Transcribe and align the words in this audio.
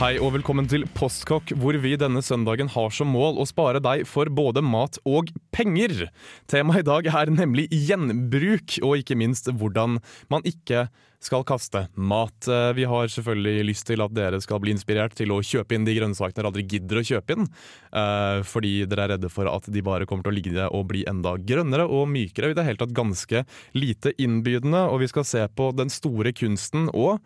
Hei 0.00 0.14
og 0.16 0.30
velkommen 0.32 0.64
til 0.64 0.86
Postkokk, 0.96 1.50
hvor 1.60 1.76
vi 1.76 1.90
denne 2.00 2.22
søndagen 2.24 2.70
har 2.72 2.92
som 2.96 3.10
mål 3.12 3.36
å 3.36 3.44
spare 3.44 3.82
deg 3.84 4.06
for 4.08 4.30
både 4.32 4.62
mat 4.64 4.96
og 5.04 5.28
penger. 5.52 6.06
Temaet 6.48 6.80
i 6.80 6.88
dag 6.88 7.08
er 7.10 7.32
nemlig 7.34 7.66
gjenbruk, 7.68 8.78
og 8.80 9.02
ikke 9.02 9.18
minst 9.20 9.52
hvordan 9.52 9.98
man 10.32 10.48
ikke 10.48 10.86
skal 11.20 11.44
kaste 11.44 11.82
mat. 12.00 12.48
Eh, 12.48 12.70
Vi 12.80 12.88
har 12.88 13.12
selvfølgelig 13.12 13.66
lyst 13.68 13.90
til 13.90 14.00
at 14.00 14.16
dere 14.16 14.40
skal 14.40 14.62
bli 14.64 14.72
inspirert 14.72 15.12
til 15.20 15.36
å 15.36 15.42
kjøpe 15.44 15.76
inn 15.76 15.84
de 15.84 15.98
grønnsakene 15.98 16.38
dere 16.40 16.48
aldri 16.48 16.64
gidder 16.64 17.02
å 17.02 17.04
kjøpe 17.04 17.36
inn, 17.36 17.52
eh, 17.92 18.40
fordi 18.40 18.88
dere 18.88 19.04
er 19.04 19.14
redde 19.18 19.28
for 19.28 19.52
at 19.52 19.68
de 19.68 19.84
bare 19.84 20.08
kommer 20.08 20.24
til 20.24 20.32
å 20.32 20.38
ligge 20.40 20.72
og 20.72 20.88
bli 20.88 21.04
enda 21.04 21.36
grønnere 21.36 21.84
og 21.84 22.08
mykere. 22.08 22.54
I 22.54 22.56
det 22.56 22.64
hele 22.64 22.80
tatt 22.80 22.96
ganske 22.96 23.44
lite 23.76 24.16
innbydende, 24.16 24.88
og 24.88 25.04
vi 25.04 25.12
skal 25.12 25.28
se 25.28 25.44
på 25.44 25.76
den 25.76 25.92
store 25.92 26.32
kunsten 26.32 26.88
og 26.88 27.20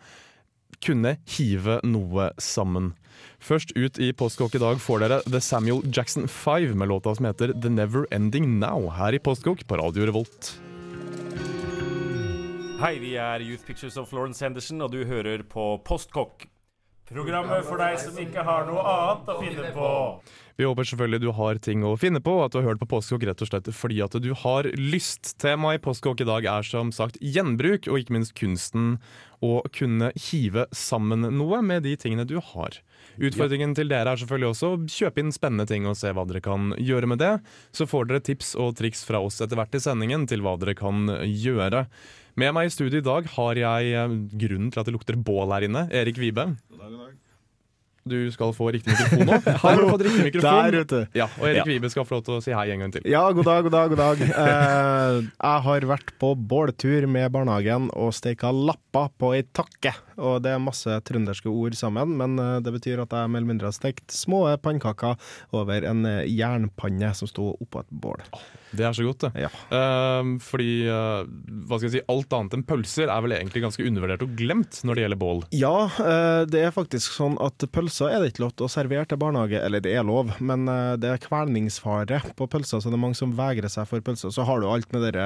kunne 0.83 1.15
hive 1.37 1.79
noe 1.87 2.29
sammen. 2.41 2.93
Først 3.39 3.71
ut 3.77 3.99
i 4.01 4.11
Postkokk 4.15 4.57
i 4.57 4.61
dag 4.63 4.79
får 4.81 5.03
dere 5.05 5.19
The 5.27 5.41
Samuel 5.43 5.83
Jackson 5.87 6.27
5 6.27 6.75
med 6.77 6.89
låta 6.91 7.15
som 7.15 7.27
heter 7.29 7.53
The 7.53 7.71
Never 7.71 8.07
Ending 8.11 8.57
Now, 8.59 8.89
her 8.95 9.15
i 9.15 9.21
Postkokk 9.21 9.65
på 9.67 9.79
Radio 9.79 10.07
Revolt. 10.09 10.55
Hei, 12.81 12.97
vi 12.99 13.13
er 13.15 13.39
Youth 13.39 13.63
Pictures 13.63 13.95
of 13.97 14.09
Florence 14.11 14.43
Henderson, 14.43 14.81
og 14.83 14.91
du 14.91 15.05
hører 15.07 15.45
på 15.47 15.75
Postkokk. 15.87 16.49
Programmet 17.05 17.61
for 17.67 17.77
deg 17.77 17.99
som 18.01 18.15
ikke 18.17 18.41
har 18.41 18.65
noe 18.65 18.81
annet 18.81 19.27
å 19.29 19.37
finne 19.37 19.69
på. 19.75 19.89
Vi 20.55 20.63
håper 20.65 20.87
selvfølgelig 20.87 21.19
du 21.21 21.27
har 21.35 21.59
ting 21.61 21.83
å 21.85 21.91
finne 21.99 22.21
på, 22.23 22.31
og 22.39 22.45
at 22.45 22.53
du 22.55 22.57
har 22.61 22.69
hørt 22.69 22.79
på 22.81 22.87
Postkokk 22.95 23.27
rett 23.27 23.43
og 23.43 23.49
slett 23.49 23.69
fordi 23.75 23.99
at 24.01 24.15
du 24.23 24.31
har 24.41 24.69
lyst. 24.79 25.35
Temaet 25.43 25.77
i 25.77 25.83
Postkokk 25.83 26.23
i 26.23 26.27
dag 26.29 26.47
er 26.49 26.65
som 26.65 26.89
sagt 26.95 27.19
gjenbruk, 27.21 27.89
og 27.91 27.99
ikke 28.01 28.15
minst 28.15 28.33
kunsten 28.39 28.95
å 29.43 29.59
kunne 29.75 30.09
hive 30.31 30.65
sammen 30.73 31.27
noe 31.35 31.61
med 31.61 31.85
de 31.85 31.93
tingene 31.99 32.25
du 32.25 32.39
har. 32.39 32.79
Utfordringen 33.21 33.75
til 33.77 33.91
dere 33.91 34.15
er 34.15 34.23
selvfølgelig 34.23 34.53
også 34.55 34.73
å 34.73 34.81
kjøpe 34.89 35.21
inn 35.21 35.35
spennende 35.35 35.69
ting 35.69 35.85
og 35.85 35.99
se 35.99 36.09
hva 36.15 36.25
dere 36.25 36.41
kan 36.41 36.73
gjøre 36.79 37.11
med 37.11 37.21
det. 37.21 37.33
Så 37.75 37.85
får 37.91 38.09
dere 38.09 38.25
tips 38.25 38.55
og 38.57 38.79
triks 38.79 39.05
fra 39.05 39.21
oss 39.21 39.43
etter 39.45 39.59
hvert 39.59 39.77
i 39.77 39.83
sendingen 39.83 40.25
til 40.31 40.41
hva 40.41 40.57
dere 40.57 40.73
kan 40.79 41.05
gjøre. 41.21 41.85
Med 42.35 42.51
meg 42.55 42.67
i 42.67 42.73
studio 42.73 42.99
i 42.99 43.05
dag 43.05 43.27
har 43.37 43.59
jeg 43.59 43.91
eh, 43.95 44.15
grunnen 44.43 44.71
til 44.73 44.81
at 44.81 44.87
det 44.89 44.93
lukter 44.95 45.15
bål 45.15 45.53
her 45.55 45.65
inne. 45.69 45.85
Erik 45.95 46.17
Vibe. 46.19 46.49
Du 48.05 48.19
skal 48.29 48.51
få 48.53 48.67
riktig 48.75 48.91
mikrofon 48.93 49.23
nå. 49.25 49.37
Her 49.47 49.55
har 49.63 49.79
du 49.81 49.87
fått 49.89 50.03
riktig 50.05 50.25
mikrofon. 50.27 50.57
Der, 50.75 50.83
ute. 50.83 50.99
Ja, 51.17 51.25
og 51.39 51.47
Erik 51.47 51.61
Ja. 51.63 51.67
Vibe 51.71 51.89
skal 51.89 52.05
få 52.05 52.19
lov 52.19 52.25
til 52.27 52.35
å 52.35 52.41
si 52.43 52.53
hei 52.53 52.67
en 52.75 52.83
gang 52.83 52.91
til. 52.93 53.07
Ja, 53.09 53.23
god 53.33 53.47
dag, 53.47 53.63
god 53.65 53.73
dag, 53.73 53.93
god 53.95 54.01
dag. 54.03 54.25
Eh, 54.45 55.21
jeg 55.23 55.63
har 55.65 55.87
vært 55.89 56.11
på 56.21 56.33
båltur 56.37 57.07
med 57.09 57.31
barnehagen 57.33 57.87
og 57.97 58.11
steika 58.13 58.51
lapper 58.53 59.09
på 59.17 59.31
ei 59.39 59.41
takke. 59.55 59.95
Og 60.17 60.41
det 60.43 60.53
er 60.53 60.63
masse 60.63 60.99
trønderske 61.07 61.51
ord 61.51 61.75
sammen, 61.77 62.15
men 62.19 62.39
eh, 62.41 62.59
det 62.63 62.73
betyr 62.75 63.03
at 63.03 63.15
jeg 63.15 63.31
mer 63.31 63.41
eller 63.41 63.51
mindre 63.53 63.71
har 63.71 63.75
stekt 63.75 64.13
små 64.15 64.45
pannekaker 64.63 65.15
over 65.55 65.87
en 65.87 66.05
eh, 66.09 66.25
jernpanne 66.31 67.11
som 67.17 67.29
sto 67.29 67.51
oppå 67.55 67.83
et 67.83 67.91
bål. 67.91 68.23
Det 68.75 68.83
er 68.83 68.95
så 68.95 69.05
godt, 69.05 69.23
det. 69.23 69.45
Ja. 69.45 69.49
Ehm, 69.75 70.35
fordi 70.43 70.87
eh, 70.91 71.27
hva 71.67 71.77
skal 71.77 71.87
jeg 71.87 71.93
si, 71.93 72.03
alt 72.11 72.33
annet 72.35 72.57
enn 72.57 72.65
pølser 72.67 73.11
er 73.11 73.23
vel 73.23 73.35
egentlig 73.37 73.63
ganske 73.63 73.85
undervurdert 73.87 74.25
og 74.25 74.33
glemt 74.35 74.81
når 74.83 74.97
det 74.97 75.05
gjelder 75.05 75.21
bål. 75.21 75.43
Ja, 75.55 75.75
eh, 76.03 76.41
det 76.51 76.63
er 76.65 76.75
faktisk 76.75 77.15
sånn 77.15 77.37
at 77.43 77.63
pølser 77.71 78.11
er 78.11 78.23
det 78.23 78.33
ikke 78.33 78.45
lov 78.45 78.55
til 78.57 78.67
å 78.67 78.71
servere 78.71 79.07
til 79.07 79.21
barnehage, 79.21 79.61
eller 79.61 79.83
det 79.83 79.95
er 79.95 80.07
lov, 80.07 80.33
men 80.43 80.67
det 80.99 81.07
er 81.07 81.21
kvelningsfare 81.23 82.19
på 82.35 82.47
pølser, 82.51 82.81
så 82.81 82.91
det 82.91 82.97
er 82.97 83.03
mange 83.05 83.19
som 83.19 83.33
vegrer 83.37 83.71
seg 83.71 83.87
for 83.89 84.03
pølser. 84.03 84.33
Så 84.33 84.43
har 84.47 84.59
du 84.59 84.67
alt 84.67 84.91
med 84.95 85.05
dere 85.05 85.25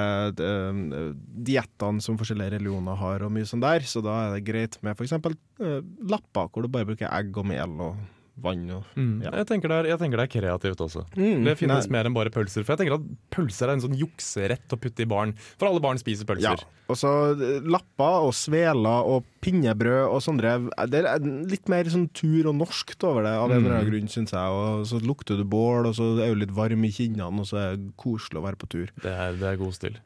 diettene 1.50 2.04
som 2.04 2.20
forskjellige 2.20 2.58
religioner 2.58 3.00
har 3.00 3.26
og 3.26 3.34
mye 3.34 3.48
sånn 3.50 3.64
der, 3.64 3.86
så 3.88 4.04
da 4.06 4.18
er 4.28 4.36
det 4.36 4.46
greit 4.48 4.79
med 4.86 4.96
f.eks. 4.96 5.18
Uh, 5.60 5.82
lapper, 6.10 6.50
hvor 6.50 6.66
du 6.66 6.72
bare 6.72 6.88
bruker 6.90 7.12
egg 7.12 7.38
og 7.38 7.48
mel 7.50 7.76
og 7.90 8.00
vann 8.44 8.66
og 8.74 8.88
ja. 8.96 9.32
Jeg, 9.40 9.48
tenker 9.50 9.72
er, 9.74 9.88
jeg 9.90 10.00
tenker 10.02 10.22
det 10.22 10.26
er 10.28 10.32
kreativt 10.32 10.82
også. 10.84 11.06
Mm, 11.18 11.46
det 11.48 11.56
finnes 11.60 11.88
nei. 11.88 11.94
mer 11.98 12.10
enn 12.10 12.16
bare 12.16 12.32
pølser. 12.34 12.66
For 12.66 12.76
jeg 12.76 12.84
tenker 12.84 12.98
at 13.00 13.08
pølser 13.36 13.70
er 13.70 13.76
en 13.76 13.84
sånn 13.84 13.98
jukserett 14.00 14.76
å 14.76 14.80
putte 14.80 15.06
i 15.06 15.10
barn. 15.10 15.34
For 15.60 15.70
alle 15.70 15.84
barn 15.84 16.00
spiser 16.02 16.28
pølser. 16.30 16.64
Ja. 16.64 16.86
Og 16.90 17.00
så 17.00 17.14
eh, 17.36 17.66
lapper 17.70 18.28
og 18.28 18.34
sveler 18.38 19.10
og 19.10 19.28
pinnebrød 19.44 20.10
og 20.10 20.24
sånne 20.26 20.56
Det 20.92 21.04
er 21.04 21.24
litt 21.24 21.70
mer 21.72 21.90
sånn 21.92 22.10
tur 22.16 22.50
og 22.50 22.58
norskt 22.60 23.06
over 23.08 23.28
det, 23.28 23.36
av 23.38 23.52
en 23.52 23.62
eller 23.62 23.78
annen 23.78 23.92
grunn, 23.92 24.12
syns 24.12 24.36
jeg. 24.36 24.60
Og 24.60 24.86
så 24.90 25.02
lukter 25.04 25.40
du 25.40 25.46
bål, 25.48 25.92
og 25.92 25.98
så 26.00 26.12
er 26.18 26.34
du 26.34 26.46
litt 26.46 26.56
varm 26.56 26.86
i 26.88 26.94
kinnene, 26.94 27.44
og 27.44 27.50
så 27.50 27.62
er 27.62 27.80
det 27.80 27.94
koselig 28.00 28.42
å 28.42 28.48
være 28.48 28.62
på 28.62 28.72
tur. 28.72 28.96
Det 29.04 29.14
er, 29.14 29.38
det 29.40 29.52
er 29.52 29.62
god 29.62 29.76
stil. 29.78 30.00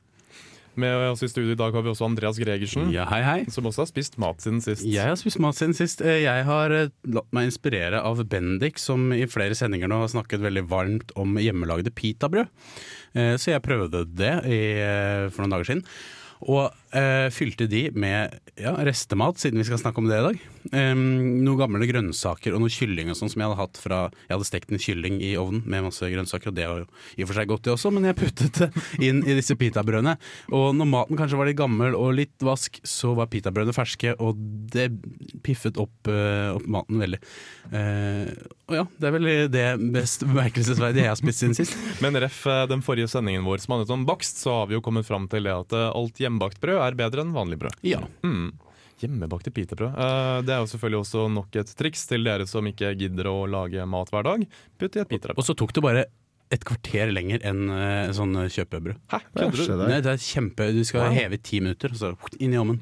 Med 0.75 0.95
oss 1.11 1.22
i 1.22 1.28
studio 1.29 1.51
i 1.53 1.57
dag 1.59 1.75
har 1.75 1.84
vi 1.85 1.91
også 1.91 2.07
Andreas 2.07 2.39
Gregersen, 2.41 2.88
Ja, 2.91 3.03
hei, 3.06 3.19
hei. 3.22 3.45
som 3.53 3.67
også 3.69 3.84
har 3.84 3.89
spist 3.91 4.17
mat 4.17 4.41
siden 4.41 4.57
sist. 4.66 4.81
Jeg 4.89 5.06
har 5.06 5.16
spist 5.19 5.38
mat 5.44 5.53
siden 5.59 5.75
sist. 5.78 6.01
Eh, 6.01 6.23
Jeg 6.23 6.45
har 6.47 6.72
eh, 6.73 6.89
latt 7.06 7.29
meg 7.31 7.45
inspirere 7.51 8.01
av 8.01 8.23
Bendik, 8.28 8.79
som 8.81 9.11
i 9.13 9.28
flere 9.29 9.53
sendinger 9.53 9.88
nå 9.88 10.00
har 10.01 10.09
snakket 10.09 10.41
veldig 10.41 10.66
varmt 10.67 11.11
om 11.16 11.38
hjemmelagde 11.38 11.94
pitabrød. 11.94 12.50
Eh, 13.13 13.35
Så 13.38 13.51
jeg 13.53 13.61
prøvde 13.61 14.01
det 14.17 14.34
for 15.31 15.44
noen 15.45 15.53
dager 15.53 15.69
siden. 15.69 15.85
Og 16.50 16.72
eh, 16.95 17.27
fylte 17.33 17.67
de 17.69 17.87
med 17.97 18.33
ja, 18.59 18.73
restemat, 18.85 19.39
siden 19.41 19.61
vi 19.61 19.65
skal 19.67 19.81
snakke 19.81 20.01
om 20.01 20.09
det 20.09 20.19
i 20.19 20.25
dag. 20.27 20.41
Um, 20.71 21.01
noen 21.43 21.59
gamle 21.59 21.87
grønnsaker 21.89 22.55
og 22.55 22.63
noe 22.63 22.71
kylling 22.71 23.11
og 23.11 23.17
sånn 23.19 23.31
som 23.33 23.41
jeg 23.41 23.51
hadde 23.51 23.59
hatt 23.59 23.79
fra 23.81 23.97
Jeg 24.15 24.31
hadde 24.31 24.47
stekt 24.47 24.71
en 24.71 24.79
kylling 24.79 25.17
i 25.19 25.33
ovnen 25.39 25.65
med 25.67 25.83
masse 25.89 26.07
grønnsaker, 26.07 26.53
og 26.53 26.57
det 26.57 26.69
var 26.69 26.83
jo 26.83 26.87
i 27.17 27.25
og 27.25 27.29
for 27.29 27.39
seg 27.39 27.51
godt 27.51 27.67
det 27.67 27.73
også, 27.75 27.91
men 27.95 28.07
jeg 28.07 28.19
puttet 28.21 28.61
det 28.61 28.69
inn 29.09 29.21
i 29.25 29.37
disse 29.37 29.57
pitabrødene. 29.59 30.15
Og 30.55 30.69
når 30.77 30.91
maten 30.93 31.19
kanskje 31.19 31.39
var 31.41 31.49
litt 31.49 31.59
gammel 31.59 31.97
og 31.99 32.15
litt 32.21 32.45
vask, 32.45 32.79
så 32.87 33.13
var 33.17 33.31
pitabrødene 33.33 33.75
ferske, 33.75 34.15
og 34.23 34.39
det 34.73 34.89
piffet 35.45 35.79
opp, 35.81 35.95
uh, 36.07 36.55
opp 36.55 36.67
maten 36.77 37.03
veldig. 37.03 37.21
Uh, 37.73 38.29
og 38.71 38.77
ja, 38.77 38.83
det 38.95 39.07
er 39.07 39.13
vel 39.13 39.27
det 39.51 39.65
mest 39.81 40.23
bemerkelsesverdige 40.23 41.03
jeg 41.03 41.11
har 41.11 41.19
spist 41.19 41.41
siden 41.43 41.55
sist. 41.57 41.75
Men 42.03 42.17
ref 42.23 42.45
eh, 42.47 42.63
den 42.71 42.83
forrige 42.85 43.09
sendingen 43.11 43.45
vår 43.45 43.61
som 43.63 43.75
handlet 43.75 43.91
om 43.93 44.05
bakst, 44.07 44.39
så 44.39 44.61
har 44.61 44.69
vi 44.69 44.77
jo 44.77 44.83
kommet 44.85 45.07
fram 45.07 45.27
til 45.31 45.45
det 45.47 45.53
at 45.53 45.75
eh, 45.75 45.89
alt 45.91 46.21
hjemmebakt 46.21 46.61
brød 46.63 46.79
er 46.88 46.97
bedre 46.99 47.25
enn 47.25 47.33
vanlig 47.35 47.59
brød. 47.61 47.77
Ja. 47.88 48.01
Mm. 48.25 48.51
Hjemmebakte 49.03 49.51
pitabrød. 49.51 49.95
Eh, 49.99 50.41
det 50.47 50.53
er 50.55 50.61
jo 50.63 50.69
selvfølgelig 50.71 51.01
også 51.03 51.27
nok 51.33 51.55
et 51.59 51.71
triks 51.79 52.05
til 52.07 52.23
dere 52.27 52.47
som 52.47 52.67
ikke 52.69 52.94
gidder 52.99 53.27
å 53.31 53.39
lage 53.49 53.85
mat 53.89 54.11
hver 54.13 54.27
dag. 54.27 54.45
Putt 54.79 54.95
i 54.99 55.01
et 55.03 55.09
pitabrød. 55.09 55.39
Og 55.41 55.47
så 55.47 55.55
tok 55.59 55.73
det 55.75 55.83
bare 55.83 56.05
et 56.53 56.61
kvarter 56.67 57.09
lenger 57.09 57.41
enn 57.49 57.63
uh, 57.72 58.11
sånn 58.13 58.35
kjøpebrød. 58.51 58.99
Hæ, 59.09 59.19
kødder 59.33 59.72
du? 59.72 59.83
Nei, 59.89 59.95
det 60.05 60.11
er 60.11 60.19
kjempe 60.22 60.67
Du 60.75 60.83
skal 60.85 61.07
Wow. 61.07 61.16
heve 61.16 61.39
ti 61.41 61.57
minutter, 61.63 61.89
og 61.95 61.97
så 61.97 62.11
inn 62.38 62.53
i 62.53 62.59
ovnen. 62.61 62.77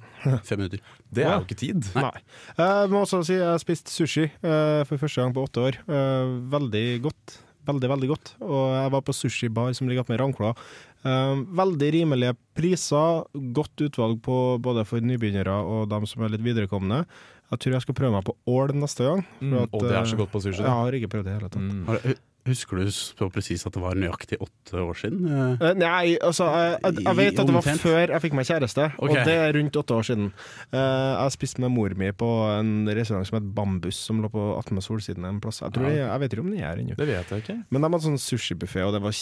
Fem 0.48 0.60
minutter. 0.60 0.82
Det 1.08 1.24
er 1.24 1.38
jo 1.38 1.46
ikke 1.46 1.60
tid. 1.62 1.88
Nei. 1.96 2.04
Nei. 2.10 2.24
Jeg 2.60 2.92
må 2.92 3.06
også 3.06 3.22
si 3.30 3.38
jeg 3.38 3.48
har 3.48 3.62
spist 3.64 3.94
sushi 3.94 4.26
uh, 4.44 4.82
for 4.90 5.00
første 5.00 5.24
gang 5.24 5.32
på 5.38 5.46
åtte 5.48 5.64
år. 5.70 5.80
Uh, 5.88 6.36
veldig 6.52 6.84
godt. 7.08 7.38
Veldig, 7.68 7.90
veldig 7.92 8.10
godt. 8.10 8.34
Og 8.42 8.64
jeg 8.74 8.94
var 8.96 9.04
på 9.06 9.14
sushibar 9.16 9.76
som 9.78 9.90
ligger 9.90 10.04
oppe 10.04 10.16
med 10.16 10.22
Ravnkloa. 10.24 10.56
Eh, 11.02 11.44
veldig 11.62 11.92
rimelige 11.98 12.38
priser, 12.58 13.22
godt 13.58 13.86
utvalg 13.86 14.22
på 14.26 14.40
både 14.62 14.86
for 14.90 15.04
nybegynnere 15.06 15.54
og 15.62 15.88
dem 15.92 16.08
som 16.10 16.26
er 16.26 16.34
litt 16.34 16.46
viderekomne. 16.46 17.04
Jeg 17.52 17.62
tror 17.62 17.76
jeg 17.76 17.84
skal 17.84 17.98
prøve 17.98 18.16
meg 18.16 18.28
på 18.28 18.36
ål 18.50 18.74
neste 18.80 19.06
gang. 19.08 19.24
Mm, 19.42 19.56
at, 19.66 19.74
og 19.76 19.86
det 19.86 19.96
er 19.96 20.04
eh, 20.04 20.12
så 20.14 20.20
godt 20.20 20.34
på 20.34 20.42
sushi. 20.44 20.64
Jeg 20.64 20.78
har 20.82 20.98
ikke 20.98 21.12
prøvd 21.12 21.28
det 21.28 21.34
i 21.34 21.40
hele 21.40 21.52
tatt. 21.52 21.66
Mm. 21.68 22.22
Husker 22.48 22.80
du 22.82 22.88
så 22.90 23.28
presis 23.30 23.68
at 23.70 23.76
det 23.76 23.82
var 23.84 23.98
nøyaktig 24.00 24.40
åtte 24.42 24.82
år 24.82 24.98
siden? 24.98 25.28
Eh, 25.30 25.62
Eh, 25.62 25.76
nei, 25.78 26.18
altså 26.18 26.48
jeg, 26.50 26.80
jeg, 26.84 27.04
jeg 27.06 27.18
vet 27.20 27.40
at 27.42 27.50
det 27.50 27.56
var 27.56 27.68
før 27.84 28.14
jeg 28.16 28.24
fikk 28.24 28.38
meg 28.38 28.48
kjæreste, 28.50 28.88
okay. 28.98 29.04
og 29.04 29.30
det 29.30 29.36
er 29.44 29.54
rundt 29.58 29.78
åtte 29.82 29.98
år 30.00 30.08
siden. 30.10 30.32
Eh, 30.72 30.80
jeg 30.80 31.22
har 31.22 31.34
spist 31.36 31.62
med 31.62 31.74
mor 31.76 31.94
mi 31.98 32.12
på 32.12 32.30
en 32.56 32.90
restaurant 32.90 33.28
som 33.30 33.38
het 33.38 33.50
Bambus, 33.56 34.00
som 34.10 34.24
lå 34.24 34.32
på 34.34 34.48
attmed 34.58 34.86
Solsiden 34.86 35.28
en 35.30 35.42
plass. 35.44 35.62
Jeg, 35.62 35.76
det, 35.78 35.96
jeg 36.00 36.24
vet 36.24 36.36
ikke 36.36 36.46
om 36.46 36.52
den 36.54 36.64
er 36.64 36.82
ennå. 36.82 36.98
Jeg. 36.98 37.60
Men 37.70 37.84
de 37.86 37.92
hadde 37.92 38.06
sånn 38.10 38.22
sushibuffé, 38.22 38.86
og 38.88 38.96
det 38.98 39.04
var 39.06 39.16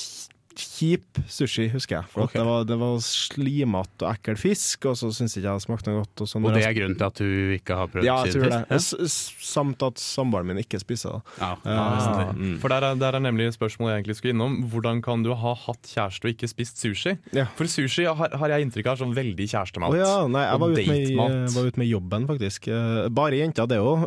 kjip 0.55 1.19
sushi, 1.31 1.67
husker 1.73 1.99
jeg. 1.99 2.09
For 2.13 2.25
okay. 2.27 2.37
at 2.37 2.43
det, 2.43 2.45
var, 2.49 2.67
det 2.69 2.77
var 2.81 2.99
slimete 3.03 4.05
og 4.05 4.13
ekkel 4.13 4.37
fisk, 4.39 4.85
og 4.91 4.97
så 4.99 5.09
syntes 5.15 5.37
ikke 5.39 5.47
jeg 5.47 5.61
det 5.61 5.65
smakte 5.65 5.93
noe 5.93 6.03
godt. 6.03 6.23
Og, 6.25 6.35
Og 6.43 6.53
det 6.55 6.65
er 6.67 6.77
grunnen 6.77 6.99
til 6.99 7.07
at 7.09 7.21
du 7.21 7.55
ikke 7.57 7.79
har 7.81 7.91
prøvd 7.91 8.07
Ja, 8.07 8.19
jeg 8.27 8.35
tror 8.35 8.45
det. 8.45 8.61
siden 8.61 8.79
S 9.09 9.13
s- 9.15 9.49
samt 9.49 9.83
at 9.85 10.01
samboeren 10.03 10.49
min 10.51 10.61
ikke 10.61 10.79
spiser 10.81 11.17
det. 11.17 11.37
Ja. 11.39 11.51
Ah, 11.65 12.33
uh, 12.35 12.55
for 12.61 12.69
der 12.71 12.85
er, 12.91 12.99
der 12.99 13.17
er 13.17 13.23
nemlig 13.23 13.49
spørsmålet 13.55 13.95
jeg 13.95 14.03
egentlig 14.03 14.19
skulle 14.19 14.35
innom. 14.35 14.59
Hvordan 14.69 15.01
kan 15.05 15.25
du 15.25 15.33
ha 15.33 15.55
hatt 15.65 15.89
kjæreste 15.89 16.27
og 16.27 16.35
ikke 16.35 16.51
spist 16.51 16.81
sushi? 16.81 17.15
Ja. 17.35 17.47
For 17.57 17.69
sushi 17.69 18.05
har, 18.05 18.37
har 18.37 18.55
jeg 18.55 18.67
inntrykk 18.67 18.91
av 18.91 18.99
er 18.99 19.03
sånn 19.03 19.15
veldig 19.15 19.47
kjærestemat. 19.49 19.93
Oh, 19.93 19.99
ja, 19.99 20.13
nei, 20.31 20.43
jeg 20.45 20.61
var 20.61 20.73
ute 20.75 20.85
med, 21.19 21.57
ut 21.69 21.79
med 21.79 21.89
jobben, 21.89 22.27
faktisk. 22.29 22.69
Eh, 22.71 23.07
Bare 23.15 23.39
jenter, 23.39 23.69
det 23.69 23.79
òg. 23.81 24.05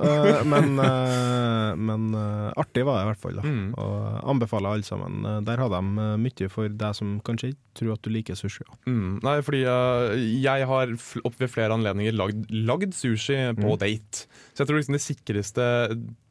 Men, 0.48 0.76
eh, 0.86 1.72
men 1.78 2.08
eh, 2.18 2.48
artig 2.62 2.84
var 2.88 3.00
det 3.00 3.06
i 3.06 3.10
hvert 3.12 3.22
fall. 3.22 3.38
Da. 3.40 3.46
Mm. 3.46 3.72
Og 3.80 4.30
anbefaler 4.34 4.76
alle 4.76 4.86
sammen. 4.88 5.22
Der 5.46 5.62
har 5.62 5.72
de 5.72 5.82
eh, 5.82 6.14
mye 6.40 6.50
for 6.50 6.68
deg 6.68 6.94
som 6.96 7.20
kanskje 7.24 7.50
ikke 7.52 7.60
tror 7.78 7.92
at 7.94 8.02
du 8.04 8.10
liker 8.12 8.34
sushi. 8.36 8.64
Mm, 8.86 9.20
nei, 9.24 9.34
fordi 9.44 9.62
uh, 9.64 10.12
jeg 10.16 10.66
har 10.68 10.92
opp 11.24 11.36
ved 11.40 11.50
flere 11.52 11.72
anledninger 11.76 12.12
lagd, 12.16 12.46
lagd 12.52 12.92
sushi 12.96 13.36
på 13.58 13.72
Mm. 13.74 13.78
date. 13.80 14.26
Så 14.54 14.62
jeg 14.62 14.68
tror 14.70 14.80
liksom 14.80 14.96
det 14.96 15.04
sikreste 15.04 15.66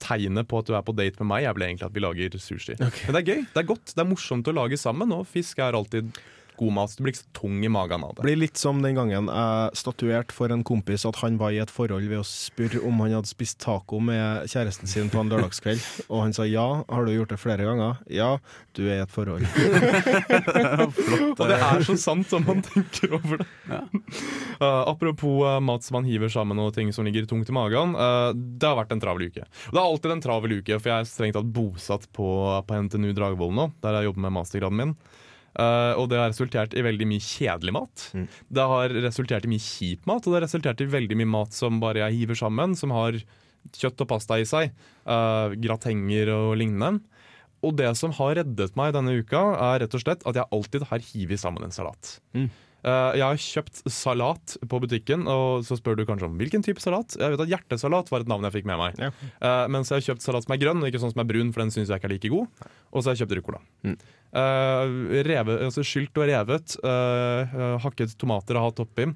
tegnet 0.01 0.48
på 0.50 0.59
at 0.62 0.68
du 0.69 0.75
er 0.77 0.83
på 0.86 0.95
date 0.98 1.19
med 1.21 1.30
meg, 1.33 1.45
er 1.50 1.53
vel 1.57 1.68
egentlig 1.69 1.88
at 1.89 1.95
vi 1.95 2.03
lager 2.03 2.38
sushi. 2.42 2.75
Men 2.80 3.15
det 3.18 3.21
er 3.21 3.30
gøy, 3.33 3.42
det 3.53 3.63
er 3.63 3.69
godt, 3.69 3.94
det 3.95 4.03
er 4.06 4.09
morsomt 4.12 4.48
å 4.51 4.56
lage 4.56 4.77
sammen, 4.81 5.12
og 5.15 5.27
fisk 5.30 5.59
er 5.62 5.77
alltid 5.77 6.12
god 6.59 6.74
mat. 6.75 6.95
Du 6.98 7.03
blir 7.06 7.15
ikke 7.15 7.24
så 7.24 7.33
tung 7.42 7.62
i 7.65 7.71
magen 7.71 8.03
av 8.06 8.15
Det 8.18 8.25
blir 8.25 8.39
litt 8.39 8.59
som 8.59 8.81
den 8.83 8.98
gangen 8.98 9.30
jeg 9.31 9.80
statuerte 9.80 10.36
for 10.36 10.53
en 10.53 10.63
kompis 10.68 11.06
at 11.09 11.19
han 11.24 11.39
var 11.42 11.56
i 11.56 11.62
et 11.63 11.71
forhold 11.71 12.07
ved 12.09 12.21
å 12.21 12.27
spørre 12.27 12.83
om 12.88 13.01
han 13.03 13.15
hadde 13.18 13.31
spist 13.31 13.59
taco 13.63 14.01
med 14.03 14.50
kjæresten 14.51 14.89
sin 14.89 15.12
på 15.12 15.21
en 15.21 15.31
lørdagskveld. 15.31 15.81
Og 16.09 16.25
han 16.25 16.36
sa 16.36 16.48
ja. 16.50 16.68
Har 16.92 17.06
du 17.06 17.13
gjort 17.13 17.31
det 17.33 17.39
flere 17.42 17.65
ganger? 17.68 18.01
Ja, 18.12 18.36
du 18.77 18.83
er 18.88 19.00
i 19.00 19.03
et 19.06 19.13
forhold. 19.13 19.45
Og 21.42 21.45
det 21.50 21.57
er 21.57 21.86
så 21.88 21.95
sant 22.00 22.30
som 22.30 22.45
man 22.48 22.63
tenker 22.65 23.18
over 23.19 23.44
det. 23.44 23.50
Eh, 24.62 24.83
apropos 24.86 25.42
uh, 25.42 25.56
mat 25.63 25.81
som 25.81 25.95
man 25.97 26.06
hiver 26.06 26.30
sammen 26.30 26.59
og 26.62 26.75
ting 26.75 26.92
som 26.94 27.07
ligger 27.07 27.25
tungt 27.25 27.50
i 27.50 27.56
magen. 27.56 27.95
Uh, 27.97 28.30
det 28.36 28.68
har 28.68 28.77
vært 28.77 28.92
en 28.94 29.01
travel 29.01 29.31
uke. 29.31 29.42
Og 29.42 29.74
det 29.74 29.80
er 29.80 29.88
alltid 29.88 30.13
en 30.13 30.21
travel 30.21 30.54
uke, 30.59 30.77
for 30.77 30.92
jeg 30.92 31.01
er 31.01 31.09
strengt 31.09 31.38
tatt 31.39 31.50
bosatt 31.56 32.06
på, 32.13 32.27
på 32.68 32.81
NTNU 32.86 33.09
Dragvoll 33.18 33.56
nå, 33.57 33.71
der 33.81 33.97
jeg 33.97 34.12
jobber 34.12 34.27
med 34.27 34.36
mastergraden 34.38 34.77
min. 34.77 34.94
Eh, 35.59 35.94
og 36.00 36.07
det 36.12 36.19
har 36.19 36.31
resultert 36.31 36.75
i 36.77 36.83
veldig 36.86 37.07
mye 37.09 37.24
kjedelig 37.24 37.75
mat. 37.75 38.07
Mm. 38.15 38.25
Det 38.57 38.68
har 38.74 38.98
resultert 39.07 39.48
i 39.48 39.51
mye 39.51 39.65
kjip 39.65 40.07
mat, 40.09 40.24
og 40.24 40.31
det 40.31 40.39
har 40.39 40.48
resultert 40.48 40.83
i 40.83 40.89
veldig 40.92 41.19
mye 41.19 41.31
mat 41.36 41.56
som 41.57 41.81
bare 41.83 42.06
jeg 42.06 42.21
hiver 42.21 42.39
sammen, 42.39 42.75
som 42.80 42.94
har 42.95 43.19
kjøtt 43.77 44.03
og 44.03 44.09
pasta 44.09 44.39
i 44.42 44.48
seg. 44.48 44.71
Uh, 45.06 45.53
gratenger 45.62 46.31
og 46.33 46.56
lignende. 46.62 47.03
Og 47.62 47.75
det 47.77 47.92
som 48.00 48.13
har 48.18 48.39
reddet 48.39 48.77
meg 48.80 48.95
denne 48.95 49.13
uka, 49.21 49.42
er 49.53 49.83
rett 49.83 49.95
og 49.98 50.01
slett 50.01 50.24
at 50.25 50.39
jeg 50.39 50.50
alltid 50.56 50.88
har 50.89 51.03
hivet 51.12 51.42
sammen 51.42 51.68
en 51.68 51.75
salat. 51.75 52.15
Mm. 52.33 52.47
Eh, 52.81 53.18
jeg 53.19 53.25
har 53.25 53.42
kjøpt 53.44 53.83
salat 53.94 54.56
på 54.69 54.80
butikken, 54.81 55.28
og 55.30 55.66
så 55.68 55.78
spør 55.78 56.00
du 56.00 56.06
kanskje 56.10 56.30
om 56.30 56.38
hvilken 56.39 56.66
type 56.66 56.81
salat. 56.81 57.13
Jeg 57.19 57.33
vet 57.33 57.44
at 57.45 57.51
Hjertesalat 57.51 58.10
var 58.13 58.24
et 58.24 58.31
navn 58.31 58.48
jeg 58.48 58.57
fikk 58.57 58.69
med 58.69 58.81
meg. 58.81 59.01
Ja. 59.01 59.12
Uh, 59.42 59.66
mens 59.72 59.92
jeg 59.92 60.00
har 60.00 60.07
kjøpt 60.12 60.25
salat 60.25 60.48
som 60.48 60.56
er 60.56 60.62
grønn, 60.63 60.81
ikke 60.88 61.01
sånn 61.01 61.13
som 61.13 61.22
er 61.24 61.30
brun, 61.30 61.51
for 61.54 61.63
den 61.63 61.74
syns 61.74 61.92
jeg 61.92 62.01
ikke 62.01 62.10
er 62.10 62.16
like 62.16 62.33
god. 62.33 62.66
Og 62.92 63.01
så 63.04 63.12
har 63.12 63.16
jeg 63.18 63.24
kjøpt 63.24 63.38
ruccola. 63.39 63.62
Mm. 63.86 64.00
Uh, 64.31 65.56
altså 65.60 65.86
skylt 65.86 66.18
og 66.18 66.28
revet. 66.30 66.75
uh, 66.86 67.45
eh, 67.45 67.78
hakket 67.83 68.18
tomater 68.19 68.57
og 68.57 68.69
hatt 68.69 68.83
oppi. 68.86 69.12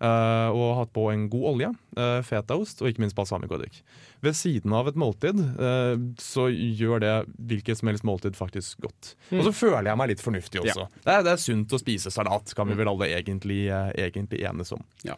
Eh, 0.00 0.48
og 0.52 0.74
hatt 0.80 0.92
på 0.96 1.06
en 1.12 1.26
god 1.32 1.46
olje, 1.52 1.70
uh, 1.98 2.20
fetaost 2.26 2.82
og 2.82 2.90
ikke 2.90 3.04
minst 3.04 3.16
balsamicoeddik. 3.16 3.80
Ved 4.24 4.36
siden 4.36 4.74
av 4.76 4.88
et 4.90 4.98
måltid 4.98 5.40
uh, 5.60 5.94
så 6.20 6.48
gjør 6.50 7.02
det 7.04 7.14
hvilket 7.50 7.80
som 7.80 7.90
helst 7.90 8.06
måltid 8.06 8.38
faktisk 8.38 8.82
godt. 8.84 9.14
Og 9.32 9.46
så 9.48 9.54
føler 9.54 9.90
jeg 9.90 10.00
meg 10.00 10.12
litt 10.12 10.24
fornuftig 10.24 10.62
også. 10.64 10.88
Det, 10.98 11.12
er, 11.12 11.24
det 11.26 11.34
er 11.34 11.42
sunt 11.42 11.72
å 11.72 11.80
spise 11.80 12.12
salat, 12.12 12.54
kan 12.56 12.68
vi 12.70 12.78
vel 12.78 12.90
alle 12.90 13.10
egentlig, 13.12 13.66
eh, 13.72 13.90
egentlig 14.06 14.42
enes 14.46 14.72
om. 14.76 14.84
Ja. 15.06 15.16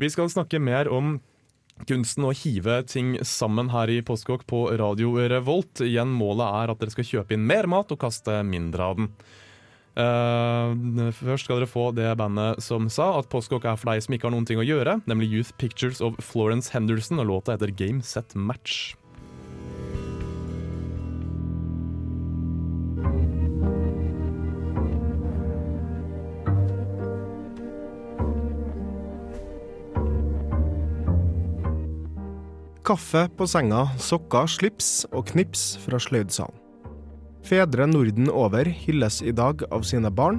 Vi 0.00 0.10
skal 0.10 0.30
snakke 0.32 0.60
mer 0.62 0.90
om 0.92 1.18
kunsten 1.88 2.26
å 2.26 2.34
hive 2.34 2.80
ting 2.86 3.16
sammen 3.26 3.72
her 3.74 3.90
i 3.90 4.00
Postkokk 4.06 4.46
på 4.50 4.66
Radio 4.78 5.16
Revolt. 5.30 5.82
Igjen, 5.84 6.12
målet 6.14 6.46
er 6.62 6.72
at 6.72 6.82
dere 6.82 6.94
skal 6.94 7.08
kjøpe 7.08 7.36
inn 7.36 7.46
mer 7.48 7.68
mat 7.70 7.90
og 7.94 8.00
kaste 8.02 8.42
mindre 8.46 8.90
av 8.90 9.00
den. 9.00 9.10
Eh, 9.94 11.12
først 11.14 11.46
skal 11.46 11.60
dere 11.60 11.70
få 11.70 11.92
det 11.94 12.08
bandet 12.18 12.58
som 12.64 12.88
sa 12.90 13.12
at 13.20 13.28
Postkokk 13.30 13.68
er 13.70 13.78
for 13.78 13.92
deg 13.92 14.02
som 14.02 14.16
ikke 14.16 14.26
har 14.26 14.34
noen 14.34 14.48
ting 14.48 14.58
å 14.58 14.66
gjøre, 14.66 14.98
nemlig 15.06 15.30
Youth 15.30 15.54
Pictures 15.60 16.02
of 16.02 16.18
Florence 16.18 16.74
Henderson, 16.74 17.22
og 17.22 17.30
låta 17.30 17.54
heter 17.54 17.70
Game 17.70 18.02
Set 18.02 18.34
Match. 18.34 18.96
Kaffe 32.84 33.30
på 33.32 33.46
senga, 33.48 33.86
sokker, 33.96 34.50
slips 34.50 34.90
og 35.14 35.30
knips 35.30 35.78
fra 35.86 35.96
sløydsalen. 36.02 36.63
Fedre 37.44 37.84
Norden 37.84 38.30
over 38.32 38.64
hylles 38.64 39.18
i 39.20 39.32
dag 39.36 39.60
av 39.68 39.82
sine 39.84 40.08
barn, 40.08 40.38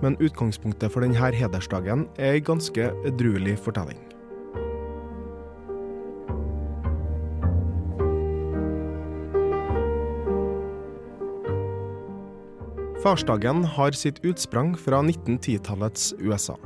men 0.00 0.14
utgangspunktet 0.16 0.88
for 0.94 1.04
denne 1.04 1.32
hedersdagen 1.36 2.06
er 2.16 2.38
ei 2.38 2.40
ganske 2.40 2.86
edruelig 3.08 3.58
fortelling. 3.60 3.98
Farsdagen 13.04 13.60
har 13.76 13.92
sitt 13.92 14.18
utsprang 14.24 14.72
fra 14.76 15.02
1910-tallets 15.04 16.14
USA. 16.18 16.56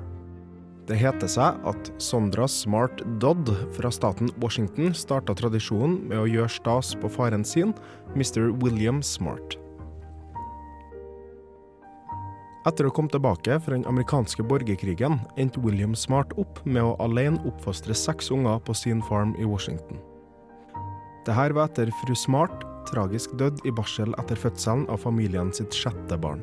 Det 0.87 0.97
heter 0.99 1.31
seg 1.31 1.59
at 1.69 1.91
Sondra 2.03 2.47
Smart 2.51 3.03
Dodd 3.23 3.51
fra 3.75 3.91
staten 3.95 4.31
Washington 4.43 4.95
starta 4.95 5.35
tradisjonen 5.39 5.99
med 6.07 6.23
å 6.23 6.31
gjøre 6.31 6.55
stas 6.55 6.95
på 7.03 7.11
faren 7.11 7.47
sin, 7.47 7.75
Mr. 8.15 8.49
William 8.63 9.03
Smart. 9.07 9.62
Etter 12.63 12.87
å 12.87 12.93
komme 12.95 13.11
tilbake 13.11 13.57
fra 13.59 13.75
den 13.75 13.87
amerikanske 13.91 14.45
borgerkrigen 14.47 15.19
endte 15.41 15.61
William 15.65 15.97
Smart 15.99 16.31
opp 16.39 16.61
med 16.63 16.85
å 16.87 16.95
alene 17.03 17.43
oppfostre 17.49 17.97
seks 17.97 18.31
unger 18.31 18.63
på 18.63 18.77
sin 18.79 19.03
farm 19.09 19.35
i 19.35 19.49
Washington. 19.49 19.99
Dette 21.27 21.49
var 21.57 21.67
etter 21.67 21.91
fru 22.03 22.15
Smart 22.19 22.63
tragisk 22.87 23.35
dødd 23.39 23.63
i 23.67 23.75
barsel 23.75 24.15
etter 24.19 24.39
fødselen 24.39 24.87
av 24.91 25.03
familien 25.03 25.51
sitt 25.55 25.75
sjette 25.75 26.19
barn. 26.19 26.43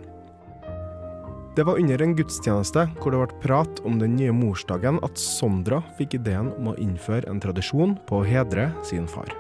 Det 1.56 1.66
var 1.68 1.80
under 1.80 2.04
en 2.04 2.16
gudstjeneste 2.16 2.86
hvor 3.00 3.16
det 3.16 3.20
ble 3.20 3.42
prat 3.44 3.84
om 3.88 3.98
den 4.00 4.16
nye 4.20 4.36
morsdagen 4.36 5.00
at 5.04 5.20
Sondra 5.20 5.82
fikk 5.98 6.20
ideen 6.20 6.52
om 6.60 6.72
å 6.72 6.80
innføre 6.80 7.32
en 7.32 7.42
tradisjon 7.44 7.98
på 8.08 8.22
å 8.22 8.28
hedre 8.28 8.70
sin 8.88 9.08
far. 9.08 9.32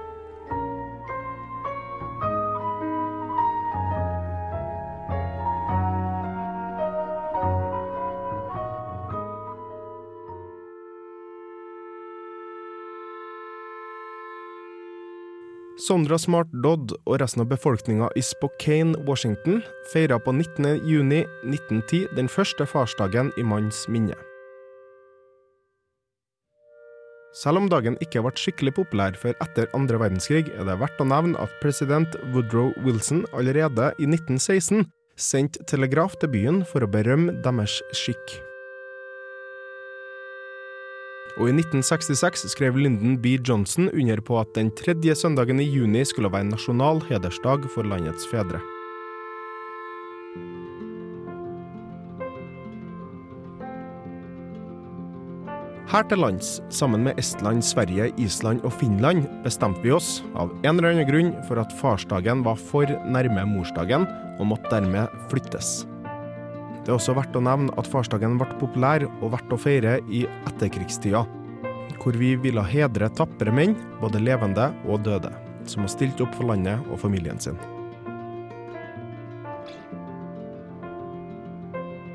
Sondra 15.90 16.19
Smart 16.22 16.52
Dodd 16.62 16.92
og 17.10 17.16
resten 17.18 17.42
av 17.42 17.48
befolkninga 17.50 18.12
i 18.14 18.22
Spokane, 18.22 18.94
Washington, 19.08 19.64
feira 19.90 20.19
på 20.22 20.36
19. 20.36 20.84
juni 20.86 21.24
1910 21.48 22.04
den 22.14 22.28
første 22.30 22.68
farsdagen 22.69 23.31
i 23.42 23.46
manns 23.48 23.88
minne. 23.90 24.18
Selv 27.40 27.62
om 27.62 27.69
dagen 27.72 27.98
ikke 28.06 28.22
ble 28.22 28.34
skikkelig 28.38 28.76
populær 28.78 29.18
før 29.18 29.34
etter 29.42 29.69
andre 29.78 29.98
verdenskrig, 30.02 30.52
er 30.54 30.69
det 30.69 30.78
verdt 30.81 31.02
å 31.02 31.08
nevne 31.10 31.42
at 31.42 31.58
president 31.64 32.18
Woodrow 32.36 32.69
Wilson 32.86 33.24
allerede 33.34 33.90
i 33.98 34.10
1916 34.10 34.86
sendte 35.18 35.66
telegraf 35.69 36.19
til 36.22 36.34
byen 36.36 36.62
for 36.69 36.86
å 36.86 36.92
berømme 36.92 37.40
deres 37.46 37.80
skikk. 37.98 38.38
Og 41.40 41.48
i 41.48 41.54
1966 41.56 42.50
skrev 42.52 42.76
Lyndon 42.76 43.16
B. 43.24 43.38
Johnson 43.40 43.88
under 43.94 44.19
på 44.19 44.42
at 44.42 44.52
den 44.58 44.74
tredje 44.76 45.16
søndagen 45.16 45.62
i 45.64 45.69
juni 45.72 46.04
skulle 46.04 46.31
være 46.31 46.50
nasjonal 46.52 47.00
hedersdag 47.08 47.64
for 47.72 47.88
landets 47.88 48.28
fedre. 48.28 48.60
Her 55.90 56.04
til 56.06 56.19
lands, 56.22 56.60
sammen 56.69 57.08
med 57.08 57.18
Estland, 57.18 57.64
Sverige, 57.66 58.12
Island 58.22 58.62
og 58.62 58.76
Finland, 58.78 59.24
bestemte 59.42 59.81
vi 59.81 59.96
oss, 59.96 60.19
av 60.38 60.52
en 60.62 60.76
eller 60.76 60.92
annen 60.92 61.10
grunn, 61.10 61.31
for 61.48 61.58
at 61.58 61.74
farsdagen 61.80 62.44
var 62.46 62.60
for 62.62 62.92
nærme 63.10 63.48
morsdagen, 63.56 64.06
og 64.38 64.52
måtte 64.52 64.69
dermed 64.69 65.10
flyttes. 65.31 65.89
Det 66.90 66.96
er 66.96 66.98
også 66.98 67.14
verdt 67.14 67.36
å 67.38 67.42
nevne 67.46 67.74
at 67.78 67.86
farsdagen 67.86 68.40
ble 68.40 68.48
populær 68.58 69.04
og 69.06 69.28
verdt 69.30 69.52
å 69.54 69.58
feire 69.62 69.92
i 70.10 70.24
etterkrigstida, 70.50 71.19
hvor 72.02 72.16
vi 72.18 72.31
ville 72.42 72.64
hedre 72.66 73.12
tapre 73.14 73.54
menn, 73.54 73.76
både 74.00 74.18
levende 74.18 74.72
og 74.90 75.04
døde, 75.06 75.30
som 75.69 75.86
har 75.86 75.94
stilt 75.94 76.24
opp 76.26 76.34
for 76.34 76.50
landet 76.50 76.81
og 76.90 76.98
familien 76.98 77.38
sin. 77.38 77.62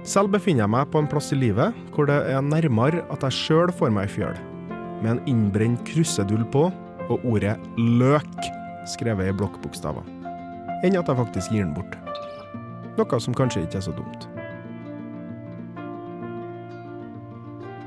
Selv 0.03 0.35
befinner 0.35 0.65
jeg 0.65 0.75
meg 0.75 0.91
på 0.91 1.05
en 1.05 1.13
plass 1.15 1.31
i 1.31 1.39
livet 1.39 1.79
hvor 1.95 2.11
det 2.11 2.19
er 2.35 2.43
nærmere 2.43 3.07
at 3.15 3.31
jeg 3.31 3.39
sjøl 3.45 3.71
får 3.79 3.95
meg 3.95 4.11
ei 4.11 4.15
fjøl, 4.19 4.45
med 5.07 5.13
en 5.15 5.25
innbrent 5.31 5.87
krusedull 5.87 6.43
på 6.51 6.67
og 7.07 7.23
ordet 7.23 7.61
'løk' 7.79 8.51
skrevet 8.91 9.31
i 9.31 9.39
blokkbokstaver, 9.39 10.03
enn 10.83 10.99
at 10.99 11.07
jeg 11.07 11.23
faktisk 11.23 11.55
gir 11.55 11.63
den 11.63 11.77
bort. 11.79 11.95
Noe 12.99 13.23
som 13.23 13.39
kanskje 13.39 13.69
ikke 13.69 13.79
er 13.79 13.93
så 13.93 13.95
dumt. 13.95 14.34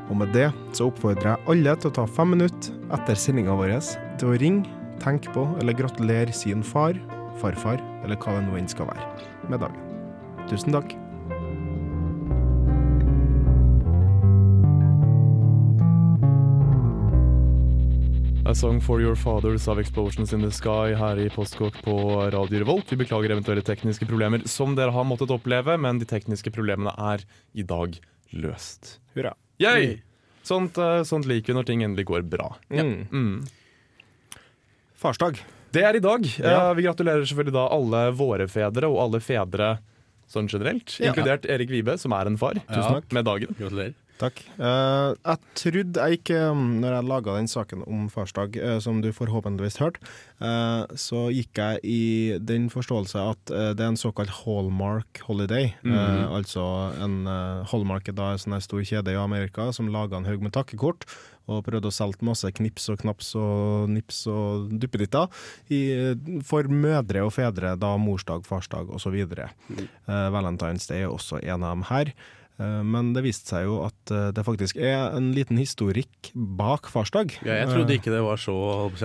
Og 0.07 0.15
med 0.21 0.31
det 0.35 0.47
så 0.75 0.87
oppfordrer 0.87 1.33
jeg 1.33 1.49
alle 1.51 1.73
til 1.75 1.91
å 1.91 1.95
ta 1.99 2.05
fem 2.07 2.31
minutter 2.35 2.75
etter 2.95 3.19
sendinga 3.19 3.55
vår 3.59 3.75
til 4.17 4.31
å 4.31 4.37
ringe, 4.39 4.69
tenke 5.03 5.33
på 5.35 5.43
eller 5.59 5.75
gratulere 5.77 6.33
sin 6.33 6.63
far, 6.63 6.95
farfar 7.41 7.81
eller 8.05 8.17
hva 8.21 8.37
det 8.37 8.45
nå 8.47 8.55
enn 8.57 8.71
skal 8.71 8.89
være, 8.89 9.11
med 9.51 9.61
dagen. 9.65 9.83
Tusen 10.47 10.73
takk. 10.73 10.95
A 18.47 18.53
Song 18.55 18.77
for 18.79 19.01
Your 19.03 19.17
Fathers 19.19 19.67
av 19.67 19.81
Explosions 19.81 20.31
in 20.31 20.39
the 20.39 20.49
Sky 20.55 20.95
her 20.95 21.19
i 21.19 21.27
Postkokk 21.27 21.81
på 21.83 21.97
Radio 22.31 22.61
Revolt. 22.63 22.87
Vi 22.87 23.01
beklager 23.01 23.33
eventuelle 23.35 23.65
tekniske 23.67 24.07
problemer 24.07 24.45
som 24.47 24.71
dere 24.77 24.95
har 24.95 25.03
måttet 25.03 25.33
oppleve, 25.35 25.75
men 25.75 25.99
de 25.99 26.07
tekniske 26.07 26.53
problemene 26.55 26.95
er 26.95 27.27
i 27.51 27.67
dag 27.67 27.99
løst. 28.33 28.99
Hurra. 29.15 29.33
Yay! 29.59 30.01
Sånt, 30.43 30.77
eh, 30.77 31.03
sånt 31.03 31.25
liker 31.27 31.53
vi 31.53 31.57
når 31.59 31.65
ting 31.67 31.81
endelig 31.83 32.05
går 32.07 32.21
bra. 32.29 32.55
Ja. 32.69 32.83
Mm. 32.83 33.45
Farsdag. 34.97 35.39
Det 35.75 35.83
er 35.83 35.95
i 35.95 35.99
dag. 36.01 36.25
Ja. 36.39 36.69
Eh, 36.69 36.73
vi 36.77 36.85
gratulerer 36.87 37.25
selvfølgelig 37.27 37.53
da 37.57 37.65
alle 37.75 38.03
våre 38.17 38.47
fedre 38.49 38.89
og 38.89 38.99
alle 39.03 39.19
fedre 39.21 39.77
sånn 40.31 40.47
generelt, 40.51 40.97
Ja. 40.99 41.11
inkludert 41.13 41.45
Erik 41.47 41.69
Vibe, 41.71 41.97
som 41.99 42.11
er 42.13 42.25
en 42.27 42.37
far, 42.37 42.53
Tusen 42.67 42.97
takk. 43.01 43.11
med 43.13 43.25
dagen. 43.25 43.55
Gratulerer. 43.59 43.93
Takk. 44.17 44.39
Eh, 44.57 45.11
jeg 45.13 45.37
trodde 45.59 46.01
jeg 46.01 46.19
ikke, 46.19 46.39
um, 46.49 46.79
når 46.81 46.95
jeg 46.95 47.07
laga 47.07 47.35
den 47.37 47.49
saken 47.51 47.83
om 47.85 48.07
farsdag, 48.09 48.57
eh, 48.57 48.77
som 48.81 49.01
du 49.03 49.11
forhåpentligvis 49.13 49.77
hørte, 49.81 50.01
eh, 50.41 50.95
så 50.97 51.27
gikk 51.33 51.61
jeg 51.61 51.81
i 51.85 52.01
den 52.41 52.67
forståelse 52.73 53.21
at 53.21 53.53
det 53.77 53.83
er 53.83 53.91
en 53.91 53.99
såkalt 53.99 54.33
hallmark 54.41 55.21
holiday. 55.27 55.71
Eh, 55.85 56.23
altså 56.25 56.65
en 56.97 57.25
uh, 57.29 57.65
Hallmark 57.69 58.09
er 58.09 58.17
da 58.17 58.33
en 58.33 58.41
sånn 58.41 58.57
stor 58.63 58.81
kjede 58.85 59.13
i 59.13 59.19
Amerika 59.19 59.69
som 59.75 59.91
laga 59.93 60.17
en 60.17 60.27
haug 60.29 60.45
med 60.45 60.55
takkekort. 60.57 61.05
Og 61.47 61.61
prøvde 61.63 61.87
å 61.87 61.95
selge 61.95 62.25
masse 62.27 62.49
knips 62.57 62.89
og 62.91 62.97
knaps 63.05 63.29
og 63.39 63.87
nips 63.87 64.25
og 64.27 64.73
duppeditter 64.81 65.29
for 66.43 66.67
mødre 66.67 67.21
og 67.23 67.31
fedre, 67.37 67.71
da 67.79 67.93
morsdag, 67.95 68.43
farsdag 68.43 68.91
osv. 68.91 69.15
Mm. 69.15 69.85
Valentine's 70.35 70.89
Day 70.91 71.05
er 71.05 71.13
også 71.13 71.39
en 71.39 71.63
av 71.63 71.77
dem 71.77 71.85
her. 71.87 72.11
Eh, 72.59 72.81
Men 72.83 73.13
det 73.13 73.23
viste 73.25 73.51
seg 73.53 73.65
jo 73.67 73.79
at 73.85 74.11
eh, 74.13 74.29
det 74.33 74.43
faktisk 74.47 74.77
er 74.81 75.13
en 75.17 75.31
liten 75.35 75.57
historikk 75.61 76.31
bak 76.33 76.87
farsdag. 76.89 77.35
Ja, 77.45 77.59
jeg 77.61 77.69
trodde 77.69 77.97
ikke 77.97 78.13
det 78.13 78.21
var 78.25 78.37
så 78.41 78.55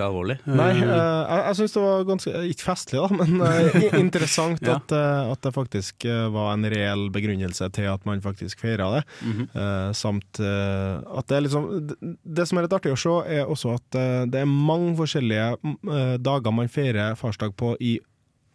alvorlig. 0.01 0.39
Nei, 0.49 0.71
Eh, 0.73 0.89
eh, 0.89 1.23
jeg, 1.29 1.43
jeg 1.47 1.55
syns 1.59 1.73
det 1.75 1.83
var 1.83 2.03
ganske 2.07 2.31
Ikke 2.49 2.65
festlig, 2.67 2.99
da, 3.03 3.07
men 3.19 3.41
eh, 3.45 3.99
interessant 3.99 4.61
Ja. 4.67 4.77
at, 4.79 4.91
eh, 4.95 5.31
at 5.33 5.41
det 5.45 5.53
faktisk 5.55 6.05
eh, 6.09 6.27
var 6.33 6.53
en 6.55 6.65
reell 6.73 7.09
begrunnelse 7.13 7.69
til 7.75 7.89
at 7.93 8.05
man 8.09 8.21
faktisk 8.25 8.59
feira 8.63 8.89
det. 8.97 9.03
Mm 9.21 9.33
-hmm. 9.53 9.93
samt 9.93 10.39
eh, 10.39 10.95
at 11.17 11.27
det 11.27 11.37
er 11.37 11.41
liksom 11.41 11.89
det, 12.23 12.47
som 12.47 12.57
er 12.57 12.61
litt 12.63 12.73
artig 12.73 12.91
å 12.93 12.95
se, 12.97 13.15
er 13.37 13.45
også 13.45 13.75
at 13.75 13.95
eh, 13.95 14.25
det 14.25 14.39
er 14.41 14.45
mange 14.45 14.95
forskjellige 14.97 15.57
eh, 15.93 16.17
dager 16.17 16.51
man 16.51 16.67
feirer 16.67 17.15
farsdag 17.15 17.55
på 17.57 17.75
i 17.79 17.99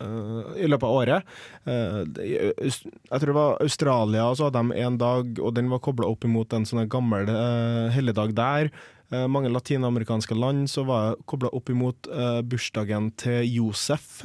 eh, 0.00 0.64
i 0.64 0.69
løpet 0.71 0.87
av 0.88 0.99
året. 1.00 1.23
Aus- 1.69 2.85
jeg 2.87 3.21
tror 3.21 3.26
det 3.33 3.38
var 3.38 3.59
Australia, 3.62 4.28
så 4.35 4.49
hadde 4.49 4.62
de 4.62 4.78
en 4.85 4.99
dag, 5.00 5.38
og 5.43 5.55
den 5.57 5.69
var 5.73 5.78
kobla 5.85 6.07
opp 6.11 6.25
imot 6.25 6.52
en 6.57 6.67
sånn 6.69 6.88
gammel 6.90 7.28
uh, 7.31 7.88
helligdag 7.95 8.35
der. 8.38 8.71
Mange 9.09 9.49
latinamerikanske 9.49 10.37
land 10.37 10.67
så 10.69 10.83
var 10.85 11.14
det 11.14 11.23
kobla 11.33 11.49
opp 11.57 11.71
imot 11.73 12.11
bursdagen 12.45 13.07
til 13.17 13.38
Josef, 13.49 14.19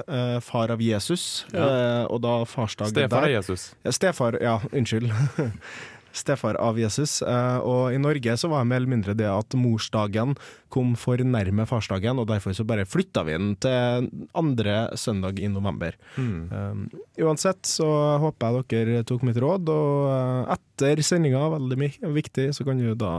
far 0.43 0.73
av 0.75 0.81
Jesus, 0.83 1.45
eh, 1.55 2.03
og 2.11 2.19
da 2.25 2.33
farsdagen 2.43 2.91
Stefar 2.91 3.23
der. 3.23 3.29
er 3.29 3.37
Jesus. 3.37 3.69
Ja, 3.87 3.93
Stefar, 3.95 4.35
ja, 4.43 4.57
unnskyld. 4.75 5.07
Stefar 6.13 6.57
av 6.61 6.77
Jesus. 6.77 7.21
Eh, 7.25 7.59
og 7.65 7.93
i 7.93 8.01
Norge 8.01 8.37
så 8.37 8.49
var 8.51 8.63
det 8.63 8.69
mer 8.69 8.81
eller 8.81 8.93
mindre 8.93 9.15
det 9.17 9.29
at 9.29 9.57
morsdagen 9.57 10.35
kom 10.73 10.93
for 10.97 11.21
nærme 11.21 11.65
farsdagen, 11.69 12.17
og 12.21 12.29
derfor 12.29 12.55
så 12.57 12.65
bare 12.65 12.85
flytta 12.89 13.23
vi 13.27 13.35
den 13.35 13.51
til 13.61 14.07
andre 14.37 14.93
søndag 14.97 15.41
i 15.41 15.49
november. 15.51 15.97
Mm. 16.17 16.39
Um, 16.49 16.85
uansett 17.21 17.61
så 17.69 17.87
håper 18.23 18.63
jeg 18.71 18.87
dere 18.87 19.03
tok 19.09 19.25
mitt 19.27 19.37
råd, 19.41 19.69
og 19.73 20.07
eh, 20.13 20.55
etter 20.55 21.03
sendinga, 21.05 21.43
veldig 21.53 21.91
viktig, 22.15 22.49
så 22.57 22.65
kan 22.65 22.81
du 22.81 22.93
da 22.97 23.13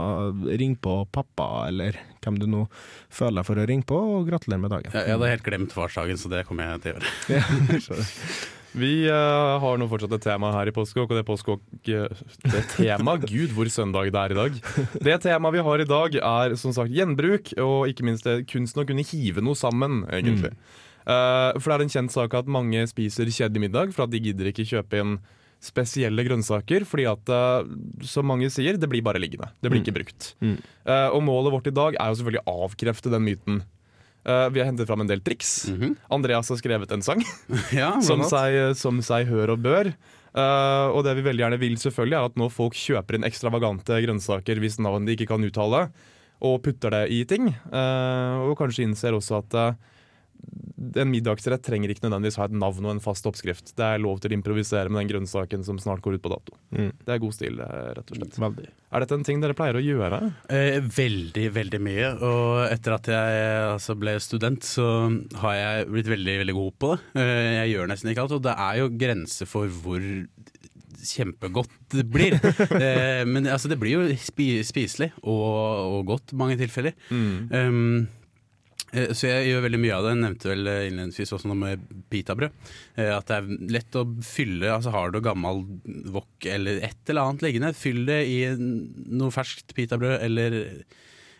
ringe 0.51 0.79
på 0.83 0.97
pappa, 1.15 1.69
eller 1.69 1.99
hvem 2.25 2.41
du 2.41 2.49
nå 2.51 2.65
føler 3.13 3.47
for 3.47 3.59
å 3.59 3.67
ringe 3.69 3.87
på, 3.87 4.01
og 4.17 4.27
gratulere 4.27 4.63
med 4.65 4.75
dagen. 4.75 4.91
Jeg, 4.91 5.07
jeg 5.07 5.17
hadde 5.17 5.31
helt 5.35 5.47
glemt 5.47 5.75
farsdagen, 5.75 6.19
så 6.19 6.31
det 6.31 6.43
kommer 6.49 6.75
jeg 6.75 6.85
til 6.87 6.99
å 6.99 7.39
gjøre. 7.39 8.51
Vi 8.75 9.07
uh, 9.07 9.55
har 9.63 9.77
nå 9.79 9.87
fortsatt 9.91 10.15
et 10.17 10.25
tema 10.25 10.51
her 10.55 10.67
i 10.67 10.73
Postkokk, 10.75 11.07
og 11.07 11.19
det 11.19 11.25
Postkokk 11.27 11.91
eh, 11.91 12.23
Det 12.43 12.63
temaet 12.73 13.27
Gud, 13.31 13.53
hvor 13.55 13.69
søndag 13.71 14.11
det 14.11 14.19
er 14.19 14.35
i 14.35 14.39
dag. 14.39 14.57
Det 15.07 15.15
temaet 15.23 15.55
vi 15.55 15.63
har 15.69 15.83
i 15.83 15.87
dag, 15.87 16.17
er 16.19 16.57
som 16.59 16.75
sagt 16.75 16.91
gjenbruk, 16.95 17.53
og 17.63 17.87
ikke 17.91 18.07
minst 18.07 18.27
det 18.27 18.41
kunsten 18.51 18.83
å 18.83 18.87
kunne 18.89 19.05
hive 19.07 19.43
noe 19.45 19.55
sammen, 19.55 20.03
egentlig. 20.11 20.51
Eh, 21.05 21.55
for 21.61 21.69
det 21.69 21.77
er 21.77 21.85
en 21.85 21.95
kjent 21.95 22.13
sak 22.15 22.35
at 22.35 22.51
mange 22.51 22.83
spiser 22.91 23.31
kjedelig 23.31 23.67
middag, 23.67 23.95
for 23.95 24.07
at 24.07 24.13
de 24.13 24.23
gidder 24.27 24.51
ikke 24.51 24.67
kjøpe 24.75 25.01
inn 25.01 25.17
spesielle 25.63 26.25
grønnsaker, 26.27 26.85
fordi 26.87 27.07
at, 27.09 27.31
uh, 27.31 28.03
som 28.05 28.27
mange 28.29 28.49
sier, 28.53 28.77
det 28.79 28.89
blir 28.91 29.03
bare 29.05 29.21
liggende. 29.21 29.49
Det 29.63 29.71
blir 29.71 29.81
ikke 29.81 29.95
brukt. 29.95 30.33
Mm. 30.43 30.57
Eh, 30.59 31.07
og 31.09 31.23
målet 31.25 31.53
vårt 31.55 31.69
i 31.71 31.75
dag 31.75 31.97
er 31.97 32.11
jo 32.11 32.19
selvfølgelig 32.19 32.43
å 32.43 32.57
avkrefte 32.67 33.13
den 33.13 33.25
myten. 33.25 33.63
Eh, 34.25 34.49
vi 34.49 34.61
har 34.61 34.69
hentet 34.69 34.89
fram 34.89 35.03
en 35.03 35.09
del 35.09 35.21
triks. 35.21 35.67
Mhm. 35.69 35.95
Andreas 36.09 36.49
har 36.49 36.57
skrevet 36.57 36.91
en 36.91 37.05
sang 37.05 37.21
Ja, 37.73 37.95
som 38.01 38.23
seg, 38.25 38.75
som 38.77 39.01
seg 39.05 39.29
hør 39.29 39.53
og 39.55 39.65
bør. 39.65 39.93
Uh, 40.35 40.91
og 40.91 41.05
det 41.07 41.13
vi 41.15 41.23
veldig 41.23 41.45
gjerne 41.45 41.59
vil, 41.61 41.77
selvfølgelig 41.79 42.17
er 42.17 42.25
at 42.27 42.39
nå 42.41 42.49
folk 42.51 42.75
kjøper 42.75 43.15
inn 43.15 43.23
ekstravagante 43.23 44.01
grønnsaker 44.03 44.59
hvis 44.59 44.81
navn 44.83 45.05
de 45.07 45.13
ikke 45.15 45.29
kan 45.29 45.45
uttale, 45.47 45.85
og 46.43 46.57
putter 46.65 46.91
det 46.91 47.05
i 47.15 47.21
ting. 47.29 47.53
Uh, 47.71 48.49
og 48.49 48.57
kanskje 48.59 48.83
innser 48.83 49.15
også 49.15 49.39
at 49.39 49.55
en 50.95 51.11
middagsrett 51.11 51.63
trenger 51.65 51.91
ikke 51.91 52.05
nødvendigvis 52.05 52.37
ha 52.39 52.47
et 52.47 52.55
navn 52.55 52.87
og 52.87 52.93
en 52.93 53.03
fast 53.03 53.25
oppskrift. 53.27 53.73
Det 53.77 53.85
er 53.85 54.01
lov 54.01 54.19
til 54.21 54.31
å 54.31 54.37
improvisere 54.37 54.91
med 54.91 55.03
den 55.03 55.11
grønnsaken 55.13 55.65
som 55.67 55.79
snart 55.81 56.03
går 56.05 56.17
ut 56.17 56.23
på 56.23 56.31
dato. 56.31 56.55
Mm. 56.75 56.91
Det 57.01 57.15
er 57.15 57.21
god 57.23 57.35
stil, 57.35 57.59
eh, 57.63 57.91
rett 57.97 58.11
og 58.11 58.19
slett. 58.19 58.39
Veldig. 58.45 58.67
Er 58.95 59.03
dette 59.03 59.17
en 59.17 59.25
ting 59.27 59.41
dere 59.43 59.57
pleier 59.57 59.79
å 59.79 59.83
gjøre? 59.83 60.19
Eh, 60.49 60.79
veldig, 60.79 61.45
veldig 61.55 61.81
mye. 61.83 62.11
Og 62.23 62.65
etter 62.69 62.95
at 62.95 63.11
jeg 63.11 63.45
altså, 63.73 63.97
ble 63.99 64.17
student, 64.23 64.63
så 64.63 64.87
har 65.41 65.57
jeg 65.59 65.89
blitt 65.91 66.11
veldig, 66.11 66.37
veldig 66.43 66.57
god 66.59 66.77
på 66.79 66.93
det. 66.93 66.99
Eh, 67.23 67.53
jeg 67.61 67.75
gjør 67.75 67.91
nesten 67.91 68.11
ikke 68.11 68.27
alt, 68.27 68.37
og 68.37 68.45
det 68.45 68.55
er 68.67 68.81
jo 68.81 68.91
grenser 69.05 69.49
for 69.49 69.79
hvor 69.83 70.11
kjempegodt 71.05 71.73
det 71.93 72.05
blir. 72.09 72.37
eh, 72.81 73.23
men 73.27 73.47
altså, 73.47 73.69
det 73.71 73.79
blir 73.81 73.97
jo 73.97 74.05
spi 74.19 74.59
spiselig 74.65 75.11
og, 75.23 75.97
og 75.99 76.13
godt 76.13 76.33
i 76.33 76.39
mange 76.39 76.59
tilfeller. 76.59 76.95
Um, 77.11 77.49
eh, 77.49 78.23
så 79.17 79.27
jeg 79.29 79.49
gjør 79.51 79.63
veldig 79.65 79.79
mye 79.83 79.95
av 79.97 80.03
det. 80.05 80.11
Jeg 80.15 80.21
nevnte 80.23 80.49
vel 80.51 80.67
eh, 80.71 80.81
innledningsvis 80.89 81.33
også 81.35 81.49
noe 81.51 81.59
med 81.61 81.85
pitabrød. 82.13 82.53
Eh, 82.97 83.09
At 83.15 83.27
det 83.31 83.37
er 83.39 83.71
lett 83.77 83.97
å 83.99 84.03
fylle 84.25 84.69
altså 84.75 84.93
Har 84.95 85.11
du 85.15 85.19
gammel 85.25 85.63
wok 86.13 86.47
eller 86.51 86.79
et 86.85 87.11
eller 87.11 87.27
annet 87.29 87.43
liggende, 87.47 87.73
fyll 87.77 88.03
det 88.07 88.21
i 88.31 88.37
noe 88.55 89.33
ferskt 89.35 89.73
pitabrød, 89.77 90.19
eller 90.27 90.59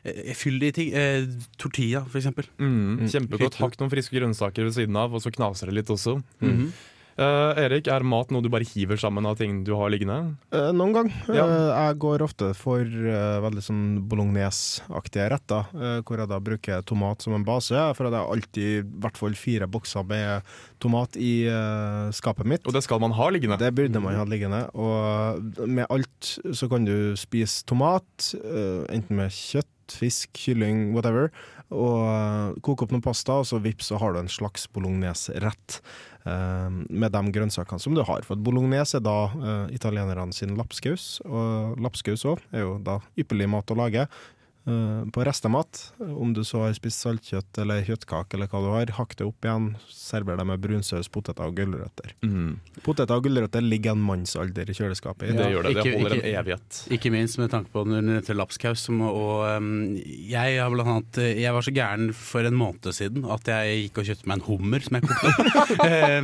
eh, 0.03 0.33
fyll 0.37 0.59
det 0.61 0.73
i 0.73 0.75
ting. 0.79 0.91
Eh, 0.97 1.29
tortilla, 1.61 2.03
for 2.09 2.19
eksempel. 2.21 2.49
Mm, 2.61 3.05
kjempegodt. 3.11 3.59
Hakk 3.63 3.79
noen 3.81 3.93
friske 3.93 4.17
grønnsaker 4.19 4.67
ved 4.67 4.75
siden 4.77 4.99
av, 4.99 5.13
og 5.15 5.23
så 5.23 5.31
knaser 5.33 5.71
det 5.71 5.79
litt 5.81 5.93
også. 5.95 6.19
Mhm. 6.43 6.67
Eh, 7.15 7.59
Erik, 7.63 7.87
er 7.87 8.03
mat 8.03 8.31
noe 8.33 8.43
du 8.43 8.49
bare 8.51 8.67
hiver 8.67 8.99
sammen 8.99 9.23
av 9.29 9.37
ting 9.39 9.61
du 9.63 9.71
har 9.79 9.91
liggende? 9.93 10.35
Uh, 10.51 10.73
noen 10.75 10.91
gang. 10.97 11.11
Ja. 11.31 11.45
Uh, 11.47 11.69
jeg 11.71 11.99
går 12.03 12.23
ofte 12.25 12.49
for 12.59 12.83
veldig 12.83 13.63
sånn 13.63 13.83
bolognese-aktige 14.11 15.29
retter, 15.31 15.69
hvor 16.03 16.19
jeg 16.19 16.31
da 16.31 16.39
bruker 16.43 16.83
tomat 16.87 17.23
som 17.23 17.37
en 17.37 17.45
base. 17.47 17.79
For 17.95 18.11
det 18.11 18.19
er 18.19 18.33
alltid 18.35 18.71
i 18.81 18.83
hvert 19.03 19.19
fall 19.19 19.37
fire 19.39 19.69
bokser 19.71 20.03
med 20.07 20.55
tomat 20.83 21.15
i 21.15 21.47
skapet 22.15 22.49
mitt. 22.49 22.67
Og 22.67 22.75
det 22.75 22.83
skal 22.85 22.99
man 23.03 23.15
ha 23.15 23.29
liggende. 23.31 23.59
Det 23.61 23.71
burde 23.77 24.01
man 24.03 24.17
ha 24.19 24.25
liggende. 24.27 24.65
Og 24.75 25.63
med 25.63 25.87
alt 25.87 26.35
så 26.51 26.69
kan 26.71 26.87
du 26.87 27.15
spise 27.19 27.63
tomat, 27.69 28.33
enten 28.91 29.21
med 29.21 29.31
kjøtt, 29.33 29.71
fisk, 29.95 30.33
kylling, 30.35 30.89
whatever. 30.95 31.31
Og 31.73 32.01
eh, 32.05 32.57
koke 32.65 32.85
opp 32.85 32.93
noe 32.93 33.03
pasta, 33.03 33.39
og 33.41 33.47
så 33.49 33.61
vips, 33.63 33.89
så 33.89 33.99
har 34.01 34.13
du 34.13 34.21
en 34.21 34.31
slags 34.31 34.67
bolognese-rett. 34.75 35.79
eh, 36.25 36.69
med 36.89 37.11
de 37.11 37.21
grønnsakene 37.31 37.81
som 37.81 37.95
du 37.95 38.03
har. 38.05 38.25
For 38.27 38.39
bolognese 38.41 38.99
er 38.99 39.05
da 39.05 39.17
uh, 39.33 39.67
italienerne 39.73 40.33
sin 40.33 40.55
lapskaus, 40.57 41.21
og 41.25 41.77
lapskaus 41.81 42.25
òg 42.25 42.41
er 42.51 42.65
jo 42.65 42.77
da 42.83 42.99
ypperlig 43.19 43.49
mat 43.51 43.71
å 43.71 43.79
lage. 43.79 44.07
Eh, 44.67 45.01
på 45.13 45.23
restemat. 45.25 45.91
Om 45.99 46.33
du 46.35 46.43
så 46.47 46.63
har 46.65 46.73
spist 46.77 47.01
saltkjøtt 47.05 47.59
eller 47.63 47.83
kjøttkake 47.87 48.33
eller 48.37 48.47
hva 48.51 48.61
du 48.63 48.69
har, 48.73 48.91
hakk 48.97 49.15
det 49.19 49.25
opp 49.27 49.45
igjen. 49.47 49.67
Server 49.91 50.37
det 50.39 50.45
med 50.49 50.61
brunsaus, 50.63 51.09
poteter 51.11 51.45
og 51.47 51.55
gulrøtter. 51.57 52.13
Mm. 52.25 52.57
Poteter 52.85 53.15
og 53.17 53.23
gulrøtter 53.27 53.61
ligger 53.65 53.95
en 53.95 54.03
mannsalder 54.05 54.69
i 54.69 54.75
kjøleskapet. 54.77 55.33
Det 55.37 55.49
gjør 55.53 55.63
det. 55.69 55.73
Det 55.75 55.85
ikke- 55.85 56.01
holder 56.01 56.15
ikke- 56.17 56.29
en 56.33 56.39
evighet. 56.43 56.81
Ikke 56.97 57.11
minst 57.11 57.37
med 57.41 57.51
tanke 57.51 57.71
på 57.73 57.85
den 57.89 58.21
til 58.23 58.35
lapskaus. 58.37 58.79
som- 58.85 59.01
Og 59.01 59.57
um, 59.57 59.95
jeg 59.95 60.59
har 60.59 60.69
blant 60.69 60.87
annet 60.89 61.37
Jeg 61.39 61.53
var 61.53 61.61
så 61.61 61.71
gæren 61.73 62.13
for 62.13 62.41
en 62.45 62.55
måned 62.55 62.93
siden 62.93 63.25
at 63.31 63.43
jeg 63.45 63.89
gikk 63.91 63.97
og 63.99 64.05
kjøpte 64.05 64.27
meg 64.27 64.37
en 64.37 64.45
hummer 64.45 64.79
som 64.81 64.95
jeg 64.99 65.03
kokte. 65.09 65.31
Eh, 65.85 66.21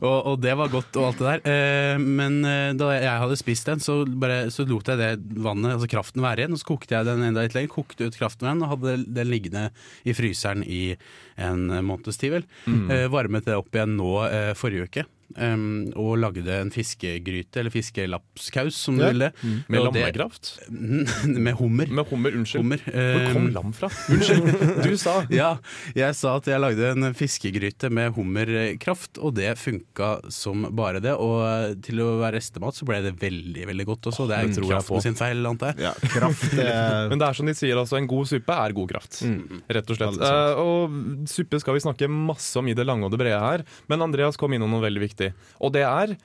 og, 0.00 0.26
og 0.26 0.40
det 0.40 0.52
var 0.56 0.68
godt 0.68 0.94
og 0.96 1.04
alt 1.08 1.18
det 1.18 1.42
der. 1.44 1.94
Uh, 1.96 1.98
men 2.00 2.44
uh, 2.44 2.72
da 2.78 2.90
jeg 3.00 3.20
hadde 3.22 3.36
spist 3.38 3.66
den, 3.66 3.80
så, 3.82 4.04
bare, 4.06 4.50
så 4.52 4.66
lot 4.68 4.86
jeg 4.88 4.98
det 5.00 5.40
vannet, 5.42 5.72
altså 5.74 5.88
kraften, 5.90 6.22
være 6.22 6.44
igjen. 6.44 6.52
Og 6.56 6.60
så 6.62 6.68
kokte 6.68 6.94
jeg 6.96 7.06
den 7.08 7.22
enda 7.26 7.42
litt 7.46 7.54
lenger, 7.56 7.72
kokte 7.80 8.10
ut 8.10 8.18
kraften 8.20 8.46
med 8.46 8.54
den 8.54 8.66
og 8.66 8.72
hadde 8.74 8.96
den 9.20 9.30
liggende 9.30 9.68
i 10.04 10.14
fryseren 10.16 10.64
i 10.64 10.82
en 11.40 11.66
måneds 11.86 12.20
tid, 12.20 12.38
vel. 12.38 12.46
Eh, 12.92 13.06
varmet 13.12 13.48
det 13.48 13.58
opp 13.58 13.74
igjen 13.74 13.96
nå 13.98 14.12
eh, 14.28 14.52
forrige 14.58 14.90
uke. 14.90 15.06
Um, 15.38 15.92
og 15.94 16.16
lagde 16.18 16.50
en 16.50 16.72
fiskegryte, 16.74 17.60
eller 17.60 17.70
fiskelapskaus, 17.70 18.74
som 18.74 18.96
du 18.98 19.04
Ja. 19.04 19.10
ville. 19.12 19.28
Med 19.70 19.84
lammekraft? 19.84 20.58
med 20.70 21.54
hummer. 21.54 21.86
Med 21.86 22.06
hummer, 22.10 22.34
unnskyld. 22.34 22.62
hummer. 22.64 22.78
Hvor 22.86 23.32
kom 23.32 23.46
Eh, 23.46 23.52
lam 23.54 23.72
fra? 23.72 23.88
Unnskyld, 24.10 24.82
du 24.82 24.96
sa 24.98 25.20
ja, 25.30 25.52
jeg 25.94 26.14
sa 26.18 26.36
at 26.40 26.48
jeg 26.50 26.60
lagde 26.60 26.90
en 26.96 27.14
fiskegryte 27.14 27.90
med 27.94 28.12
hummerkraft, 28.16 29.18
og 29.22 29.34
det 29.38 29.52
funka 29.60 30.10
som 30.34 30.66
bare 30.74 31.00
det. 31.04 31.14
Og 31.14 31.78
til 31.86 32.02
å 32.02 32.08
være 32.20 32.38
restemat 32.40 32.74
så 32.74 32.88
ble 32.88 33.00
det 33.04 33.14
veldig 33.20 33.68
veldig 33.70 33.86
godt 33.86 34.10
også. 34.10 34.26
Det 34.30 34.36
er 34.38 34.48
jo 34.48 34.56
tror 34.58 34.74
jeg 34.74 34.86
på. 34.90 35.00
sin 35.06 35.18
feil, 35.18 35.44
antar 35.46 35.74
jeg. 35.74 35.86
Ja, 35.86 35.94
kraft 36.16 36.54
er 36.58 37.08
Men 37.12 37.22
det 37.22 37.28
er 37.30 37.38
som 37.38 37.46
de 37.50 37.54
sier, 37.58 37.76
altså, 37.78 37.98
en 38.00 38.08
god 38.10 38.26
suppe 38.30 38.56
er 38.66 38.74
god 38.76 38.90
kraft. 38.96 39.20
Mm. 39.26 39.62
Rett 39.70 39.90
og 39.94 40.00
slett. 40.00 40.18
Uh. 40.18 40.26
Eh, 40.26 40.62
og 40.64 41.28
suppe 41.30 41.60
skal 41.62 41.76
vi 41.78 41.84
snakke 41.86 42.10
masse 42.10 42.58
om 42.60 42.66
i 42.70 42.74
det 42.76 42.86
lange 42.88 43.06
og 43.06 43.14
det 43.14 43.20
brede 43.22 43.40
her, 43.40 43.64
men 43.90 44.02
Andreas 44.04 44.38
kom 44.40 44.52
innom 44.56 44.70
noe 44.74 44.82
veldig 44.84 45.02
viktig. 45.06 45.19
Og 45.60 45.74
det 45.76 45.84
er 45.86 46.16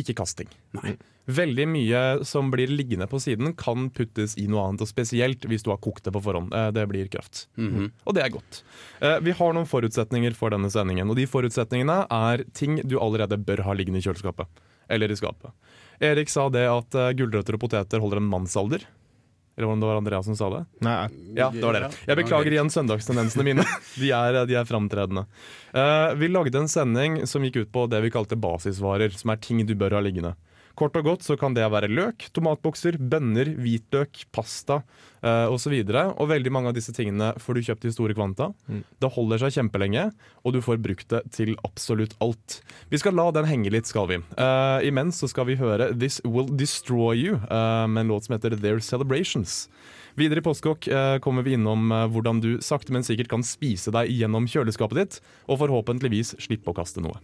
ikke 0.00 0.16
kasting. 0.20 0.50
Nei. 0.76 0.94
Veldig 1.30 1.66
mye 1.70 2.00
som 2.26 2.48
blir 2.50 2.70
liggende 2.72 3.06
på 3.10 3.20
siden, 3.22 3.52
kan 3.58 3.90
puttes 3.94 4.36
i 4.40 4.46
noe 4.50 4.64
annet, 4.66 4.82
og 4.82 4.90
spesielt 4.90 5.44
hvis 5.50 5.64
du 5.66 5.70
har 5.72 5.80
kokt 5.82 6.06
det 6.06 6.14
på 6.14 6.22
forhånd. 6.24 6.54
Eh, 6.56 6.70
det 6.74 6.86
blir 6.90 7.10
kraft. 7.12 7.44
Mhm. 7.60 7.90
Og 8.06 8.16
det 8.16 8.24
er 8.24 8.32
godt. 8.34 8.62
Eh, 9.00 9.18
vi 9.26 9.34
har 9.36 9.54
noen 9.54 9.68
forutsetninger 9.68 10.34
for 10.38 10.54
denne 10.54 10.70
sendingen, 10.72 11.10
og 11.10 11.18
de 11.20 11.28
forutsetningene 11.30 12.02
er 12.10 12.44
ting 12.56 12.80
du 12.82 12.98
allerede 12.98 13.38
bør 13.38 13.64
ha 13.68 13.76
liggende 13.76 14.00
i 14.00 14.06
kjøleskapet. 14.06 14.48
Eller 14.90 15.12
i 15.12 15.18
skapet. 15.18 15.52
Erik 16.00 16.32
sa 16.32 16.48
det 16.48 16.64
at 16.66 16.96
eh, 16.98 17.12
gulrøtter 17.14 17.54
og 17.54 17.62
poteter 17.68 18.02
holder 18.02 18.22
en 18.22 18.30
mannsalder. 18.32 18.86
Eller 19.60 19.72
om 19.74 19.80
det 19.80 19.86
var 19.86 19.96
Andreas 20.00 20.24
som 20.24 20.36
sa 20.36 20.48
det? 20.50 20.64
Nei, 20.80 21.08
Ja, 21.36 21.50
det 21.52 21.60
var 21.60 21.76
dere. 21.76 21.90
Jeg 22.08 22.16
beklager 22.16 22.54
igjen 22.54 22.70
søndagstendensene 22.72 23.44
mine. 23.44 23.66
De 24.00 24.08
er, 24.08 24.38
de 24.48 24.56
er 24.56 24.64
framtredende. 24.64 25.26
Uh, 25.76 26.16
vi 26.16 26.30
lagde 26.32 26.56
en 26.62 26.68
sending 26.70 27.18
som 27.28 27.44
gikk 27.44 27.58
ut 27.60 27.72
på 27.74 27.84
det 27.92 28.00
vi 28.00 28.12
kalte 28.14 28.38
basisvarer, 28.40 29.12
som 29.12 29.34
er 29.34 29.42
ting 29.44 29.60
du 29.68 29.74
bør 29.76 29.98
ha 29.98 30.00
liggende. 30.00 30.32
Kort 30.80 30.96
og 30.96 31.04
godt 31.04 31.26
så 31.26 31.36
kan 31.36 31.52
det 31.52 31.66
være 31.68 31.90
løk, 31.92 32.24
tomatbokser, 32.32 32.96
bønner, 32.96 33.50
hvitløk, 33.60 34.22
pasta 34.32 34.78
eh, 35.20 35.52
osv. 35.52 35.74
Og, 35.76 35.98
og 36.14 36.30
veldig 36.30 36.52
mange 36.54 36.70
av 36.70 36.76
disse 36.78 36.94
tingene 36.96 37.34
får 37.36 37.58
du 37.58 37.66
kjøpt 37.66 37.84
i 37.84 37.92
store 37.92 38.16
kvanta. 38.16 38.48
Mm. 38.64 38.80
Det 39.04 39.10
holder 39.12 39.42
seg 39.42 39.58
kjempelenge, 39.58 40.06
og 40.40 40.56
du 40.56 40.62
får 40.64 40.80
brukt 40.80 41.12
det 41.12 41.20
til 41.36 41.52
absolutt 41.68 42.16
alt. 42.24 42.62
Vi 42.88 43.00
skal 43.02 43.18
la 43.18 43.28
den 43.36 43.48
henge 43.50 43.72
litt, 43.74 43.90
skal 43.90 44.08
vi. 44.08 44.22
Eh, 44.40 44.88
imens 44.88 45.20
så 45.20 45.28
skal 45.28 45.50
vi 45.50 45.58
høre 45.60 45.90
This 45.92 46.22
Will 46.24 46.48
Destroy 46.48 47.26
You, 47.26 47.36
eh, 47.44 47.84
med 47.84 48.06
en 48.06 48.14
låt 48.14 48.28
som 48.28 48.38
heter 48.38 48.56
Their 48.56 48.80
Celebrations. 48.80 49.66
Videre 50.16 50.40
i 50.40 50.46
Postkokk 50.46 50.88
eh, 50.88 51.18
kommer 51.20 51.44
vi 51.44 51.58
innom 51.58 51.92
eh, 51.92 52.06
hvordan 52.08 52.40
du 52.40 52.54
sakte, 52.64 52.94
men 52.96 53.04
sikkert 53.04 53.34
kan 53.36 53.44
spise 53.44 53.92
deg 53.92 54.08
gjennom 54.16 54.48
kjøleskapet 54.48 55.02
ditt, 55.02 55.20
og 55.44 55.60
forhåpentligvis 55.60 56.38
slippe 56.40 56.72
å 56.72 56.78
kaste 56.80 57.04
noe. 57.04 57.20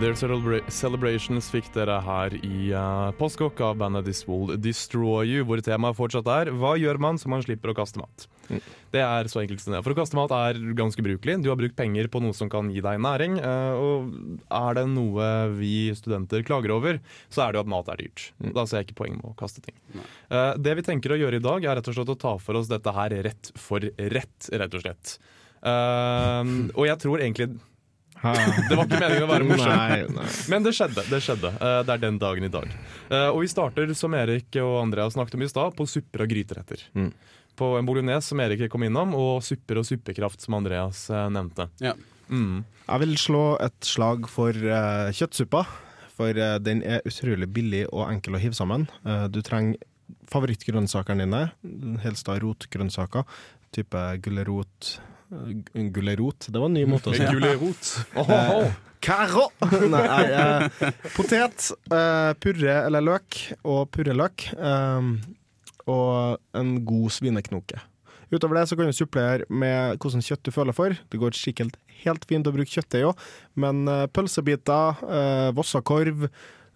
Their 0.00 0.16
celebra 0.16 0.58
Celebrations 0.72 1.50
fikk 1.52 1.66
dere 1.74 1.98
her 2.02 2.32
i 2.40 2.70
uh, 2.72 3.10
Postkokk 3.18 3.60
av 3.64 3.76
bandet 3.82 4.06
This 4.08 4.22
Will 4.24 4.54
Destroy 4.56 5.28
You, 5.28 5.44
hvor 5.46 5.60
temaet 5.64 5.98
fortsatt 5.98 6.30
er 6.32 6.50
Hva 6.56 6.72
gjør 6.80 7.00
man 7.02 7.20
så 7.20 7.28
man 7.28 7.44
slipper 7.44 7.72
å 7.72 7.76
kaste 7.76 8.00
mat? 8.00 8.24
Det 8.92 9.02
er 9.04 9.28
så 9.32 9.42
enkelt 9.42 9.62
som 9.62 9.74
det. 9.76 9.82
For 9.84 9.94
å 9.94 9.98
kaste 9.98 10.16
mat 10.18 10.32
er 10.36 10.58
ganske 10.76 11.04
brukelig. 11.04 11.38
Du 11.44 11.50
har 11.52 11.58
brukt 11.60 11.76
penger 11.76 12.08
på 12.12 12.22
noe 12.24 12.36
som 12.36 12.50
kan 12.52 12.70
gi 12.72 12.82
deg 12.84 13.02
næring. 13.04 13.36
Uh, 13.40 13.72
og 13.82 14.48
er 14.48 14.80
det 14.80 14.86
noe 14.92 15.28
vi 15.58 15.74
studenter 15.96 16.44
klager 16.48 16.74
over, 16.74 17.02
så 17.32 17.44
er 17.44 17.52
det 17.52 17.60
jo 17.60 17.66
at 17.66 17.72
mat 17.72 17.92
er 17.92 18.02
dyrt. 18.02 18.26
Da 18.56 18.64
ser 18.64 18.82
jeg 18.82 18.90
ikke 18.90 19.00
poenget 19.04 19.20
med 19.20 19.30
å 19.34 19.38
kaste 19.38 19.64
ting. 19.64 19.76
Uh, 20.32 20.54
det 20.60 20.76
vi 20.80 20.86
tenker 20.88 21.14
å 21.14 21.20
gjøre 21.20 21.40
i 21.40 21.44
dag, 21.44 21.68
er 21.68 21.80
rett 21.80 21.92
og 21.92 22.00
slett 22.00 22.16
å 22.16 22.20
ta 22.26 22.34
for 22.40 22.60
oss 22.60 22.72
dette 22.72 22.96
her 22.96 23.16
rett 23.28 23.52
for 23.60 23.84
rett, 24.16 24.52
rett 24.52 24.80
og 24.80 24.84
slett. 24.84 25.16
Eh, 25.62 26.48
og 26.74 26.88
jeg 26.88 26.98
tror 27.02 27.22
egentlig 27.22 27.52
Det 28.68 28.76
var 28.76 28.86
ikke 28.86 29.00
meningen 29.00 29.26
å 29.26 29.30
være 29.30 29.46
morsom. 29.46 29.72
Nei, 29.74 30.00
nei. 30.14 30.26
Men 30.52 30.66
det 30.66 30.74
skjedde. 30.76 31.04
Det 31.10 31.20
skjedde. 31.24 31.50
Eh, 31.58 31.78
det 31.86 31.94
er 31.96 32.02
den 32.04 32.20
dagen 32.22 32.46
i 32.46 32.50
dag. 32.52 32.70
Eh, 33.08 33.28
og 33.28 33.42
vi 33.42 33.50
starter, 33.50 33.90
som 33.98 34.14
Erik 34.14 34.58
og 34.62 34.76
Andrea 34.84 35.08
snakket 35.10 35.38
om 35.38 35.44
i 35.44 35.50
stad, 35.50 35.74
på 35.78 35.86
supper 35.90 36.24
og 36.24 36.30
gryteretter. 36.30 36.86
Mm. 36.94 37.10
På 37.58 37.74
en 37.78 37.88
bolognese, 37.88 38.30
som 38.30 38.42
Erik 38.44 38.64
kom 38.72 38.86
innom, 38.86 39.16
og 39.18 39.42
supper 39.44 39.82
og 39.82 39.88
suppekraft, 39.88 40.44
som 40.44 40.58
Andreas 40.60 41.08
eh, 41.10 41.28
nevnte. 41.34 41.66
Ja. 41.82 41.96
Mm. 42.30 42.62
Jeg 42.86 43.04
vil 43.04 43.16
slå 43.20 43.44
et 43.62 43.86
slag 43.86 44.28
for 44.30 44.56
uh, 44.56 45.10
kjøttsuppa, 45.14 45.66
for 46.16 46.38
uh, 46.38 46.56
den 46.62 46.82
er 46.86 47.04
utrolig 47.08 47.48
billig 47.52 47.86
og 47.90 48.06
enkel 48.06 48.38
å 48.38 48.42
hive 48.42 48.56
sammen. 48.56 48.86
Uh, 49.06 49.26
du 49.32 49.42
trenger 49.44 49.80
favorittgrønnsakene 50.32 51.26
dine, 51.26 51.42
helst 52.04 52.28
da 52.28 52.38
rotgrønnsaker, 52.40 53.26
type 53.74 54.02
gulrot 54.24 54.96
gu- 55.32 55.90
Gulrot, 55.96 56.48
det 56.52 56.60
var 56.60 56.68
en 56.70 56.76
ny 56.76 56.84
måte 56.88 57.12
å 57.12 57.16
si. 57.16 57.26
Gulrot. 57.28 57.92
Eh, 59.02 59.88
Nei, 59.90 60.24
eh, 60.30 60.92
potet, 61.16 61.72
eh, 61.90 62.28
purre 62.38 62.76
eller 62.86 63.02
løk 63.02 63.38
og 63.66 63.88
purreløk. 63.90 64.44
Eh, 64.54 65.08
og 65.90 66.38
en 66.54 66.76
god 66.86 67.10
svineknoke. 67.10 67.80
Utover 68.32 68.60
det 68.60 68.68
så 68.70 68.78
kan 68.78 68.86
du 68.88 68.94
supplere 68.96 69.44
med 69.50 69.98
hvordan 70.00 70.22
kjøtt 70.24 70.46
du 70.46 70.52
føler 70.54 70.76
for. 70.76 70.94
Det 71.10 71.18
går 71.20 71.34
skikkelig 71.36 71.74
helt 72.04 72.24
fint 72.30 72.46
å 72.48 72.54
bruke 72.54 72.70
kjøttdeig 72.72 73.08
òg, 73.10 73.26
men 73.60 73.82
eh, 73.90 74.06
pølsebiter, 74.14 75.02
uh, 75.02 75.50
vossakorv, 75.54 76.28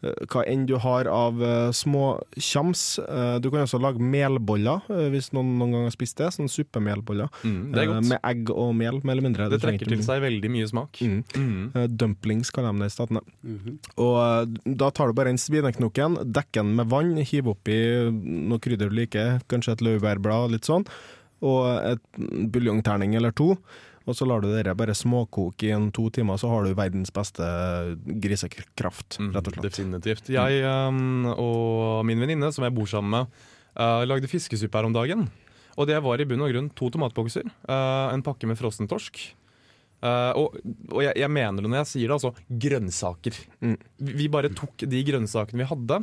hva 0.05 0.43
enn 0.45 0.67
du 0.69 0.75
har 0.83 1.09
av 1.09 1.41
eh, 1.43 1.71
små 1.75 2.19
tjams. 2.37 2.99
Eh, 3.01 3.37
du 3.41 3.49
kan 3.51 3.65
også 3.65 3.81
lage 3.81 4.03
melboller, 4.03 4.85
eh, 4.93 5.07
hvis 5.13 5.31
noen 5.35 5.55
noen 5.61 5.73
gang 5.73 5.87
har 5.89 5.95
spist 5.95 6.19
det. 6.21 6.29
Sånn 6.37 6.51
suppemelboller. 6.53 7.31
Mm, 7.47 7.73
eh, 7.73 7.95
med 8.13 8.21
egg 8.21 8.53
og 8.53 8.75
mel, 8.77 9.01
mer 9.03 9.17
eller 9.17 9.27
mindre. 9.29 9.49
Det 9.53 9.61
trekker 9.63 9.89
til 9.91 10.05
seg 10.05 10.21
veldig 10.25 10.53
mye 10.53 10.69
smak. 10.69 11.01
Mm. 11.01 11.19
Mm. 11.33 11.65
Eh, 11.73 11.89
Dumplings 11.89 12.53
kaller 12.55 12.77
de 12.77 12.85
det 12.85 12.93
i 12.93 12.97
statene. 12.97 13.25
-hmm. 13.47 13.79
Og 13.97 14.17
eh, 14.21 14.75
da 14.77 14.91
tar 14.91 15.09
du 15.09 15.13
bare 15.13 15.31
en 15.31 15.41
svineknoken, 15.41 16.21
dekker 16.33 16.63
den 16.63 16.77
med 16.77 16.89
vann, 16.93 17.17
hiver 17.17 17.57
oppi 17.57 17.77
noe 18.13 18.59
krydder 18.59 18.91
du 18.91 18.97
liker, 18.97 19.41
kanskje 19.49 19.73
et 19.73 19.83
laurbærblad, 19.83 20.51
litt 20.51 20.65
sånn, 20.65 20.85
og 21.43 21.67
et 21.85 22.01
buljongterning 22.53 23.15
eller 23.15 23.31
to. 23.31 23.57
Og 24.07 24.15
så 24.15 24.27
lar 24.29 24.43
du 24.43 24.47
dere 24.53 24.75
bare 24.79 24.95
småkoke 24.95 25.67
i 25.67 25.73
en 25.75 25.89
to 25.95 26.05
timer, 26.15 26.39
så 26.39 26.47
har 26.53 26.63
du 26.63 26.77
verdens 26.79 27.11
beste 27.11 27.43
grisekraft, 28.23 29.19
Mm, 29.19 29.33
rett 29.35 29.49
og 29.49 29.57
slett. 29.57 29.67
Definitivt. 29.67 30.29
Jeg 30.31 30.63
um, 30.63 31.27
og 31.33 32.05
min 32.07 32.21
venninne, 32.23 32.53
som 32.55 32.65
jeg 32.67 32.75
bor 32.77 32.87
sammen 32.87 33.11
med, 33.11 33.41
uh, 33.79 34.05
lagde 34.07 34.31
fiskesuppe 34.31 34.79
her 34.79 34.87
om 34.87 34.95
dagen. 34.95 35.27
Og 35.77 35.89
det 35.91 35.99
var 36.01 36.21
i 36.23 36.25
bunn 36.25 36.41
og 36.45 36.53
grunn 36.53 36.71
to 36.73 36.89
tomatbokser, 36.95 37.49
uh, 37.69 38.13
en 38.15 38.23
pakke 38.25 38.47
med 38.49 38.57
frossen 38.61 38.89
torsk. 38.89 39.19
Uh, 40.05 40.33
og 40.37 40.57
og 40.93 41.01
jeg, 41.03 41.17
jeg 41.19 41.33
mener 41.33 41.65
det 41.65 41.71
når 41.73 41.83
jeg 41.83 41.91
sier 41.95 42.13
det, 42.13 42.17
altså 42.21 42.33
grønnsaker. 42.63 43.41
Mm. 43.65 43.77
Vi, 43.99 44.13
vi 44.23 44.29
bare 44.33 44.53
tok 44.55 44.87
de 44.87 45.03
grønnsakene 45.09 45.65
vi 45.65 45.69
hadde, 45.73 45.99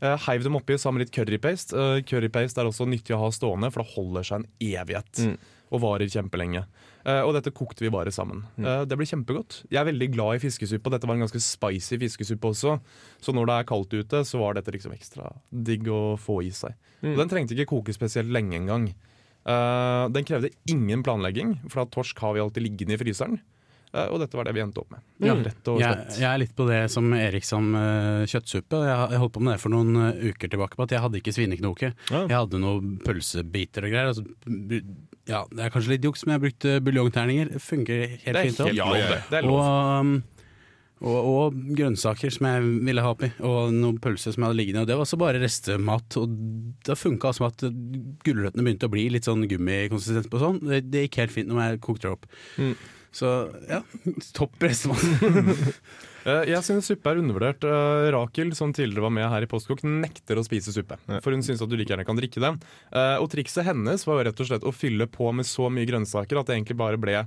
uh, 0.00 0.16
heiv 0.28 0.46
dem 0.46 0.56
oppi 0.56 0.78
sammen 0.80 1.02
med 1.02 1.08
litt 1.08 1.14
currypaste. 1.16 1.76
Uh, 1.76 2.00
currypaste 2.06 2.62
er 2.62 2.70
også 2.70 2.88
nyttig 2.88 3.14
å 3.16 3.20
ha 3.26 3.30
stående, 3.34 3.70
for 3.74 3.84
det 3.84 3.92
holder 3.92 4.26
seg 4.30 4.40
en 4.40 4.48
evighet. 4.72 5.26
Mm. 5.26 5.36
Og 5.72 5.84
varer 5.84 6.08
kjempelenge. 6.12 6.64
Uh, 7.02 7.20
og 7.26 7.32
dette 7.36 7.50
kokte 7.54 7.82
vi 7.82 7.90
bare 7.92 8.12
sammen. 8.14 8.44
Uh, 8.58 8.84
det 8.86 8.98
blir 8.98 9.08
kjempegodt. 9.10 9.62
Jeg 9.72 9.80
er 9.82 9.88
veldig 9.90 10.08
glad 10.14 10.38
i 10.38 10.42
fiskesuppe, 10.44 10.86
og 10.86 10.96
dette 10.96 11.08
var 11.10 11.18
en 11.18 11.24
ganske 11.24 11.42
spicy 11.42 11.98
fiskesuppe 12.02 12.52
også. 12.52 12.76
Så 13.22 13.34
når 13.34 13.48
det 13.50 13.56
er 13.58 13.70
kaldt 13.72 13.96
ute, 13.96 14.24
så 14.28 14.42
var 14.42 14.58
dette 14.58 14.74
liksom 14.74 14.94
ekstra 14.94 15.32
digg 15.50 15.88
å 15.90 16.02
få 16.20 16.40
i 16.46 16.52
seg. 16.54 16.76
Mm. 17.02 17.14
Og 17.14 17.24
den 17.24 17.32
trengte 17.32 17.56
ikke 17.58 17.72
koke 17.74 17.96
spesielt 17.96 18.30
lenge 18.34 18.60
engang. 18.60 18.90
Uh, 19.42 20.06
den 20.14 20.26
krevde 20.28 20.52
ingen 20.70 21.02
planlegging, 21.02 21.56
for 21.68 21.82
at 21.82 21.90
torsk 21.94 22.18
har 22.22 22.36
vi 22.36 22.44
alltid 22.44 22.68
liggende 22.68 22.94
i 22.94 23.02
fryseren. 23.02 23.40
Uh, 23.92 24.06
og 24.08 24.22
dette 24.22 24.38
var 24.38 24.46
det 24.48 24.54
vi 24.56 24.62
endte 24.64 24.80
opp 24.80 24.94
med. 24.94 25.02
Ja. 25.20 25.34
Rett 25.36 25.68
og 25.68 25.82
Jeg, 25.82 25.96
slett. 25.98 26.20
jeg 26.22 26.28
er 26.30 26.38
litt 26.40 26.54
på 26.56 26.64
det 26.64 26.78
som 26.94 27.10
Erik 27.12 27.44
sa 27.44 27.58
om 27.58 27.74
eh, 27.76 28.22
kjøttsuppe. 28.30 28.78
Jeg, 28.88 29.10
jeg 29.12 29.20
holdt 29.20 29.34
på 29.34 29.42
med 29.44 29.52
det 29.52 29.60
for 29.60 29.74
noen 29.74 29.98
eh, 30.06 30.22
uker 30.32 30.48
tilbake. 30.54 30.78
på 30.78 30.86
at 30.86 30.94
Jeg 30.96 31.04
hadde 31.04 31.20
ikke 31.20 31.34
svineknoke. 31.36 31.90
Ja. 32.08 32.22
Jeg 32.22 32.32
hadde 32.38 32.60
noen 32.62 32.94
pølsebiter 33.04 33.84
og 33.84 33.92
greier. 33.92 34.14
Altså, 34.14 34.24
ja, 35.28 35.44
det 35.52 35.64
er 35.64 35.70
kanskje 35.70 35.94
litt 35.94 36.04
juks, 36.04 36.24
men 36.26 36.34
jeg 36.38 36.42
brukte 36.48 36.76
buljongterninger. 36.82 37.52
Det 37.54 37.62
funker 37.62 38.06
helt 38.08 38.24
Det 38.26 38.36
er 38.36 38.46
fint. 38.50 38.62
helt 38.66 38.78
ja, 38.78 38.92
det. 38.92 39.18
Det 39.30 39.38
er 39.38 39.46
lov. 39.46 39.58
Og 39.60 40.00
um, 40.00 40.22
Og, 41.02 41.18
og 41.26 41.54
grønnsaker 41.74 42.30
som 42.30 42.46
jeg 42.46 42.62
ville 42.86 43.02
ha 43.02 43.10
oppi, 43.10 43.26
og 43.42 43.72
noen 43.74 43.96
pølser 43.98 44.30
som 44.36 44.44
jeg 44.44 44.52
hadde 44.52 44.58
liggende. 44.60 44.82
Og 44.84 44.86
det 44.86 44.94
var 44.94 45.02
også 45.02 45.18
bare 45.18 45.40
restemat. 45.42 46.14
Og 46.20 46.36
da 46.86 46.94
funka 46.94 47.32
som 47.34 47.48
at 47.48 47.64
gulrøttene 48.22 48.62
begynte 48.62 48.86
å 48.86 48.92
bli 48.92 49.08
litt 49.10 49.26
sånn 49.26 49.42
gummikonsistens 49.50 50.30
på 50.30 50.38
sånn. 50.38 50.60
Det, 50.62 50.78
det 50.92 51.02
gikk 51.08 51.18
helt 51.24 51.34
fint 51.34 51.50
når 51.50 51.62
jeg 51.64 51.80
kokte 51.88 52.06
det 52.06 52.12
opp. 52.14 52.28
Mm. 52.54 52.76
Så 53.12 53.28
ja, 53.68 53.82
topp 54.38 54.56
restemat. 54.64 55.02
Eh, 56.22 56.44
Jeg 56.52 56.62
synes 56.62 56.86
suppe 56.86 57.10
er 57.10 57.18
undervurdert. 57.18 57.64
Eh, 57.66 58.04
Rakel, 58.14 58.52
som 58.54 58.70
tidligere 58.70 59.02
var 59.02 59.10
med 59.10 59.24
her 59.26 59.42
i 59.42 59.48
Postkokk, 59.50 59.80
nekter 59.82 60.38
å 60.38 60.44
spise 60.46 60.70
suppe. 60.70 60.94
For 61.18 61.34
hun 61.34 61.42
syns 61.42 61.58
at 61.64 61.66
du 61.66 61.74
like 61.74 61.90
gjerne 61.90 62.04
kan 62.06 62.14
drikke 62.14 62.38
det. 62.38 62.52
Eh, 62.94 63.16
Og 63.18 63.26
trikset 63.32 63.66
hennes 63.66 64.04
var 64.06 64.20
jo 64.20 64.28
rett 64.28 64.38
og 64.44 64.46
slett 64.46 64.62
å 64.62 64.70
fylle 64.70 65.08
på 65.10 65.32
med 65.34 65.48
så 65.50 65.66
mye 65.66 65.82
grønnsaker 65.90 66.38
at 66.38 66.46
det 66.46 66.54
egentlig 66.60 66.78
bare 66.78 67.00
ble 67.02 67.24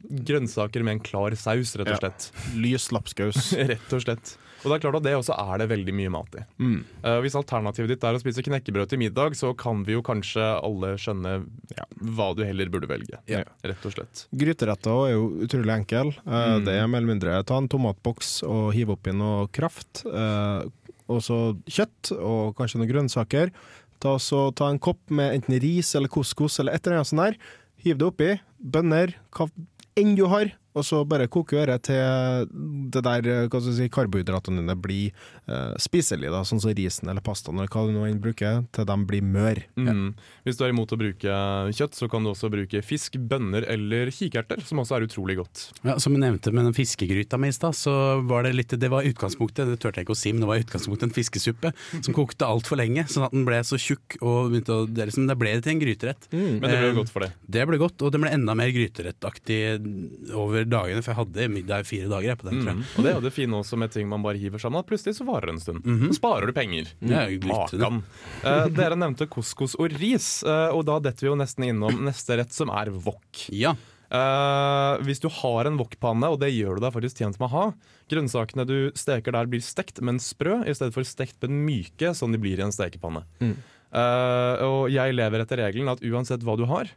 grønnsaker 0.00 0.80
med 0.86 0.96
en 0.96 1.04
klar 1.04 1.36
saus, 1.36 1.74
rett 1.76 1.90
og 1.92 1.98
Ja. 1.98 2.00
slett. 2.00 2.30
Lys 2.56 2.88
lapskaus. 2.96 3.52
rett 3.74 3.92
og 3.92 4.00
slett. 4.06 4.38
Og 4.62 4.66
det 4.68 4.76
er 4.76 4.82
klart 4.82 4.98
at 4.98 5.06
det 5.06 5.14
også 5.18 5.36
er 5.38 5.62
det 5.62 5.68
veldig 5.70 5.94
mye 5.94 6.12
mat 6.14 6.38
i. 6.40 6.44
Mm. 6.58 6.78
Uh, 7.04 7.18
hvis 7.24 7.36
alternativet 7.38 7.92
ditt 7.92 8.06
er 8.08 8.18
å 8.18 8.22
spise 8.22 8.42
knekkebrød 8.46 8.90
til 8.90 9.02
middag, 9.02 9.36
så 9.38 9.52
kan 9.58 9.84
vi 9.86 9.94
jo 9.94 10.02
kanskje 10.06 10.42
alle 10.58 10.94
skjønne 11.00 11.36
hva 12.18 12.28
du 12.34 12.42
heller 12.46 12.70
burde 12.72 12.90
velge. 12.90 13.20
Ja. 13.30 13.44
Rett 13.66 13.86
og 13.86 13.94
slett. 13.94 14.24
Gryteretter 14.34 15.04
er 15.06 15.14
jo 15.14 15.28
utrolig 15.46 15.74
enkel. 15.80 16.14
Uh, 16.26 16.36
Mm. 16.48 16.64
Det 16.64 16.74
er 16.74 16.86
mer 16.88 17.02
eller 17.02 17.12
mindre 17.12 17.38
ta 17.46 17.56
en 17.60 17.68
tomatboks 17.70 18.42
og 18.46 18.70
hive 18.74 18.94
oppi 18.94 19.12
noe 19.14 19.48
kraft. 19.54 20.02
Uh, 20.06 20.64
og 21.08 21.20
så 21.24 21.38
kjøtt 21.68 22.12
og 22.16 22.56
kanskje 22.58 22.80
noen 22.80 22.90
grønnsaker. 22.90 23.52
Ta, 24.02 24.14
så, 24.22 24.48
ta 24.54 24.68
en 24.70 24.78
kopp 24.82 25.00
med 25.10 25.34
enten 25.34 25.58
ris 25.62 25.94
eller 25.98 26.10
couscous 26.12 26.60
eller 26.62 26.76
et 26.76 26.86
eller 26.86 27.00
annet 27.00 27.10
sånt 27.10 27.24
der. 27.24 27.38
Hiv 27.84 27.98
det 27.98 28.06
oppi. 28.08 28.30
Bønner, 28.58 29.14
hva 29.34 29.48
enn 29.98 30.14
du 30.18 30.26
har. 30.30 30.52
Og 30.76 30.84
så 30.86 31.02
bare 31.08 31.28
koke 31.30 31.58
øret 31.62 31.86
til 31.88 32.48
det 32.92 33.02
der 33.04 33.28
eh, 33.28 33.46
hva 33.46 33.60
skal 33.60 33.72
jeg 33.72 33.78
si, 33.78 33.92
karbohydratene 33.92 34.60
dine 34.60 34.76
blir 34.78 35.14
uh, 35.48 35.74
spiselige, 35.80 36.32
da, 36.34 36.42
sånn 36.46 36.60
som 36.62 36.74
risen 36.76 37.08
eller 37.10 37.24
pastaen 37.24 37.58
eller 37.58 37.70
hva 37.72 37.86
du 37.86 37.94
nå 37.94 38.04
enn 38.08 38.20
bruker, 38.22 38.64
til 38.74 38.88
de 38.88 38.96
blir 39.08 39.24
mør. 39.24 39.60
Mm. 39.78 40.12
Hvis 40.46 40.58
du 40.58 40.64
er 40.66 40.74
imot 40.74 40.92
å 40.92 41.00
bruke 41.00 41.38
kjøtt, 41.78 41.96
så 41.96 42.08
kan 42.10 42.26
du 42.26 42.32
også 42.32 42.50
bruke 42.52 42.82
fisk, 42.84 43.16
bønner 43.30 43.66
eller 43.70 44.12
kikerter, 44.14 44.62
som 44.66 44.82
også 44.82 44.98
er 44.98 45.08
utrolig 45.08 45.38
godt. 45.40 45.64
Ja, 45.86 45.96
som 46.02 46.16
jeg 46.16 46.24
nevnte 46.24 46.52
med 46.54 46.68
den 46.68 46.76
fiskegryta 46.76 47.40
mi 47.40 47.52
i 47.52 47.56
stad, 47.56 47.76
så 47.78 47.94
var 48.28 48.44
det 48.44 48.54
litt 48.56 48.74
Det 48.78 48.90
var 48.92 49.06
utgangspunktet, 49.08 49.70
det 49.70 49.78
turte 49.80 50.02
jeg 50.02 50.08
ikke 50.08 50.16
å 50.16 50.20
si, 50.20 50.34
men 50.34 50.44
det 50.44 50.50
var 50.50 50.62
utgangspunktet 50.64 51.08
en 51.08 51.16
fiskesuppe 51.16 51.72
som 51.94 52.16
kokte 52.16 52.46
altfor 52.48 52.80
lenge, 52.80 53.06
sånn 53.10 53.26
at 53.28 53.34
den 53.34 53.46
ble 53.48 53.62
så 53.66 53.78
tjukk 53.80 54.18
og 54.20 54.52
begynte 54.52 54.74
å 54.74 54.86
Det, 54.88 55.08
liksom, 55.10 55.26
det 55.30 55.36
ble 55.38 55.54
til 55.62 55.74
en 55.74 55.82
gryterett. 55.82 56.28
Men 56.32 56.64
det 56.64 56.76
ble 56.80 56.88
Eh, 56.88 56.96
godt 56.96 57.12
for 57.12 57.24
det. 57.24 57.30
Det 57.46 57.64
ble 57.68 57.78
godt, 57.80 58.02
og 58.02 58.12
det 58.12 58.20
ble 58.22 58.32
enda 58.34 58.54
mer 58.58 58.70
gryterettaktig 58.74 59.60
over 60.36 60.57
dagene, 60.66 61.02
for 61.04 61.12
jeg 61.12 61.18
hadde 61.20 61.48
middag 61.52 61.86
fire 61.86 62.08
dager 62.08 62.28
jeg, 62.32 62.38
på 62.40 62.48
den, 62.48 62.62
tror 62.62 62.72
Mm. 62.74 62.80
jeg. 62.82 62.96
Og 62.98 63.04
det 63.04 63.10
er 63.12 63.14
jo 63.18 63.24
det 63.28 63.32
fine 63.36 63.52
også 63.60 63.78
med 63.78 63.90
ting 63.94 64.08
man 64.08 64.22
bare 64.22 64.38
hiver 64.40 64.58
sammen, 64.58 64.80
at 64.82 64.86
plutselig 64.88 65.14
så 65.18 65.26
varer 65.28 65.46
det 65.46 65.54
en 65.54 65.60
stund. 65.60 65.84
Mhm. 65.84 66.08
Så 66.08 66.18
sparer 66.18 66.46
du 66.46 66.52
penger. 66.52 66.88
Ja. 67.00 67.28
Makan. 67.46 68.02
Uh, 68.44 68.68
dere 68.68 68.96
nevnte 68.96 69.28
couscous 69.28 69.74
og 69.78 69.92
ris, 70.00 70.42
uh, 70.44 70.70
og 70.74 70.84
da 70.86 70.98
detter 70.98 71.20
vi 71.26 71.30
jo 71.32 71.36
nesten 71.36 71.68
innom 71.68 72.02
neste 72.04 72.36
rett, 72.40 72.52
som 72.52 72.68
er 72.70 72.90
wok. 72.90 73.46
Ja. 73.52 73.76
Uh, 74.08 74.96
hvis 75.04 75.20
du 75.20 75.28
har 75.28 75.66
en 75.68 75.76
wokpanne, 75.76 76.30
og 76.32 76.40
det 76.40 76.48
gjør 76.54 76.76
du 76.78 76.80
deg 76.86 76.94
faktisk 76.94 77.18
tjent 77.20 77.38
med 77.38 77.50
å 77.50 77.52
ha, 77.52 77.64
grønnsakene 78.08 78.64
du 78.66 78.90
steker 78.96 79.32
der 79.36 79.46
blir 79.46 79.60
stekt, 79.60 80.00
men 80.00 80.16
sprø, 80.18 80.62
i 80.64 80.72
stedet 80.72 80.94
for 80.94 81.04
stekt, 81.04 81.36
men 81.44 81.60
myke, 81.66 82.14
som 82.16 82.32
de 82.32 82.38
blir 82.40 82.56
i 82.58 82.64
en 82.64 82.72
stekepanne. 82.72 83.26
Eh, 83.92 84.64
og 84.64 84.88
jeg 84.92 85.14
lever 85.16 85.40
etter 85.44 85.60
regelen 85.62 85.88
at 85.92 86.00
uansett 86.04 86.42
hva 86.44 86.56
du 86.56 86.64
har, 86.68 86.88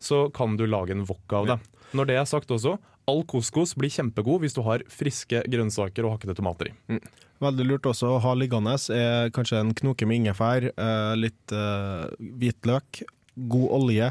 så 0.00 0.26
kan 0.32 0.56
du 0.56 0.66
lage 0.68 0.92
en 0.92 1.04
wok 1.08 1.32
av 1.32 1.46
det. 1.48 1.58
Når 1.94 2.08
det 2.08 2.16
er 2.18 2.28
sagt 2.28 2.50
også, 2.50 2.76
all 3.06 3.22
couscous 3.30 3.74
blir 3.78 3.92
kjempegod 3.92 4.42
hvis 4.42 4.56
du 4.56 4.62
har 4.66 4.82
friske 4.90 5.42
grønnsaker 5.46 6.06
og 6.06 6.16
hakkede 6.16 6.34
tomater 6.38 6.72
i. 6.72 6.98
Veldig 7.42 7.66
lurt 7.68 7.86
også 7.86 8.16
å 8.16 8.22
ha 8.24 8.32
liggende 8.38 8.74
er 8.94 9.30
kanskje 9.36 9.60
en 9.60 9.74
knoke 9.76 10.08
med 10.08 10.22
ingefær, 10.22 10.70
eh, 10.72 11.12
litt 11.20 11.54
eh, 11.54 12.06
hvitløk, 12.40 13.04
god 13.36 13.68
olje, 13.78 14.10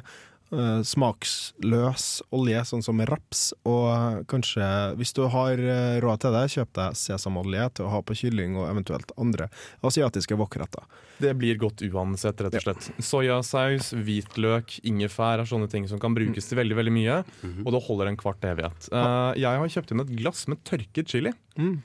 eh, 0.52 0.82
smaksløs 0.86 2.06
olje, 2.36 2.62
sånn 2.70 2.84
som 2.86 3.00
raps, 3.08 3.48
og 3.68 4.26
kanskje, 4.32 4.66
hvis 5.00 5.14
du 5.18 5.24
har 5.32 5.60
eh, 5.60 5.98
råd 6.04 6.22
til 6.26 6.36
det, 6.36 6.44
kjøp 6.56 6.72
deg 6.78 6.98
sesamolje 7.00 7.68
til 7.78 7.88
å 7.88 7.94
ha 7.96 8.02
på 8.06 8.18
kylling 8.18 8.58
og 8.60 8.68
eventuelt 8.70 9.12
andre 9.22 9.48
asiatiske 9.86 10.38
wokretter. 10.40 10.84
Det 11.22 11.32
blir 11.40 11.58
godt 11.62 11.82
uansett, 11.88 12.42
rett 12.44 12.58
og 12.60 12.66
slett. 12.66 12.90
Soyasaus, 13.00 13.94
hvitløk, 13.96 14.80
ingefær 14.88 15.40
er 15.44 15.48
sånne 15.50 15.70
ting 15.72 15.88
som 15.88 16.02
kan 16.02 16.16
brukes 16.18 16.50
til 16.50 16.60
veldig 16.60 16.76
veldig 16.82 16.96
mye, 16.96 17.22
og 17.64 17.72
det 17.76 17.84
holder 17.88 18.12
en 18.12 18.20
kvart 18.20 18.44
evighet. 18.52 18.90
Uh, 18.92 19.32
jeg 19.40 19.62
har 19.64 19.72
kjøpt 19.78 19.94
inn 19.96 20.04
et 20.04 20.16
glass 20.20 20.46
med 20.52 20.64
tørket 20.68 21.08
chili, 21.16 21.32
Mm. 21.56 21.78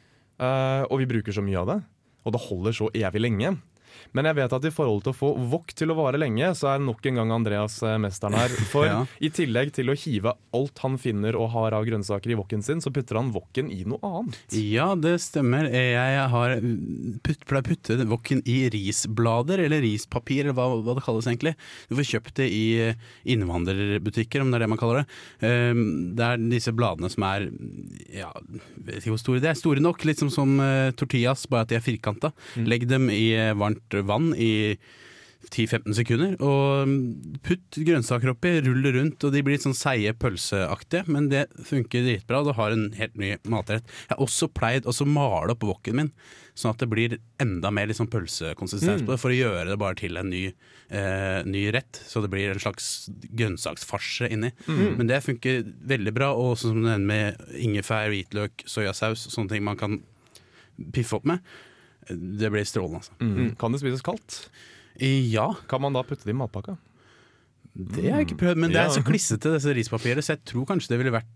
uh, 0.43 0.83
og 0.91 0.99
vi 0.99 1.07
bruker 1.07 1.31
så 1.31 1.43
mye 1.47 1.61
av 1.61 1.69
det. 1.71 1.77
Og 2.27 2.33
det 2.35 2.41
holder 2.49 2.75
så 2.75 2.89
evig 2.91 3.21
lenge. 3.23 3.53
Men 4.13 4.29
jeg 4.31 4.39
vet 4.41 4.53
at 4.57 4.65
i 4.69 4.73
forhold 4.75 5.05
til 5.07 5.13
å 5.13 5.19
få 5.19 5.31
wok 5.53 5.73
til 5.79 5.91
å 5.93 5.97
vare 5.99 6.19
lenge, 6.21 6.51
så 6.59 6.73
er 6.75 6.83
nok 6.85 7.05
en 7.11 7.21
gang 7.21 7.33
Andreas 7.37 7.79
eh, 7.87 7.97
mesteren 8.03 8.35
her. 8.39 8.49
For 8.73 8.87
Ja. 8.91 9.05
i 9.21 9.31
tillegg 9.31 9.73
til 9.77 9.91
å 9.93 9.97
hive 9.99 10.33
alt 10.57 10.79
han 10.83 10.97
finner 10.99 11.37
og 11.39 11.51
har 11.55 11.77
av 11.77 11.85
grønnsaker 11.87 12.33
i 12.33 12.39
woken 12.39 12.63
sin, 12.67 12.81
så 12.83 12.91
putter 12.95 13.19
han 13.21 13.31
woken 13.35 13.71
i 13.71 13.85
noe 13.89 14.01
annet. 14.07 14.39
Ja, 14.57 14.93
det 14.99 15.17
stemmer. 15.23 15.69
Jeg 15.71 16.27
har 16.33 16.57
putt, 17.27 17.45
pleier 17.47 17.63
å 17.65 17.69
putte 17.71 17.99
woken 18.11 18.43
i 18.51 18.59
risblader, 18.73 19.63
eller 19.67 19.83
rispapir, 19.85 20.45
eller 20.45 20.57
hva, 20.59 20.69
hva 20.83 20.97
det 20.99 21.05
kalles 21.07 21.29
egentlig. 21.31 21.55
Du 21.91 21.95
får 21.99 22.09
kjøpt 22.15 22.35
det 22.41 22.49
i 22.51 22.65
innvandrerbutikker, 23.35 24.43
om 24.43 24.51
det 24.51 24.59
er 24.61 24.65
det 24.65 24.71
man 24.73 24.81
kaller 24.81 25.03
det. 25.03 25.07
Um, 25.45 25.85
Det 26.17 26.27
er 26.27 26.43
disse 26.51 26.73
bladene 26.77 27.11
som 27.13 27.25
er 27.27 27.47
ja, 28.15 28.31
vet 28.85 29.01
ikke 29.01 29.15
hvor 29.15 29.23
store 29.23 29.43
de 29.43 29.51
er. 29.51 29.59
Store 29.59 29.83
nok, 29.83 30.03
litt 30.09 30.21
som, 30.23 30.53
eh, 30.61 30.91
tortillas, 30.99 31.47
bare 31.51 31.65
at 31.67 31.71
de 31.73 31.79
er 31.79 31.85
firkanta. 31.85 32.33
Legg 32.57 32.87
dem 32.91 33.09
i 33.13 33.31
eh, 33.37 33.55
varmt 33.81 34.07
vann 34.09 34.35
i 34.37 34.77
10-15 35.49 35.95
sekunder, 35.97 36.35
og 36.45 36.89
mm, 36.89 37.39
putt 37.45 37.79
grønnsaker 37.87 38.35
oppi, 38.35 38.53
rull 38.61 38.83
det 38.85 38.93
rundt, 38.95 39.25
og 39.25 39.33
de 39.33 39.41
blir 39.43 39.57
litt 39.57 39.65
sånn 39.65 39.77
seige 39.77 40.13
pølseaktige, 40.21 41.07
men 41.09 41.31
det 41.33 41.47
funker 41.67 42.05
dritbra. 42.05 42.43
Du 42.45 42.53
har 42.59 42.75
en 42.75 42.91
helt 42.99 43.17
ny 43.19 43.33
matrett. 43.49 43.89
Jeg 44.05 44.13
har 44.13 44.21
også 44.27 44.51
pleid 44.53 44.87
å 44.87 44.95
male 45.09 45.55
opp 45.55 45.65
woken 45.65 45.97
min, 45.97 46.11
sånn 46.53 46.75
at 46.75 46.85
det 46.85 46.91
blir 46.93 47.17
enda 47.41 47.73
mer 47.73 47.89
liksom 47.89 48.11
pølsekonsistens 48.13 49.07
på 49.07 49.15
det, 49.15 49.19
for 49.23 49.33
å 49.33 49.39
gjøre 49.39 49.71
det 49.73 49.79
bare 49.81 49.99
til 50.03 50.21
en 50.21 50.29
ny, 50.29 50.43
eh, 50.93 51.41
ny 51.49 51.65
rett. 51.73 52.03
Så 52.05 52.21
det 52.21 52.31
blir 52.35 52.53
en 52.53 52.61
slags 52.61 53.09
grønnsaksfarse 53.33 54.29
inni. 54.29 54.53
Men 55.01 55.09
det 55.09 55.23
funker 55.25 55.65
veldig 55.65 56.15
bra, 56.21 56.35
og 56.37 56.59
sånn 56.61 56.77
som 56.77 56.85
nevner 56.85 57.09
med 57.11 57.57
ingefær, 57.65 58.13
hvitløk, 58.13 58.69
soyasaus, 58.69 59.31
sånne 59.33 59.57
ting 59.57 59.65
man 59.65 59.81
kan 59.81 60.03
piffe 60.93 61.17
opp 61.17 61.25
med. 61.29 61.41
Det 62.11 62.51
blir 62.53 62.65
strålende, 62.69 63.01
altså. 63.03 63.17
Mm. 63.23 63.55
Kan 63.61 63.73
det 63.73 63.81
spises 63.83 64.03
kaldt? 64.05 64.39
Ja, 65.01 65.49
Kan 65.71 65.81
man 65.85 65.95
da 65.97 66.03
putte 66.05 66.27
det 66.27 66.35
i 66.35 66.39
matpakka? 66.39 66.77
det 67.71 68.11
har 68.11 68.19
jeg 68.21 68.27
ikke 68.33 68.41
prøvd, 68.41 68.59
men 68.59 68.73
det 68.75 68.81
er 68.83 68.89
så 68.93 69.01
klissete, 69.07 69.53
disse 69.55 69.73
rispapiret, 69.77 70.25
så 70.27 70.35
jeg 70.35 70.43
tror 70.51 70.65
kanskje 70.67 70.91
det 70.91 70.99
ville 71.01 71.13
vært 71.15 71.29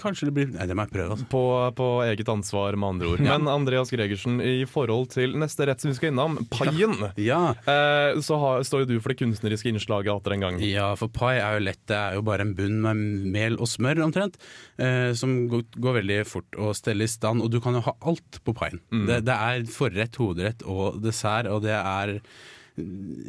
Kanskje 0.00 0.28
det 0.28 0.34
blir 0.36 0.48
Nei, 0.54 0.66
det 0.68 0.76
må 0.76 0.84
jeg 0.86 0.92
prøve, 0.94 1.14
altså. 1.16 1.26
På, 1.32 1.42
på 1.78 1.86
eget 2.06 2.28
ansvar, 2.32 2.76
med 2.78 2.88
andre 2.94 3.08
ord. 3.14 3.22
Ja. 3.24 3.36
Men 3.38 3.48
Andreas 3.52 3.90
Gregersen, 3.92 4.38
i 4.44 4.64
forhold 4.68 5.10
til 5.14 5.36
neste 5.40 5.66
rett 5.68 5.82
som 5.82 5.90
vi 5.90 5.96
skal 5.98 6.12
innom, 6.12 6.38
paien, 6.52 6.94
Ja. 7.20 7.40
eh, 7.66 8.20
så 8.24 8.38
har, 8.42 8.64
står 8.68 8.84
jo 8.84 8.88
du 8.92 8.96
for 9.00 9.12
det 9.14 9.18
kunstneriske 9.22 9.70
innslaget 9.72 10.12
atter 10.14 10.36
en 10.36 10.44
gang. 10.46 10.60
Ja, 10.64 10.90
for 11.00 11.08
pai 11.12 11.36
er 11.40 11.58
jo 11.58 11.64
lett. 11.66 11.82
Det 11.88 11.96
er 11.98 12.18
jo 12.18 12.24
bare 12.26 12.46
en 12.46 12.54
bunn 12.58 12.80
med 12.84 13.04
mel 13.36 13.58
og 13.60 13.68
smør 13.70 14.04
omtrent, 14.06 14.36
eh, 14.78 15.12
som 15.18 15.36
går, 15.52 15.64
går 15.80 15.98
veldig 16.02 16.20
fort 16.28 16.60
å 16.60 16.72
stelle 16.76 17.06
i 17.08 17.10
stand. 17.10 17.42
Og 17.44 17.50
du 17.54 17.60
kan 17.64 17.74
jo 17.78 17.84
ha 17.86 17.96
alt 18.06 18.40
på 18.46 18.54
paien. 18.56 18.80
Det, 18.92 19.22
det 19.26 19.34
er 19.36 19.64
forrett, 19.70 20.16
hovedrett 20.20 20.62
og 20.66 21.00
dessert, 21.04 21.48
og 21.52 21.62
det 21.66 21.74
er 21.76 22.18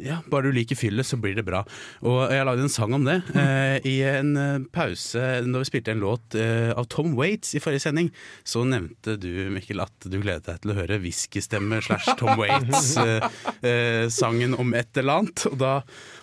ja, 0.04 0.18
bare 0.28 0.48
du 0.48 0.52
liker 0.56 0.76
fyllet, 0.76 1.06
så 1.06 1.16
blir 1.20 1.34
det 1.38 1.44
bra. 1.46 1.62
Og 2.04 2.32
jeg 2.32 2.44
lagde 2.44 2.62
en 2.66 2.72
sang 2.72 2.94
om 2.96 3.04
det. 3.06 3.22
Eh, 3.38 3.76
I 3.88 4.02
en 4.10 4.36
eh, 4.36 4.58
pause 4.74 5.18
da 5.18 5.58
vi 5.62 5.66
spilte 5.68 5.90
en 5.94 6.04
låt 6.04 6.34
eh, 6.38 6.70
av 6.76 6.84
Tom 6.92 7.10
Waits 7.18 7.54
i 7.56 7.60
forrige 7.62 7.82
sending, 7.86 8.08
så 8.44 8.64
nevnte 8.68 9.10
du, 9.20 9.30
Mikkel, 9.54 9.80
at 9.84 9.96
du 10.04 10.16
gledet 10.20 10.46
deg 10.50 10.56
til 10.62 10.70
å 10.74 10.78
høre 10.78 11.02
whiskystemme 11.02 11.76
slash 11.84 12.08
Tom 12.20 12.34
Waits-sangen 12.40 14.52
om 14.62 14.68
et 14.76 14.92
eller 15.00 15.14
annet. 15.22 15.38
Og 15.50 15.56
da 15.60 15.72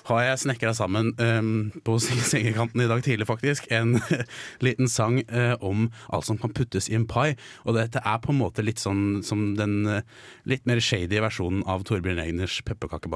har 0.10 0.22
jeg 0.22 0.42
snekra 0.44 0.74
sammen 0.78 1.12
eh, 1.22 1.42
på 1.86 1.98
sengekanten 2.32 2.84
i 2.84 2.90
dag 2.90 3.02
tidlig, 3.06 3.28
faktisk, 3.30 3.70
en 3.74 3.98
liten 4.66 4.88
sang 4.92 5.22
eh, 5.26 5.56
om 5.66 5.90
alt 6.14 6.30
som 6.30 6.38
kan 6.42 6.54
puttes 6.56 6.90
i 6.92 6.98
en 6.98 7.08
pai. 7.10 7.34
Og 7.66 7.78
dette 7.80 8.00
er 8.04 8.22
på 8.22 8.34
en 8.34 8.42
måte 8.42 8.66
litt 8.66 8.82
sånn 8.82 9.24
som 9.26 9.40
den 9.58 9.76
eh, 9.90 10.06
litt 10.50 10.66
mer 10.70 10.82
shady 10.84 11.22
versjonen 11.24 11.64
av 11.70 11.86
Torbjørn 11.88 12.22
Egners 12.22 12.60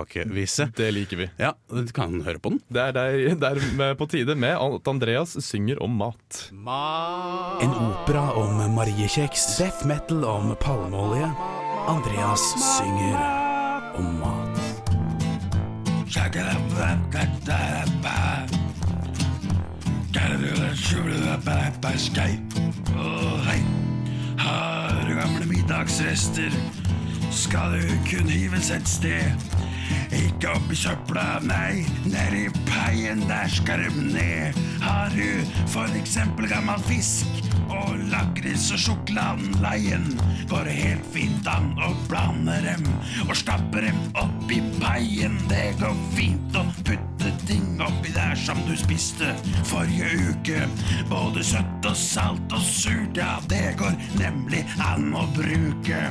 pepperkakebakevise. 0.06 0.72
Det 0.76 0.92
liker 0.94 1.18
vi. 1.18 1.30
Ja, 1.40 1.54
du 1.70 1.86
kan 1.94 2.22
høre 2.22 2.40
på 2.40 2.50
den. 2.50 2.60
Det 2.70 2.82
er, 2.82 2.92
der, 2.92 3.50
er 3.50 3.76
med- 3.76 3.98
på 3.98 4.06
tide 4.10 4.36
med 4.36 4.56
at 4.56 4.88
Andreas 4.88 5.38
synger 5.44 5.82
om 5.84 5.90
mat. 5.98 6.52
En 7.62 7.70
opera 7.74 8.34
om 8.36 8.74
mariekjeks. 8.76 9.58
Death 9.58 9.86
metal 9.88 10.24
om 10.24 10.56
palmeolje. 10.60 11.32
Andreas 11.88 12.40
synger 12.78 13.96
om 13.98 14.20
mat. 14.20 14.60
Har. 22.96 23.60
Ah, 24.40 25.10
gamle 25.10 25.46
middagsrester 25.46 26.52
skal 27.32 27.76
du 27.80 27.98
kun 28.10 28.30
hives 28.30 28.72
et 28.72 28.88
sted. 28.88 29.50
Ikke 30.14 30.54
opp 30.56 30.72
i 30.74 30.78
søpla, 30.78 31.26
nei, 31.46 31.84
nedi 32.10 32.46
i 32.48 32.54
paien, 32.70 33.22
der 33.30 33.50
skal 33.52 33.84
dem 33.86 34.10
ned. 34.14 34.58
Har 34.82 35.14
du 35.14 35.46
for 35.70 36.00
eksempel 36.00 36.50
gammel 36.50 36.82
fisk 36.88 37.50
og 37.70 38.00
lakris 38.10 38.72
og 38.74 38.82
sjokoladeleien, 38.86 40.08
går 40.50 40.66
det 40.70 40.80
helt 40.80 41.12
fint 41.14 41.52
an 41.52 41.72
å 41.78 41.92
blande 42.10 42.58
dem 42.66 42.90
og 43.28 43.38
stappe 43.38 43.86
dem 43.86 44.02
opp 44.18 44.50
i 44.54 44.64
paien. 44.80 45.38
Det 45.52 45.70
går 45.82 46.04
fint 46.18 46.58
å 46.58 46.66
putte 46.82 47.09
ting 47.48 47.82
oppi 47.82 48.12
der 48.16 48.36
som 48.36 48.60
du 48.68 48.76
spiste 48.78 49.34
forrige 49.68 50.10
uke. 50.30 50.64
Både 51.10 51.44
søtt 51.44 51.88
og 51.88 51.98
salt 51.98 52.56
og 52.56 52.64
surt, 52.66 53.18
ja, 53.18 53.38
det 53.52 53.76
går 53.80 53.96
nemlig 54.20 54.64
an 54.84 55.12
å 55.18 55.26
bruke. 55.36 56.02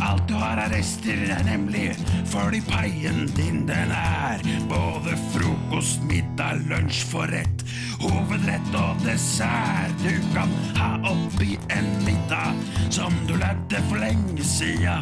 Alt 0.00 0.26
du 0.28 0.34
har 0.40 0.60
av 0.62 0.72
rester, 0.72 1.24
er 1.34 1.44
nemlig 1.46 1.90
fordi 2.30 2.62
paien 2.68 3.26
din, 3.36 3.64
den 3.68 3.94
er 3.94 4.42
både 4.70 5.16
frokost, 5.34 6.04
middag, 6.08 6.62
lunsj, 6.70 7.02
forrett, 7.10 7.64
hovedrett 8.02 8.76
og 8.80 9.02
dessert. 9.04 10.04
Du 10.04 10.14
kan 10.34 10.52
ha 10.78 10.94
oppi 11.10 11.58
en 11.74 11.90
middag 12.06 12.56
som 12.90 13.14
du 13.28 13.36
lærte 13.40 13.82
for 13.90 14.00
lenge 14.02 14.46
sia. 14.46 15.00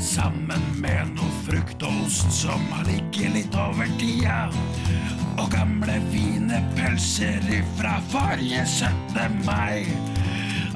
Sammen 0.00 0.62
med 0.80 1.12
noe 1.16 1.32
frukt 1.46 1.82
og 1.84 2.04
ost 2.06 2.32
som 2.32 2.62
har 2.72 2.86
ligget 2.88 3.34
litt 3.34 3.56
over 3.58 3.90
tida. 4.00 4.46
Og 5.40 5.50
gamle 5.52 5.98
fine 6.12 6.62
pølser 6.76 7.44
ifra 7.52 7.98
forrige 8.12 8.64
17. 8.66 9.42
mai. 9.44 9.84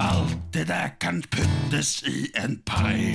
Alt 0.02 0.36
det 0.52 0.66
der 0.68 0.92
kan 1.00 1.22
puttes 1.30 2.02
i 2.08 2.28
en 2.42 2.58
pai. 2.66 3.14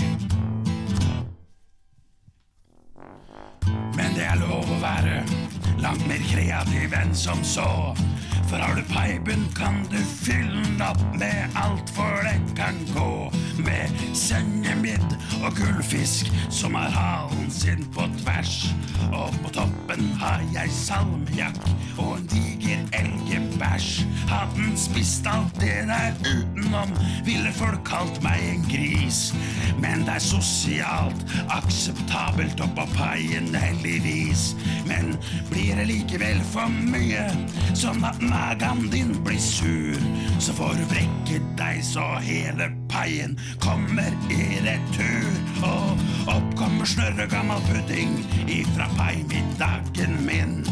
Men 3.96 4.16
det 4.18 4.26
er 4.26 4.40
lov 4.42 4.66
å 4.66 4.82
være 4.82 5.22
langt 5.82 6.08
mer 6.10 6.22
kreativ 6.32 6.94
enn 6.98 7.14
som 7.18 7.44
så. 7.46 7.68
For 8.52 8.60
har 8.60 8.76
du 8.76 8.82
peipen, 8.84 9.46
kan 9.56 9.78
du 9.92 9.98
fylle 9.98 10.60
den 10.66 10.82
opp 10.84 11.00
med 11.16 11.56
alt, 11.56 11.90
for 11.96 12.20
det 12.28 12.36
kan 12.58 12.76
gå 12.92 13.32
med 13.64 14.02
sennemidd 14.18 15.16
og 15.40 15.56
gullfisk 15.56 16.28
som 16.52 16.76
har 16.76 16.92
halen 16.92 17.48
sin 17.52 17.86
på 17.96 18.10
tvers. 18.20 18.74
Og 19.16 19.32
på 19.44 19.54
toppen 19.56 20.12
har 20.20 20.44
jeg 20.52 20.72
salmiakk 20.76 21.62
og 21.96 22.18
en 22.18 22.28
diger 22.32 22.84
elgebæsj. 23.00 24.04
Hadde 24.28 24.60
den 24.60 24.76
spist 24.80 25.28
alt 25.32 25.56
det 25.62 25.88
der 25.88 26.12
utenom, 26.20 26.92
ville 27.26 27.52
folk 27.56 27.82
kalt 27.88 28.20
meg 28.24 28.44
en 28.50 28.68
gris. 28.68 29.22
Men 29.80 30.04
det 30.08 30.18
er 30.20 30.24
sosialt 30.28 31.24
akseptabelt 31.56 32.60
oppå 32.64 32.86
paien, 32.98 33.48
heldigvis. 33.56 34.52
Men 34.88 35.16
blir 35.50 35.76
det 35.80 35.88
likevel 35.92 36.44
for 36.52 36.72
mye, 36.92 37.26
sånn 37.78 38.04
at 38.08 38.20
magen 38.42 38.90
din 38.90 39.24
blir 39.24 39.40
sur, 39.40 40.02
så 40.40 40.54
får 40.54 40.74
du 40.74 40.84
vrekket 40.90 41.46
deg 41.58 41.84
så 41.86 42.06
hele 42.26 42.72
paien 42.90 43.38
kommer 43.60 44.14
i 44.34 44.60
retur. 44.66 45.30
Og 45.66 46.02
opp 46.32 46.56
kommer 46.58 46.86
snørre 46.90 47.28
gammel 47.30 47.62
pudding 47.70 48.18
ifra 48.50 48.88
paimiddagen 48.98 50.18
min. 50.26 50.66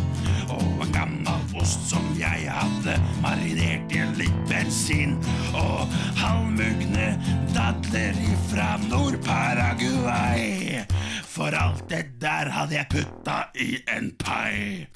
Og 0.50 0.82
en 0.86 0.94
gammel 0.96 1.58
ost 1.62 1.86
som 1.92 2.06
jeg 2.18 2.50
hadde 2.50 2.98
marinert 3.22 3.94
i 3.94 4.02
litt 4.18 4.42
bensin. 4.50 5.18
Og 5.54 5.86
halvmugne 6.18 7.12
dadler 7.54 8.18
ifra 8.32 8.78
Nord-Paraguay. 8.88 10.82
For 11.30 11.54
alt 11.54 11.86
det 11.92 12.06
der 12.24 12.50
hadde 12.56 12.82
jeg 12.82 12.90
putta 12.96 13.44
i 13.54 13.78
en 13.98 14.10
pai. 14.18 14.90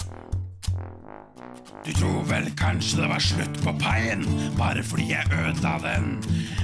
Du 1.86 1.91
tror 1.93 2.23
vel 2.23 2.45
kanskje 2.56 3.02
det 3.02 3.08
var 3.12 3.19
slutt 3.19 3.58
på 3.63 3.73
paien 3.82 4.23
bare 4.58 4.84
fordi 4.88 5.10
jeg 5.10 5.32
ødela 5.36 5.73
den. 5.84 6.13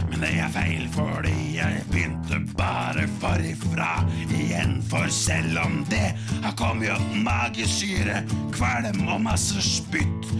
Men 0.09 0.23
det 0.23 0.29
er 0.39 0.53
feil 0.53 0.85
fordi 0.93 1.35
jeg 1.57 1.83
begynte 1.91 2.39
bare 2.57 3.07
forifra 3.19 3.91
igjen. 4.29 4.79
For 4.89 5.11
selv 5.11 5.59
om 5.65 5.83
det 5.91 6.13
har 6.43 6.55
kommet 6.57 7.11
magesyre, 7.25 8.23
kvalm 8.55 9.03
og 9.07 9.21
masse 9.27 9.61
spytt, 9.61 10.31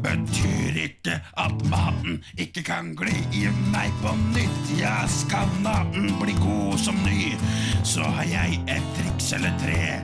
betyr 0.00 0.78
ikke 0.84 1.18
at 1.36 1.66
maten 1.68 2.22
ikke 2.38 2.62
kan 2.64 2.94
gli 2.96 3.18
i 3.36 3.44
meg 3.74 3.90
på 4.04 4.14
nytt. 4.30 4.72
Ja, 4.78 4.94
skal 5.10 5.50
maten 5.64 6.12
bli 6.22 6.38
god 6.40 6.78
som 6.78 7.02
ny, 7.04 7.34
så 7.84 8.06
har 8.16 8.30
jeg 8.30 8.62
et 8.78 9.02
eller 9.32 9.54
tre. 9.62 10.00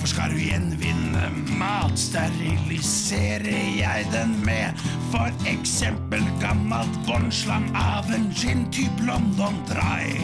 For 0.00 0.10
skal 0.10 0.32
du 0.34 0.38
gjenvinne 0.42 1.28
mat, 1.58 1.94
steriliserer 1.98 3.76
jeg 3.78 4.06
den 4.12 4.34
med 4.46 4.80
for 5.12 5.30
eksempel 5.50 6.24
gammelt 6.42 6.96
båndslam 7.06 7.68
av 7.78 8.10
en 8.14 8.30
gin-type 8.34 9.06
London 9.06 9.60
Dry. 9.70 10.16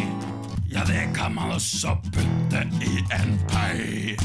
Ja, 0.72 0.84
det 0.88 1.08
kan 1.14 1.34
man 1.34 1.54
også 1.56 1.96
putte 2.12 2.66
i 2.84 2.98
en 3.20 3.38
pai. 3.48 4.16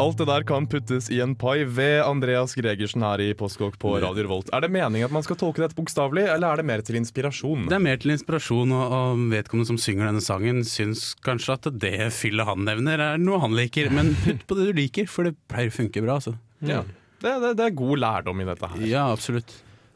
Alt 0.00 0.16
det 0.16 0.24
der 0.24 0.44
kan 0.48 0.64
puttes 0.66 1.10
i 1.12 1.18
en 1.20 1.34
pai 1.36 1.66
ved 1.68 2.00
Andreas 2.00 2.54
Gregersen 2.56 3.02
her 3.04 3.20
i 3.20 3.32
Postkokk 3.36 3.74
på 3.80 3.92
Radio 4.00 4.24
Revolt. 4.24 4.48
Er 4.56 4.64
det 4.64 4.70
meningen 4.72 5.04
at 5.04 5.12
man 5.12 5.24
skal 5.26 5.36
tolke 5.36 5.60
dette 5.60 5.76
bokstavelig, 5.76 6.24
eller 6.32 6.48
er 6.48 6.62
det 6.62 6.64
mer 6.70 6.84
til 6.86 6.96
inspirasjon? 6.96 7.66
Det 7.68 7.76
er 7.76 7.84
mer 7.84 8.00
til 8.00 8.14
inspirasjon, 8.14 8.72
og, 8.72 8.94
og 8.96 9.26
vedkommende 9.34 9.68
som 9.68 9.80
synger 9.80 10.08
denne 10.08 10.24
sangen, 10.24 10.62
syns 10.64 11.10
kanskje 11.26 11.58
at 11.58 11.68
det 11.84 12.08
fyllet 12.16 12.48
han 12.48 12.64
nevner 12.64 13.04
er 13.04 13.20
noe 13.20 13.42
han 13.44 13.52
liker. 13.58 13.92
Men 13.92 14.14
putt 14.24 14.46
på 14.48 14.58
det 14.58 14.70
du 14.70 14.80
liker, 14.80 15.10
for 15.12 15.28
det 15.28 15.36
pleier 15.52 15.68
å 15.68 15.76
funke 15.76 16.04
bra. 16.04 16.16
Altså. 16.22 16.34
Ja. 16.64 16.80
Det, 17.20 17.36
det, 17.44 17.52
det 17.60 17.68
er 17.68 17.76
god 17.82 18.02
lærdom 18.02 18.40
i 18.40 18.48
dette 18.48 18.72
her. 18.72 18.88
Ja, 18.88 19.04
absolutt. 19.12 19.52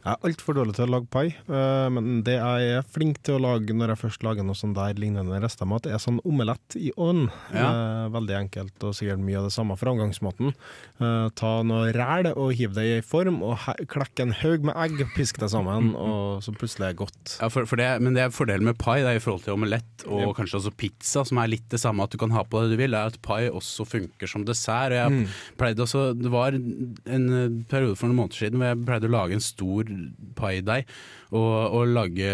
Jeg 0.06 0.14
er 0.14 0.28
altfor 0.28 0.54
dårlig 0.54 0.76
til 0.76 0.86
å 0.86 0.92
lage 0.94 1.08
pai, 1.10 1.24
eh, 1.34 1.86
men 1.90 2.20
det 2.22 2.36
jeg 2.38 2.76
er 2.78 2.84
flink 2.94 3.16
til 3.26 3.40
å 3.40 3.42
lage 3.42 3.74
når 3.74 3.90
jeg 3.90 4.00
først 4.04 4.22
lager 4.22 4.46
noe 4.46 4.54
sånn 4.54 4.74
der 4.76 4.94
lignende 4.94 5.40
restemat, 5.42 5.88
er 5.90 5.98
sånn 5.98 6.20
omelett 6.22 6.76
i 6.78 6.92
ovn. 6.94 7.24
Ja. 7.50 7.66
Eh, 7.66 8.10
veldig 8.14 8.36
enkelt 8.38 8.86
og 8.86 8.94
sikkert 8.94 9.18
mye 9.26 9.40
av 9.40 9.48
det 9.48 9.54
samme 9.56 9.74
framgangsmåten. 9.74 10.52
omgangsmåten 10.54 11.34
ta 11.36 11.50
noe 11.66 11.90
ræl 11.94 12.28
og 12.36 12.52
hiv 12.56 12.74
det 12.76 12.84
i 12.86 13.00
form, 13.04 13.40
og 13.42 13.58
klekk 13.90 14.22
en 14.22 14.32
haug 14.42 14.62
med 14.68 14.76
egg, 14.78 15.02
pisk 15.16 15.40
det 15.42 15.50
sammen, 15.52 15.90
og 15.98 16.38
så 16.44 16.54
plutselig 16.54 16.86
er 16.86 16.94
det 16.94 17.00
godt. 17.02 17.34
Ja, 17.40 17.48
for, 17.52 17.66
for 17.66 17.80
det, 17.80 17.88
men 18.04 18.14
det 18.16 18.22
er 18.24 18.30
fordelen 18.34 18.64
med 18.70 18.78
pai 18.78 19.00
i 19.02 19.18
forhold 19.18 19.42
til 19.44 19.56
omelett 19.56 20.06
og 20.06 20.22
Ja. 20.22 20.30
kanskje 20.38 20.60
også 20.60 20.72
pizza, 20.78 21.24
som 21.26 21.38
er 21.42 21.50
litt 21.50 21.66
det 21.72 21.80
samme 21.82 22.04
at 22.06 22.14
du 22.14 22.18
kan 22.22 22.30
ha 22.30 22.44
på 22.46 22.62
det 22.62 22.76
du 22.76 22.80
vil, 22.80 22.94
er 22.94 23.10
at 23.10 23.18
pai 23.26 23.48
også 23.50 23.86
funker 23.88 24.30
som 24.30 24.44
dessert. 24.46 24.94
Og 24.94 24.98
jeg 25.18 25.26
pleide 25.58 25.82
også, 25.84 26.06
det 26.16 26.30
var 26.30 26.54
en 26.54 27.26
eh, 27.40 27.58
periode 27.68 27.98
for 27.98 28.06
noen 28.06 28.22
måneder 28.22 28.38
siden 28.46 28.60
hvor 28.62 28.70
jeg 28.70 28.84
pleide 28.86 29.10
å 29.10 29.14
lage 29.16 29.36
en 29.36 29.44
stor 29.44 29.95
paideig 30.38 30.86
og, 31.32 31.74
og 31.74 31.90
lage, 31.90 32.30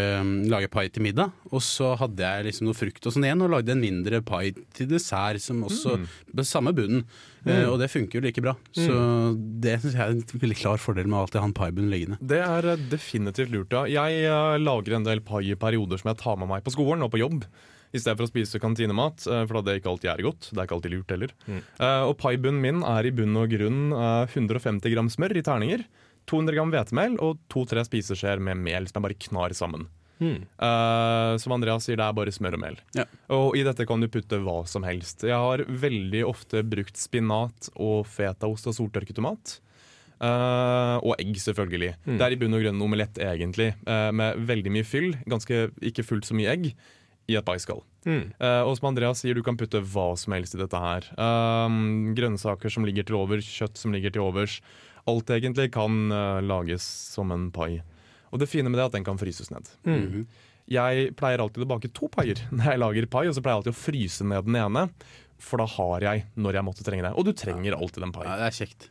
lage 0.52 0.70
pai 0.72 0.86
til 0.92 1.06
middag. 1.06 1.32
Og 1.52 1.62
så 1.64 1.92
hadde 2.00 2.22
jeg 2.24 2.48
liksom 2.48 2.68
noe 2.68 2.76
frukt 2.76 3.08
og 3.08 3.14
sånn 3.14 3.26
igjen, 3.28 3.44
og 3.44 3.52
lagde 3.54 3.74
en 3.74 3.82
mindre 3.82 4.22
pai 4.26 4.52
til 4.76 4.90
dessert 4.90 5.42
som 5.44 5.62
også 5.66 5.98
med 6.02 6.48
samme 6.48 6.74
bunnen. 6.76 7.04
Eh, 7.42 7.66
og 7.66 7.80
det 7.82 7.90
funker 7.90 8.20
jo 8.20 8.24
like 8.26 8.44
bra. 8.44 8.54
Så 8.76 8.94
det 9.34 9.78
syns 9.82 9.96
jeg 9.96 10.04
er 10.04 10.14
en 10.14 10.42
veldig 10.44 10.58
klar 10.60 10.80
fordel 10.82 11.10
med 11.10 11.18
alltid 11.22 11.40
å 11.40 11.44
ha 11.44 11.50
en 11.50 11.58
paibunnen 11.58 11.92
liggende. 11.92 12.20
Det 12.22 12.40
er 12.44 12.72
eh, 12.74 12.88
definitivt 12.92 13.52
lurt, 13.54 13.74
ja. 13.74 13.86
Jeg 13.90 14.24
eh, 14.28 14.56
lager 14.62 14.98
en 14.98 15.08
del 15.08 15.24
pai 15.26 15.44
i 15.50 15.58
perioder 15.58 16.00
som 16.00 16.12
jeg 16.12 16.22
tar 16.22 16.38
med 16.40 16.52
meg 16.52 16.66
på 16.66 16.74
skolen 16.74 17.04
og 17.04 17.12
på 17.14 17.22
jobb. 17.22 17.46
I 17.92 18.00
stedet 18.00 18.16
for 18.16 18.24
å 18.24 18.30
spise 18.30 18.60
kantinemat, 18.60 19.26
for 19.26 19.60
det 19.60 19.68
er 19.74 19.80
ikke 19.82 19.90
alltid 19.90 20.10
er 20.14 20.24
godt. 20.24 20.46
Det 20.48 20.56
er 20.56 20.64
ikke 20.64 20.76
alltid 20.78 20.94
lurt 20.94 21.12
heller. 21.12 21.34
Eh, 21.52 22.04
og 22.08 22.14
paibunnen 22.22 22.62
min 22.62 22.80
er 22.88 23.08
i 23.08 23.12
bunn 23.12 23.36
og 23.36 23.52
grunn 23.52 23.92
eh, 23.92 24.32
150 24.32 24.94
gram 24.94 25.10
smør 25.12 25.36
i 25.36 25.44
terninger. 25.44 25.84
200 26.30 26.56
gram 26.56 26.70
hvetemel 26.72 27.18
og 27.24 27.40
to-tre 27.52 27.84
spiseskjeer 27.86 28.42
med 28.42 28.60
mel 28.62 28.86
som 28.88 29.00
jeg 29.00 29.08
bare 29.08 29.22
knar 29.28 29.56
sammen. 29.58 29.88
Eh, 30.22 31.36
som 31.42 31.54
Andreas 31.56 31.86
sier, 31.88 31.98
det 31.98 32.06
er 32.06 32.16
bare 32.16 32.34
smør 32.34 32.56
og 32.58 32.62
mel. 32.62 32.78
Ja. 32.96 33.06
Og 33.34 33.58
i 33.58 33.64
dette 33.66 33.86
kan 33.88 34.02
du 34.02 34.08
putte 34.12 34.38
hva 34.42 34.62
som 34.70 34.86
helst. 34.86 35.24
Jeg 35.26 35.38
har 35.38 35.64
veldig 35.66 36.24
ofte 36.28 36.62
brukt 36.66 37.00
spinat 37.00 37.72
og 37.74 38.06
fetaost 38.10 38.70
og 38.70 38.78
soltørket 38.78 39.18
tomat. 39.18 39.58
Uh, 40.22 41.02
og 41.02 41.16
egg, 41.18 41.34
selvfølgelig. 41.42 41.96
Det 42.06 42.22
er 42.22 42.34
i 42.34 42.38
bunn 42.38 42.54
og 42.54 42.62
grunn 42.62 42.76
en 42.76 42.84
omelett, 42.86 43.18
egentlig, 43.18 43.72
Uh, 43.82 44.12
med 44.14 44.38
veldig 44.46 44.70
mye 44.70 44.86
fyll. 44.86 45.16
Ganske 45.26 45.64
ikke 45.82 46.04
fullt 46.06 46.28
så 46.28 46.36
mye 46.38 46.52
egg 46.52 46.68
i 47.30 47.34
et 47.38 47.46
paiskall. 47.46 47.82
Eh, 48.06 48.62
og 48.66 48.72
som 48.74 48.88
Andreas 48.90 49.20
sier, 49.22 49.34
du 49.34 49.44
kan 49.46 49.56
putte 49.58 49.78
hva 49.92 50.08
som 50.18 50.34
helst 50.34 50.56
i 50.56 50.60
dette 50.60 50.78
her. 50.78 51.06
Grønnsaker 52.18 52.72
som 52.72 52.86
ligger 52.86 53.06
til 53.06 53.18
overs, 53.20 53.46
kjøtt 53.46 53.78
som 53.78 53.94
ligger 53.94 54.14
til 54.14 54.24
overs. 54.24 54.56
Alt 55.10 55.32
egentlig 55.34 55.70
kan 55.74 56.12
eh, 56.14 56.40
lages 56.46 56.84
som 57.14 57.32
en 57.34 57.48
pai. 57.54 57.80
Og 58.32 58.40
det 58.40 58.48
fine 58.48 58.70
med 58.70 58.78
det 58.78 58.84
er 58.86 58.90
at 58.92 58.96
den 58.96 59.06
kan 59.06 59.18
fryses 59.20 59.50
ned. 59.52 59.68
Jeg 60.72 61.08
pleier 61.18 61.42
alltid 61.42 61.64
å 61.64 61.70
bake 61.74 61.90
to 61.92 62.08
paier 62.12 62.38
når 62.54 62.70
jeg 62.70 62.80
lager 62.80 63.08
pai, 63.10 63.24
og 63.28 63.34
så 63.36 63.42
pleier 63.42 63.56
jeg 63.56 63.62
alltid 63.64 63.74
å 63.74 63.80
fryse 63.82 64.28
ned 64.28 64.46
den 64.48 64.60
ene. 64.62 64.86
For 65.42 65.58
da 65.58 65.66
har 65.66 66.06
jeg 66.06 66.26
når 66.38 66.60
jeg 66.60 66.66
måtte 66.68 66.86
trenge 66.86 67.02
det. 67.08 67.16
Og 67.18 67.26
du 67.26 67.32
trenger 67.34 67.74
alltid 67.74 68.06
en 68.06 68.14
pai. 68.14 68.24
Ja, 68.28 68.38
det 68.38 68.52
er 68.52 68.58
kjekt. 68.62 68.88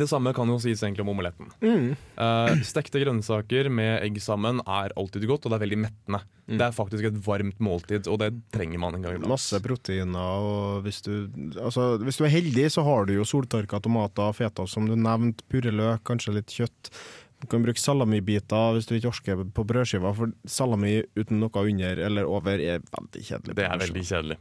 Det 0.00 0.08
samme 0.10 0.32
kan 0.36 0.48
jo 0.48 0.58
sies 0.62 0.80
egentlig 0.82 1.04
om 1.04 1.12
omeletten. 1.12 1.50
Mm. 1.60 1.92
Uh, 2.16 2.52
stekte 2.66 3.02
grønnsaker 3.02 3.68
med 3.72 4.00
egg 4.06 4.20
sammen 4.24 4.62
er 4.64 4.94
alltid 4.98 5.26
godt, 5.28 5.44
og 5.44 5.52
det 5.52 5.58
er 5.58 5.64
veldig 5.66 5.80
mettende. 5.84 6.22
Mm. 6.50 6.56
Det 6.56 6.66
er 6.66 6.76
faktisk 6.76 7.06
et 7.06 7.18
varmt 7.26 7.60
måltid, 7.62 8.08
og 8.10 8.20
det 8.22 8.32
trenger 8.54 8.82
man 8.82 8.96
en 8.96 9.06
gang 9.06 9.18
iblant. 9.18 9.30
Masse 9.30 9.60
proteiner, 9.62 10.46
og 10.50 10.84
hvis 10.86 11.02
du, 11.06 11.12
altså, 11.60 11.92
hvis 12.02 12.18
du 12.18 12.26
er 12.26 12.34
heldig, 12.34 12.66
så 12.74 12.84
har 12.86 13.06
du 13.06 13.14
jo 13.18 13.28
soltørka 13.28 13.82
tomater, 13.84 14.32
feta 14.36 14.66
som 14.70 14.88
du 14.88 14.96
nevnte, 14.98 15.46
purreløk, 15.52 16.02
kanskje 16.08 16.38
litt 16.40 16.54
kjøtt. 16.54 16.92
Du 17.40 17.46
kan 17.48 17.62
bruke 17.64 17.80
salamibiter 17.80 18.74
hvis 18.76 18.88
du 18.88 18.96
ikke 18.98 19.14
orker 19.14 19.44
på 19.56 19.64
brødskiva, 19.68 20.12
for 20.16 20.32
salami 20.44 20.98
uten 21.16 21.40
noe 21.40 21.64
under 21.70 22.02
eller 22.08 22.28
over 22.28 22.60
er 22.60 22.82
veldig 22.92 23.24
kjedelig. 23.24 23.56
Det 23.56 23.66
er 23.68 23.80
veldig 23.80 24.04
kjedelig. 24.10 24.38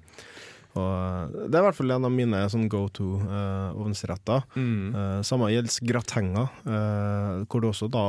Og 0.78 1.32
det 1.50 1.58
er 1.58 1.64
i 1.64 1.66
hvert 1.66 1.78
fall 1.80 1.92
en 1.96 2.06
av 2.06 2.12
mine 2.14 2.40
sånn 2.54 2.68
go 2.70 2.84
to 2.94 3.16
uh, 3.24 3.74
ovnsretter. 3.74 4.44
Mm. 4.54 4.94
Uh, 4.94 5.22
samme 5.26 5.50
gjelder 5.50 5.88
gratenger, 5.90 6.52
uh, 6.68 7.42
hvor 7.50 7.64
du 7.64 7.70
også 7.72 7.90
da 7.90 8.04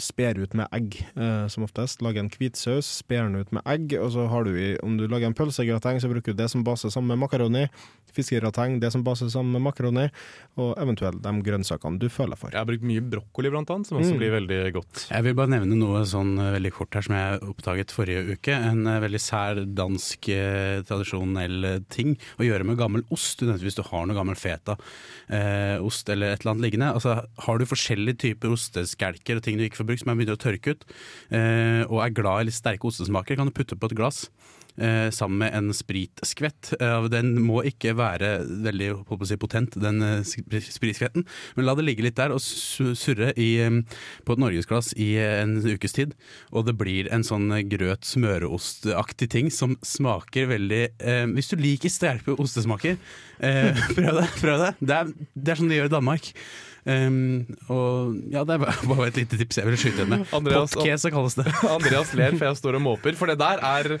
sper 0.00 0.40
ut 0.40 0.54
med 0.56 0.66
egg, 0.74 0.96
eh, 1.16 1.44
som 1.52 1.64
oftest. 1.66 2.00
Lager 2.04 2.22
en 2.24 2.30
hvitsaus, 2.32 2.88
sper 3.02 3.26
den 3.26 3.36
ut 3.42 3.52
med 3.52 3.62
egg, 3.68 3.92
og 4.00 4.10
så 4.14 4.26
har 4.32 4.44
du 4.48 4.54
i 4.56 4.70
Om 4.82 4.96
du 4.98 5.06
lager 5.08 5.28
en 5.28 5.36
pølsegrateng, 5.36 6.00
så 6.00 6.08
bruker 6.10 6.32
du 6.32 6.40
det 6.40 6.48
som 6.50 6.64
base 6.64 6.88
sammen 6.92 7.12
med 7.12 7.20
makaroni. 7.26 7.66
Fiskegrateng, 8.16 8.78
det 8.80 8.90
som 8.94 9.02
base 9.04 9.28
sammen 9.32 9.52
med 9.52 9.64
makaroni, 9.66 10.06
og 10.56 10.72
eventuelt 10.80 11.20
de 11.24 11.32
grønnsakene 11.44 12.00
du 12.00 12.08
føler 12.12 12.38
for. 12.40 12.50
Jeg 12.54 12.60
har 12.62 12.68
brukt 12.68 12.86
mye 12.86 13.04
brokkoli, 13.04 13.50
blant 13.52 13.70
annet, 13.74 13.86
som 13.90 13.98
også 14.00 14.14
Mm. 14.14 14.18
blir 14.22 14.32
veldig 14.36 14.72
godt. 14.72 15.06
Jeg 15.10 15.22
vil 15.26 15.34
bare 15.34 15.52
nevne 15.52 15.76
noe 15.76 16.00
sånn 16.08 16.38
eh, 16.38 16.52
veldig 16.56 16.72
kort 16.72 16.94
her 16.94 17.02
som 17.02 17.14
jeg 17.16 17.40
oppdaget 17.42 17.92
forrige 17.92 18.36
uke. 18.38 18.54
En 18.56 18.86
eh, 18.86 19.00
veldig 19.04 19.20
sær 19.20 19.60
dansk 19.66 20.28
eh, 20.32 20.80
tradisjonell 20.86 21.64
eh, 21.64 21.78
ting 22.06 22.16
å 22.38 22.46
gjøre 22.46 22.66
med 22.68 22.78
gammel 22.80 23.04
ost. 23.14 23.42
Hvis 23.42 23.78
du 23.78 23.84
har 23.86 24.06
noe 24.06 24.16
gammel 24.16 24.38
feta, 24.38 24.76
eh, 25.28 25.76
eller 25.76 26.32
et 26.32 26.40
eller 26.40 26.52
annet 26.52 26.64
liggende. 26.66 26.92
Altså, 26.94 27.18
har 27.46 27.58
du 27.58 27.66
forskjellige 27.66 28.22
typer 28.26 28.54
osteskelker 28.54 29.40
og 29.40 29.46
ting 29.46 29.58
du 29.58 29.66
ikke 29.66 29.82
får 29.82 29.90
brukt 29.90 30.04
som 30.04 30.12
er 30.12 30.20
begynner 30.20 30.38
å 30.38 30.44
tørke 30.44 30.76
ut, 30.76 30.86
eh, 31.30 31.82
og 31.88 32.02
er 32.04 32.16
glad 32.16 32.40
i 32.40 32.48
litt 32.50 32.58
sterke 32.58 32.88
ostesmaker, 32.88 33.36
kan 33.36 33.48
du 33.48 33.54
putte 33.54 33.78
på 33.78 33.90
et 33.90 33.96
glass. 33.98 34.26
Eh, 34.76 35.10
sammen 35.10 35.38
med 35.38 35.54
en 35.56 35.70
spritskvett. 35.72 36.74
Eh, 36.80 37.06
den 37.08 37.30
må 37.40 37.62
ikke 37.64 37.94
være 37.96 38.42
veldig 38.44 38.90
si, 39.24 39.38
potent, 39.40 39.78
den 39.80 40.02
eh, 40.04 40.20
spritskvetten, 40.26 41.24
men 41.56 41.64
la 41.64 41.72
det 41.78 41.86
ligge 41.86 42.04
litt 42.04 42.18
der 42.18 42.34
og 42.34 42.42
surre 42.44 43.30
i, 43.40 43.54
eh, 43.64 43.78
på 44.28 44.36
et 44.36 44.42
norgesglass 44.42 44.92
i 45.00 45.14
eh, 45.16 45.38
en 45.46 45.56
ukes 45.64 45.96
tid. 45.96 46.12
Og 46.52 46.68
det 46.68 46.76
blir 46.76 47.08
en 47.08 47.24
sånn 47.24 47.48
eh, 47.56 47.64
grøt 47.64 48.04
smøreostaktig 48.04 49.30
ting 49.32 49.48
som 49.54 49.78
smaker 49.86 50.50
veldig 50.52 50.82
Hvis 51.32 51.48
du 51.50 51.56
liker 51.60 51.90
sterke 51.92 52.36
ostesmaker, 52.36 53.00
eh, 53.40 53.84
prøv 53.96 54.20
det. 54.20 54.28
Prøv 54.42 54.60
det. 54.60 54.72
Det, 54.80 55.00
er, 55.00 55.12
det 55.32 55.52
er 55.54 55.60
sånn 55.62 55.72
de 55.72 55.80
gjør 55.80 55.88
i 55.88 55.96
Danmark. 55.96 56.32
Um, 56.86 57.42
og 57.66 58.12
ja, 58.30 58.44
Det 58.46 58.54
er 58.54 58.60
bare 58.62 58.86
bare 58.86 59.08
et 59.08 59.16
lite 59.18 59.38
tips 59.40 59.58
jeg 59.58 59.66
vil 59.66 59.78
skyte 59.80 60.04
inn 60.04 60.12
med. 60.12 60.28
Andreas- 60.36 60.76
så 60.76 61.10
kalles 61.10 61.34
det. 61.34 61.48
Andreas 61.66 62.12
ler, 62.14 62.36
for 62.36 62.46
jeg 62.46 62.60
står 62.60 62.78
og 62.78 62.84
måper. 62.84 63.16
For 63.18 63.26
det 63.32 63.40
der 63.40 63.58
er 63.58 63.96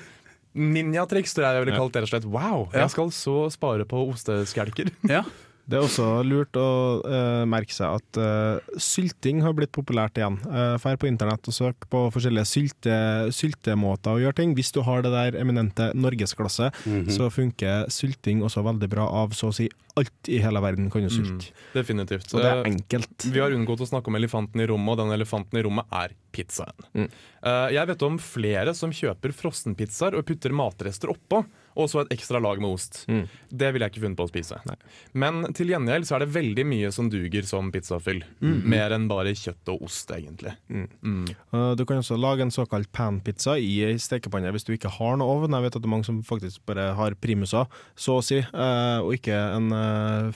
ninjatriks, 0.56 1.34
tror 1.36 1.46
jeg 1.46 1.54
jeg 1.58 1.64
ville 1.66 1.78
kalt 1.78 1.92
det. 1.92 2.02
rett 2.02 2.08
og 2.08 2.14
slett. 2.14 2.30
Wow, 2.32 2.68
jeg 2.74 2.90
skal 2.94 3.10
så 3.14 3.36
spare 3.54 3.84
på 3.88 4.06
osteskelker. 4.10 4.90
Ja. 5.16 5.24
Det 5.66 5.74
er 5.80 5.82
også 5.82 6.20
lurt 6.22 6.54
å 6.54 7.02
uh, 7.02 7.42
merke 7.50 7.74
seg 7.74 7.96
at 7.98 8.18
uh, 8.22 8.76
sylting 8.78 9.40
har 9.42 9.50
blitt 9.58 9.72
populært 9.74 10.14
igjen. 10.20 10.36
Uh, 10.46 10.76
Fær 10.78 10.94
på 10.94 11.08
internett 11.10 11.42
og 11.50 11.56
søk 11.56 11.88
på 11.90 12.04
forskjellige 12.14 12.46
sylte, 12.46 12.98
syltemåter 13.34 14.14
å 14.14 14.20
gjøre 14.22 14.38
ting. 14.44 14.52
Hvis 14.54 14.70
du 14.76 14.78
har 14.86 15.02
det 15.02 15.10
der 15.10 15.40
eminente 15.40 15.88
norgesglasset, 15.98 16.70
Mhm. 16.86 17.10
så 17.10 17.26
funker 17.34 17.90
sylting 17.90 18.44
også 18.46 18.62
veldig 18.62 18.88
bra 18.94 19.08
av 19.24 19.34
så 19.34 19.50
å 19.50 19.54
si 19.58 19.66
alt 19.96 20.28
i 20.28 20.38
hele 20.44 20.60
verden 20.60 20.90
kan 20.92 21.02
jo 21.06 21.08
sulte. 21.12 21.50
Mm, 21.50 21.72
Definitivt. 21.74 22.28
Og 22.34 22.42
det 22.42 22.50
er 22.50 22.62
Eh, 22.64 22.70
enkelt. 22.72 23.26
Vi 23.32 23.40
har 23.40 23.50
unngått 23.56 23.80
å 23.80 23.88
snakke 23.88 24.08
om 24.12 24.16
elefanten 24.18 24.60
i 24.60 24.66
rommet, 24.68 24.92
og 24.92 24.98
den 25.04 25.14
elefanten 25.18 25.58
i 25.58 25.62
rommet 25.64 25.86
er 25.92 26.12
pizzaen. 26.36 26.88
Mm. 26.94 27.08
Eh, 27.46 27.68
jeg 27.72 27.86
vet 27.88 28.02
om 28.02 28.18
flere 28.20 28.74
som 28.76 28.90
kjøper 28.92 29.32
frossenpizzaer 29.32 30.14
og 30.18 30.26
putter 30.28 30.52
matrester 30.52 31.08
oppå, 31.12 31.46
og 31.76 31.88
så 31.92 32.00
et 32.00 32.12
ekstra 32.16 32.40
lag 32.40 32.56
med 32.60 32.72
ost. 32.72 33.02
Mm. 33.08 33.26
Det 33.52 33.68
ville 33.72 33.84
jeg 33.84 33.92
ikke 33.94 34.02
funnet 34.06 34.16
på 34.16 34.24
å 34.24 34.30
spise. 34.30 34.56
Nei. 34.64 34.76
Men 35.12 35.52
til 35.52 35.68
gjengjeld 35.68 36.06
så 36.08 36.16
er 36.16 36.24
det 36.24 36.30
veldig 36.32 36.64
mye 36.64 36.90
som 36.92 37.10
duger 37.12 37.44
som 37.44 37.68
pizzafyll. 37.72 38.22
Mer 38.40 38.94
enn 38.96 39.04
bare 39.10 39.34
kjøtt 39.36 39.68
og 39.74 39.82
ost, 39.84 40.08
egentlig. 40.16 40.54
Mm. 40.72 41.26
Uh, 41.52 41.74
Du 41.76 41.84
kan 41.84 42.00
også 42.00 42.16
lage 42.16 42.40
en 42.46 42.50
såkalt 42.54 42.88
panpizza 42.96 43.58
i 43.60 43.84
ei 43.84 43.98
stekepanne 44.00 44.52
hvis 44.56 44.64
du 44.64 44.72
ikke 44.72 44.88
har 44.96 45.16
noe 45.20 45.28
ovn. 45.36 45.52
Jeg 45.52 45.66
vet 45.66 45.76
at 45.76 45.82
det 45.84 45.88
er 45.88 45.94
mange 45.96 46.08
som 46.08 46.22
faktisk 46.24 46.64
bare 46.64 46.94
har 46.96 47.12
primuser, 47.20 47.68
så 47.94 48.16
å 48.20 48.24
si, 48.24 48.40
og 48.40 49.12
ikke 49.12 49.36
en 49.36 49.68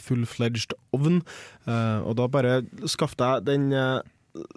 full-fledged 0.01 0.75
ovn. 0.97 1.21
Uh, 1.67 2.01
Og 2.09 2.17
da 2.21 2.27
bare 2.29 2.61
skaff 2.91 3.17
deg 3.21 3.45
den 3.49 3.71
uh, 3.73 4.01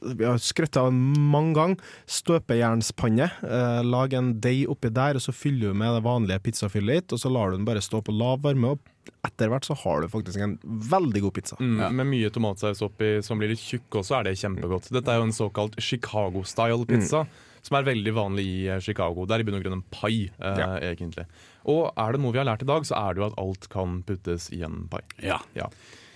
vi 0.06 0.22
har 0.28 0.38
skrøtt 0.38 0.78
av 0.78 0.92
den 0.92 1.16
mange 1.34 1.56
ganger. 1.58 1.80
Støpejernspanne. 2.06 3.26
Uh, 3.42 3.82
lag 3.86 4.14
en 4.14 4.34
deig 4.44 4.68
oppi 4.70 4.92
der, 4.94 5.18
og 5.18 5.24
så 5.26 5.34
fyller 5.34 5.72
du 5.74 5.78
med 5.80 5.96
det 5.98 6.04
vanlige 6.06 6.44
pizzafyllet 6.46 7.02
ditt, 7.04 7.16
og 7.16 7.22
så 7.24 7.32
lar 7.34 7.52
du 7.52 7.58
den 7.58 7.66
bare 7.68 7.82
stå 7.82 8.04
på 8.06 8.14
lav 8.16 8.42
varme. 8.46 8.76
og 8.76 8.90
etter 9.28 9.50
hvert 9.52 9.66
så 9.68 9.76
har 9.82 10.02
du 10.04 10.08
faktisk 10.12 10.40
en 10.40 10.58
veldig 10.64 11.22
god 11.26 11.34
pizza. 11.36 11.58
Mm, 11.60 11.82
Med 12.00 12.08
mye 12.08 12.30
tomatsaus 12.32 12.82
oppi 12.86 13.18
som 13.26 13.40
blir 13.42 13.52
litt 13.52 13.60
tjukk 13.64 13.98
også, 14.00 14.20
er 14.20 14.30
det 14.30 14.38
kjempegodt. 14.40 14.92
Dette 14.96 15.12
er 15.12 15.20
jo 15.20 15.26
en 15.28 15.36
såkalt 15.36 15.76
Chicago-style 15.84 16.86
pizza, 16.88 17.26
som 17.64 17.78
er 17.80 17.88
veldig 17.88 18.14
vanlig 18.16 18.46
i 18.48 18.68
eh, 18.72 18.80
Chicago. 18.84 19.26
Det 19.26 19.36
er 19.36 19.44
i 19.44 19.48
bunn 19.48 19.58
og 19.60 19.64
grunn 19.66 19.78
en 19.82 19.86
pai, 19.92 20.30
eh, 20.40 20.60
Ja. 20.60 20.70
egentlig. 20.80 21.26
Og 21.70 21.92
er 22.00 22.16
det 22.16 22.24
noe 22.24 22.36
vi 22.36 22.42
har 22.42 22.50
lært 22.50 22.66
i 22.66 22.70
dag, 22.70 22.88
så 22.88 22.98
er 23.00 23.14
det 23.14 23.24
jo 23.24 23.30
at 23.32 23.38
alt 23.42 23.70
kan 23.74 24.02
puttes 24.08 24.50
i 24.56 24.64
en 24.66 24.86
pai. 24.92 25.04
Ja. 25.24 25.40
Ja. 25.58 25.70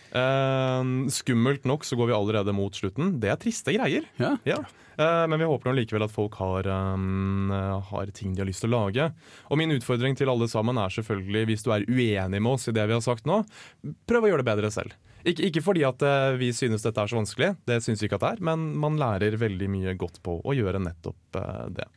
Uh, 0.07 1.07
skummelt 1.11 1.65
nok 1.67 1.83
så 1.83 1.97
går 1.99 2.09
vi 2.09 2.15
allerede 2.15 2.55
mot 2.55 2.75
slutten. 2.75 3.17
Det 3.21 3.31
er 3.31 3.39
triste 3.41 3.75
greier. 3.75 4.07
ja. 4.21 4.37
Ja. 4.47 4.61
Uh, 4.97 5.27
men 5.29 5.37
vi 5.37 5.45
håper 5.45 5.75
likevel 5.77 6.07
at 6.07 6.13
folk 6.13 6.39
har, 6.41 6.65
um, 6.65 7.51
har 7.51 8.09
ting 8.17 8.31
de 8.33 8.41
har 8.41 8.47
lyst 8.49 8.63
til 8.65 8.73
å 8.73 8.79
lage. 8.79 9.11
Og 9.51 9.59
min 9.61 9.75
utfordring 9.75 10.17
til 10.17 10.31
alle 10.31 10.47
sammen 10.49 10.79
er 10.81 10.95
selvfølgelig, 10.95 11.43
hvis 11.51 11.65
du 11.67 11.69
er 11.75 11.85
uenig 11.85 12.39
med 12.41 12.49
oss 12.55 12.65
i 12.71 12.73
det 12.73 12.87
vi 12.89 12.95
har 12.95 13.03
sagt 13.05 13.29
nå, 13.29 13.43
prøv 14.09 14.25
å 14.25 14.31
gjøre 14.31 14.41
det 14.41 14.49
bedre 14.49 14.71
selv. 14.73 14.97
Ikke, 15.27 15.49
ikke 15.49 15.63
fordi 15.65 15.83
at 15.85 16.01
uh, 16.01 16.33
vi 16.39 16.49
synes 16.55 16.85
dette 16.85 17.03
er 17.03 17.11
så 17.11 17.19
vanskelig, 17.19 17.51
det 17.69 17.81
syns 17.85 18.01
vi 18.01 18.09
ikke 18.09 18.17
at 18.17 18.25
det 18.25 18.33
er, 18.37 18.43
men 18.49 18.71
man 18.79 18.97
lærer 18.97 19.37
veldig 19.37 19.69
mye 19.69 19.95
godt 19.99 20.21
på 20.25 20.39
å 20.41 20.55
gjøre 20.55 20.81
nettopp 20.81 21.39
eh, 21.41 21.63
det. 21.77 21.87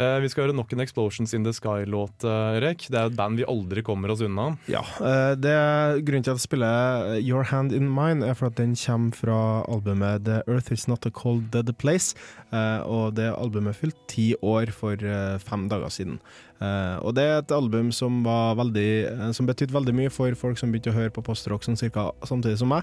Eh, 0.00 0.16
vi 0.22 0.30
skal 0.32 0.46
høre 0.46 0.56
nok 0.56 0.70
en 0.72 0.80
Explosions 0.80 1.34
in 1.36 1.44
the 1.44 1.52
Sky-låt, 1.52 2.24
eh, 2.24 2.56
Erik. 2.56 2.86
Det 2.88 2.96
er 2.96 3.10
et 3.10 3.16
band 3.16 3.36
vi 3.36 3.44
aldri 3.44 3.82
kommer 3.84 4.08
oss 4.10 4.22
unna. 4.24 4.56
Ja, 4.66 4.80
eh, 4.80 5.34
det 5.36 5.52
er 5.52 6.00
Grunnen 6.00 6.24
til 6.24 6.32
at 6.32 6.40
jeg 6.40 6.48
spiller 6.48 7.20
Your 7.20 7.44
Hand 7.44 7.72
In 7.72 7.92
Mine, 7.92 8.24
er 8.24 8.34
for 8.34 8.46
at 8.46 8.56
den 8.56 8.74
kommer 8.74 9.12
fra 9.12 9.64
albumet 9.68 10.24
The 10.24 10.42
Earth 10.48 10.72
Is 10.72 10.88
Not 10.88 11.04
A 11.04 11.10
Cold 11.10 11.50
Dead 11.50 11.76
Place. 11.76 12.14
Og 12.50 13.14
det 13.14 13.30
albumet 13.30 13.76
fylte 13.76 13.98
ti 14.08 14.34
år 14.42 14.72
for 14.72 14.96
fem 15.38 15.68
dager 15.68 15.86
siden. 15.88 16.18
Og 16.60 17.14
det 17.14 17.22
er 17.22 17.38
et 17.38 17.52
album 17.52 17.92
som, 17.92 18.24
veldig, 18.24 19.32
som 19.32 19.46
betydde 19.46 19.72
veldig 19.72 19.94
mye 19.94 20.10
for 20.10 20.34
folk 20.34 20.58
som 20.58 20.72
begynte 20.72 20.90
å 20.90 20.96
høre 20.96 21.12
på 21.14 21.22
postrock 21.22 21.62
sånn 21.62 21.78
cirka 21.78 22.10
samtidig 22.26 22.58
som 22.58 22.72
meg. 22.74 22.82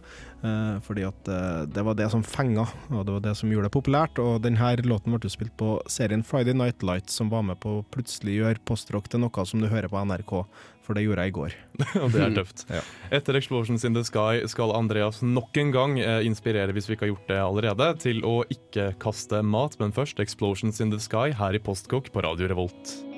Fordi 0.87 1.03
at 1.03 1.67
det 1.73 1.83
var 1.83 1.99
det 1.99 2.09
som 2.11 2.23
fenga, 2.23 2.63
og 2.89 3.05
det 3.05 3.17
var 3.17 3.25
det 3.27 3.35
som 3.35 3.51
gjorde 3.51 3.67
det 3.67 3.75
populært. 3.75 4.23
Og 4.23 4.41
denne 4.41 4.71
låten 4.87 5.11
ble 5.11 5.29
spilt 5.29 5.57
på 5.59 5.81
serien 5.91 6.23
Friday 6.23 6.55
Night 6.55 6.81
Lights, 7.07 7.15
som 7.15 7.29
var 7.29 7.43
med 7.43 7.59
på 7.59 7.79
å 7.79 7.85
plutselig 7.91 8.37
gjøre 8.37 8.63
postrock 8.65 9.07
til 9.09 9.21
noe 9.21 9.45
som 9.45 9.61
du 9.61 9.67
hører 9.67 9.87
på 9.87 10.03
NRK. 10.03 10.45
For 10.83 10.95
det 10.95 11.03
gjorde 11.03 11.23
jeg 11.23 11.31
i 11.31 11.35
går. 11.35 11.55
Og 12.03 12.11
det 12.13 12.21
er 12.21 12.35
tøft. 12.35 12.65
Ja. 12.69 12.81
Etter 13.11 13.35
Explosions 13.35 13.83
in 13.83 13.93
the 13.93 14.03
Sky 14.03 14.45
skal 14.47 14.71
Andreas 14.71 15.21
nok 15.21 15.57
en 15.57 15.71
gang 15.71 15.99
eh, 15.99 16.23
inspirere, 16.25 16.71
hvis 16.71 16.87
vi 16.87 16.95
ikke 16.95 17.07
har 17.07 17.13
gjort 17.13 17.27
det 17.27 17.41
allerede, 17.43 17.91
til 17.99 18.23
å 18.23 18.43
ikke 18.47 18.93
kaste 18.99 19.43
mat, 19.43 19.77
men 19.79 19.91
først 19.91 20.19
Explosions 20.19 20.79
in 20.79 20.91
the 20.91 20.99
Sky 20.99 21.33
her 21.35 21.55
i 21.55 21.63
Postkokk 21.63 22.11
på 22.13 22.23
Radio 22.23 22.47
Revolt. 22.47 23.16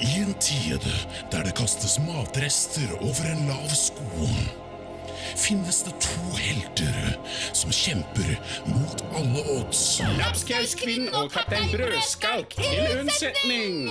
I 0.00 0.20
en 0.20 0.34
tid 0.34 0.84
der 1.32 1.42
det 1.42 1.54
kastes 1.56 1.98
matrester 1.98 2.90
over 3.00 3.30
en 3.32 3.46
lav 3.48 3.68
sko, 3.72 4.28
finnes 5.36 5.82
det 5.86 5.94
to 6.00 6.36
helter 6.36 7.16
som 7.52 7.72
kjemper 7.72 8.36
mot 8.66 9.04
alle 9.16 9.46
odds. 9.56 10.02
Lapskauskvinnen 10.18 11.14
og 11.14 11.32
kaptein 11.32 11.72
Brødskalk 11.72 12.58
til 12.60 13.00
unnsetning! 13.00 13.88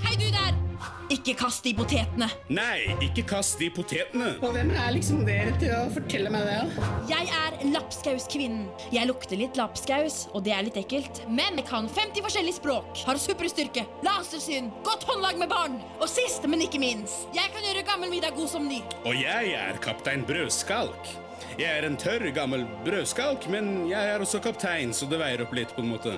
Hei, 0.00 0.16
du 0.16 0.28
der! 0.32 0.69
Ikke 1.10 1.32
kast 1.34 1.64
de 1.66 1.72
potetene. 1.74 2.28
Nei, 2.54 2.92
ikke 3.02 3.24
kast 3.32 3.58
de 3.58 3.66
potetene. 3.74 4.36
Og 4.46 4.52
hvem 4.54 4.68
er 4.78 4.92
liksom 4.94 5.24
dere 5.26 5.50
til 5.58 5.72
å 5.74 5.88
fortelle 5.90 6.30
meg 6.30 6.46
det? 6.46 6.84
Jeg 7.10 7.32
er 7.34 7.56
lapskauskvinnen. 7.72 8.68
Jeg 8.94 9.10
lukter 9.10 9.40
litt 9.40 9.58
lapskaus, 9.58 10.20
og 10.30 10.44
det 10.46 10.54
er 10.54 10.68
litt 10.68 10.78
ekkelt. 10.78 11.24
Men 11.26 11.58
jeg 11.58 11.66
kan 11.66 11.90
50 11.90 12.22
forskjellige 12.28 12.60
språk, 12.60 13.02
har 13.08 13.18
superstyrke, 13.18 13.84
lasersyn, 14.06 14.70
godt 14.86 15.08
håndlag 15.10 15.42
med 15.42 15.50
barn. 15.50 15.80
Og 15.98 16.06
sist, 16.12 16.46
men 16.46 16.62
ikke 16.62 16.78
minst, 16.82 17.26
jeg 17.34 17.50
kan 17.56 17.66
gjøre 17.66 17.86
gammel 17.90 18.14
middag 18.14 18.38
god 18.38 18.54
som 18.54 18.70
ny. 18.70 18.78
Og 19.02 19.18
jeg 19.18 19.56
er 19.58 19.82
kaptein 19.82 20.22
Brødskalk. 20.28 21.16
Jeg 21.58 21.74
er 21.74 21.84
en 21.90 21.98
tørr, 21.98 22.22
gammel 22.32 22.62
brødskalk, 22.86 23.48
men 23.50 23.88
jeg 23.90 24.14
er 24.14 24.22
også 24.22 24.38
kaptein, 24.44 24.94
så 24.94 25.10
det 25.10 25.18
veier 25.20 25.42
opp 25.42 25.56
litt, 25.58 25.74
på 25.74 25.82
en 25.82 25.90
måte. 25.90 26.14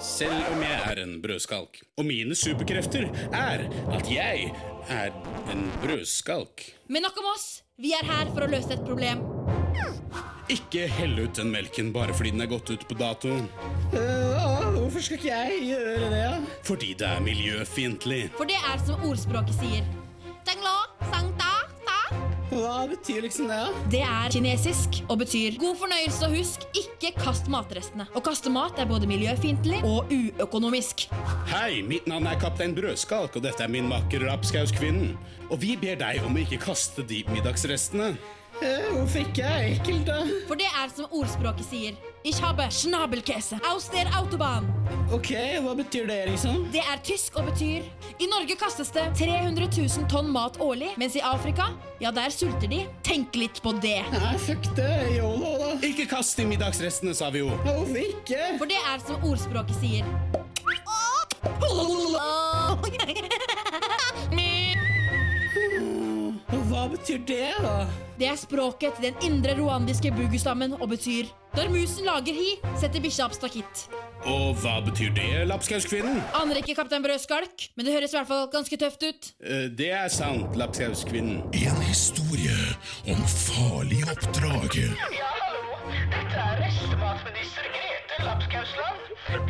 Selv 0.00 0.46
om 0.48 0.62
jeg 0.64 0.76
er 0.88 1.02
en 1.02 1.18
brødskalk. 1.20 1.82
Og 2.00 2.06
mine 2.08 2.34
superkrefter 2.34 3.10
er 3.36 3.66
at 3.92 4.08
jeg 4.08 4.46
er 4.88 5.10
en 5.52 5.66
brødskalk. 5.82 6.64
Men 6.88 7.04
nok 7.04 7.20
om 7.20 7.28
oss. 7.34 7.60
Vi 7.80 7.92
er 7.96 8.04
her 8.08 8.32
for 8.32 8.44
å 8.44 8.48
løse 8.48 8.72
et 8.76 8.84
problem. 8.84 9.20
Ikke 10.50 10.86
hell 10.88 11.14
ut 11.20 11.36
den 11.36 11.52
melken 11.52 11.92
bare 11.92 12.16
fordi 12.16 12.32
den 12.32 12.44
er 12.44 12.48
gått 12.50 12.72
ut 12.72 12.88
på 12.88 12.96
dato. 12.96 13.36
Uh, 13.92 14.72
hvorfor 14.78 15.04
skal 15.04 15.20
ikke 15.20 15.30
jeg 15.30 15.62
gjøre 15.68 16.10
det? 16.16 16.26
Fordi 16.66 16.94
det 16.98 17.08
er 17.08 17.24
miljøfiendtlig. 17.24 18.22
For 18.40 18.48
det 18.48 18.58
er 18.58 18.80
som 18.86 19.04
ordspråket 19.04 19.60
sier. 19.60 19.84
Hva 22.50 22.82
betyr 22.90 23.22
liksom 23.22 23.46
det? 23.46 23.56
da? 23.62 23.82
Det 23.92 24.00
er 24.02 24.32
kinesisk 24.34 24.96
og 25.06 25.20
betyr 25.20 25.54
god 25.60 25.76
fornøyelse 25.78 26.26
og 26.26 26.32
husk, 26.34 26.64
ikke 26.74 27.12
kast 27.20 27.46
matrestene. 27.52 28.08
Å 28.10 28.22
kaste 28.26 28.50
mat 28.50 28.80
er 28.82 28.88
både 28.90 29.06
miljøfiendtlig 29.06 29.78
og 29.86 30.10
uøkonomisk. 30.10 31.06
Hei, 31.52 31.78
mitt 31.86 32.10
navn 32.10 32.26
er 32.26 32.40
kaptein 32.42 32.74
Brødskalk, 32.74 33.38
og 33.38 33.46
dette 33.46 33.62
er 33.62 33.70
min 33.70 33.86
makker 33.90 34.26
Rapskauskvinnen. 34.26 35.14
Og 35.50 35.62
vi 35.62 35.76
ber 35.78 36.02
deg 36.02 36.26
om 36.26 36.34
å 36.34 36.42
ikke 36.42 36.58
kaste 36.66 37.06
de 37.06 37.22
middagsrestene. 37.30 38.16
Øh, 38.62 38.96
hvorfor 38.96 39.18
ikke? 39.18 39.42
Er 39.42 39.66
ekkelt, 39.72 40.06
da. 40.06 40.18
For 40.48 40.54
det 40.54 40.66
er 40.68 40.88
som 40.96 41.06
ordspråket 41.10 41.66
sier. 41.70 41.92
Ich 42.24 42.42
habe 42.44 42.66
Schnabelkäse 42.70 43.56
aus 43.72 43.84
der 43.88 44.06
Autobahn. 44.18 44.66
Ok, 45.12 45.30
hva 45.64 45.72
betyr 45.74 46.06
det, 46.06 46.18
liksom? 46.28 46.66
Det 46.72 46.82
er 46.84 47.00
tysk 47.04 47.36
og 47.40 47.44
betyr 47.48 47.86
I 48.20 48.26
Norge 48.28 48.56
kastes 48.60 48.90
det 48.92 49.06
300 49.16 49.68
000 49.76 50.04
tonn 50.12 50.28
mat 50.32 50.58
årlig, 50.60 50.90
mens 51.00 51.16
i 51.16 51.22
Afrika, 51.24 51.70
ja, 52.00 52.10
der 52.10 52.28
sulter 52.30 52.68
de. 52.68 52.82
Tenk 53.02 53.36
litt 53.40 53.62
på 53.64 53.72
det. 53.80 54.02
Nei, 54.12 54.36
fuck 54.38 54.68
det. 54.76 54.90
Yolo, 55.16 55.56
da. 55.62 55.72
Ikke 55.86 56.04
kast 56.10 56.36
de 56.36 56.44
middagsrestene, 56.44 57.14
sa 57.16 57.30
vi 57.32 57.38
jo. 57.40 57.48
Hvorfor 57.64 57.96
ikke? 58.04 58.42
For 58.58 58.68
det 58.68 58.82
er 58.84 59.00
som 59.06 59.24
ordspråket 59.24 59.80
sier. 59.80 60.04
Og 61.70 62.84
Hva 66.70 66.84
betyr 66.92 67.18
det, 67.26 67.48
da? 67.64 67.86
Det 68.20 68.28
er 68.30 68.36
språket 68.38 68.94
til 68.98 69.08
den 69.08 69.16
indre 69.26 69.56
rwandiske 69.58 70.12
bugustammen 70.14 70.74
og 70.76 70.90
betyr 70.92 71.30
Når 71.56 71.70
musen 71.72 72.06
lager 72.06 72.36
hi, 72.36 72.50
setter 72.78 73.02
bikkja 73.02 73.24
opp 73.26 73.34
stakitt. 73.34 73.80
Og 74.30 74.52
hva 74.62 74.76
betyr 74.86 75.10
det, 75.16 75.24
Lapskauskvinnen? 75.50 76.20
Aner 76.38 76.60
ikke 76.60 76.76
kaptein 76.78 77.02
Brødskalk, 77.02 77.64
men 77.74 77.88
det 77.88 77.94
høres 77.96 78.12
i 78.14 78.18
hvert 78.20 78.28
fall 78.30 78.46
ganske 78.52 78.78
tøft 78.78 79.02
ut. 79.08 79.30
Eh, 79.42 79.66
Det 79.80 79.88
er 79.96 80.08
sant, 80.14 80.54
Lapskauskvinnen. 80.60 81.40
En 81.56 81.80
historie 81.88 82.54
om 83.10 83.24
farlige 83.26 84.06
oppdrag. 84.14 84.78
Ja, 85.16 85.32
hallo. 85.40 85.90
Dette 86.14 86.38
er 86.46 86.62
restematminister 86.68 87.66
Grete 88.10 88.24
Lapskausland. 88.26 88.98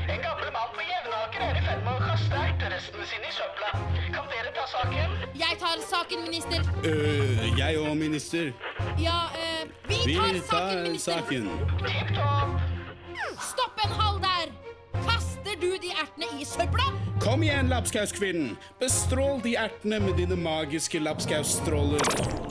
En 0.09 0.23
gammel 0.23 0.51
mann 0.53 0.71
på 0.77 0.81
Jevnaker 0.91 1.41
er 1.49 1.59
i 1.59 1.63
ferd 1.65 1.85
med 1.85 1.95
å 1.95 2.01
kaste 2.05 2.41
erterestene 2.45 3.07
sine 3.09 3.29
i 3.31 3.33
søpla. 3.33 3.71
Kan 4.13 4.27
dere 4.33 4.53
ta 4.57 4.67
saken? 4.69 5.15
Jeg 5.41 5.59
tar 5.63 5.81
saken, 5.87 6.25
minister. 6.27 6.61
Øh, 6.85 7.59
jeg 7.59 7.79
òg, 7.81 7.95
minister. 7.97 8.53
Ja, 9.01 9.21
eh, 9.39 9.65
vi 9.89 10.01
Vi 10.07 10.17
tar 10.17 10.41
saken, 10.51 10.83
minister. 10.83 11.13
saken. 11.13 11.49
Tipp 11.87 12.13
topp. 12.17 12.61
Stopp 13.51 13.81
en 13.85 13.93
hal 14.01 14.21
der! 14.27 14.53
Kaster 15.09 15.57
du 15.61 15.71
de 15.81 15.91
ertene 16.03 16.29
i 16.41 16.45
søpla? 16.45 16.91
Kom 17.21 17.43
igjen, 17.43 17.69
Lapskauskvinnen. 17.69 18.59
Bestrål 18.81 19.41
de 19.45 19.55
ertene 19.57 20.01
med 20.01 20.17
dine 20.21 20.37
magiske 20.37 20.99
lapskausstråler. 21.01 22.50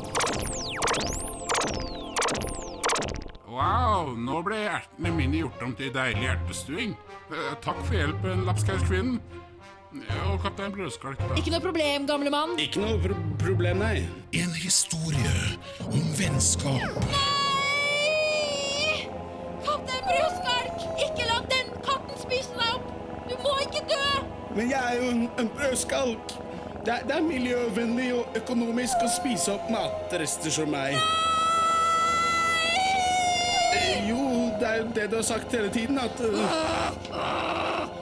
Wow, 3.59 4.13
nå 4.15 4.39
ble 4.45 4.55
ertene 4.71 5.09
mine 5.11 5.41
gjort 5.41 5.63
om 5.65 5.73
til 5.75 5.89
deilig 5.91 6.29
ertestuing. 6.31 6.93
Eh, 7.27 7.55
takk 7.59 7.81
for 7.83 7.97
hjelpen, 7.97 8.45
lapskauskvinnen. 8.47 9.19
Og 10.29 10.37
kaptein 10.39 10.71
Brødskalk, 10.71 11.19
da. 11.19 11.35
Ikke 11.35 11.51
noe 11.51 11.59
problem, 11.65 12.05
gamle 12.07 12.31
mann. 12.31 12.53
Ikke 12.61 12.79
noe 12.85 12.95
pro 13.03 13.17
problem, 13.41 13.81
nei. 13.83 14.05
En 14.37 14.53
historie 14.55 15.33
om 15.89 16.05
vennskap. 16.15 16.99
Nei! 17.11 19.09
Kaptein 19.65 20.03
Brødskalk, 20.07 20.75
ikke 21.09 21.27
la 21.27 21.39
den 21.51 21.67
katten 21.83 22.15
spise 22.21 22.55
deg 22.55 22.69
opp! 22.77 22.85
Du 23.27 23.35
må 23.43 23.57
ikke 23.65 23.83
dø! 23.91 24.03
Men 24.55 24.71
jeg 24.71 24.79
er 24.79 25.01
jo 25.01 25.09
en, 25.17 25.25
en 25.41 25.49
brødskalk. 25.57 26.37
Det 26.85 26.93
er, 26.95 27.01
det 27.09 27.17
er 27.17 27.25
miljøvennlig 27.27 28.13
og 28.21 28.39
økonomisk 28.39 29.03
å 29.03 29.11
spise 29.19 29.57
opp 29.57 29.67
matrester 29.73 30.53
som 30.61 30.71
meg. 30.71 30.95
Eh, 30.95 31.28
Jo, 34.09 34.21
det 34.59 34.67
er 34.69 34.77
jo 34.81 34.87
det 34.95 35.05
du 35.11 35.15
har 35.15 35.23
sagt 35.23 35.51
hele 35.51 35.69
tiden, 35.69 35.99
at 35.99 36.19
uh, 36.19 36.35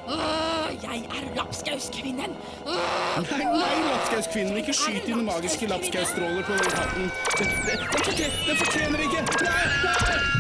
Åh, 0.08 0.68
jeg 0.84 1.00
er 1.18 1.24
lapskauskvinnen. 1.36 2.36
Nei, 2.66 3.44
nei, 3.44 3.76
lapskauskvinnen, 3.92 4.58
ikke 4.58 4.74
skyt 4.74 5.06
dine 5.06 5.24
magiske 5.28 5.68
lapskausstråler 5.68 6.44
på 6.48 6.60
den 6.62 6.72
katten. 6.78 7.12
Den, 7.38 7.48
den, 7.68 7.80
den, 7.80 8.04
fortjener, 8.06 8.38
den 8.48 8.58
fortjener 8.64 9.00
ikke! 9.08 9.22
Nei, 9.44 9.66
nei! 9.84 10.38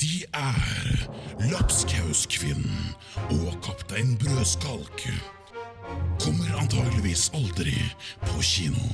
De 0.00 0.14
er 0.34 1.04
Lapskauskvinnen 1.52 2.94
og 3.30 3.56
kaptein 3.62 4.18
Brødskalk. 4.18 5.08
Kommer 6.20 6.58
antageligvis 6.60 7.30
aldri 7.34 7.74
på 8.22 8.42
kino. 8.42 8.86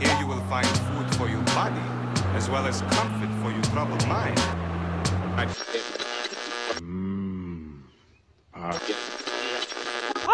Here 0.00 0.16
you 0.20 0.26
will 0.26 0.44
find 0.48 0.66
food 0.86 1.14
for 1.14 1.28
your 1.28 1.44
body, 1.54 1.84
as 2.40 2.48
well 2.48 2.66
as 2.66 2.80
comfort 2.96 3.32
for 3.42 3.50
your 3.52 3.62
troubled 3.72 4.06
mind. 4.08 4.40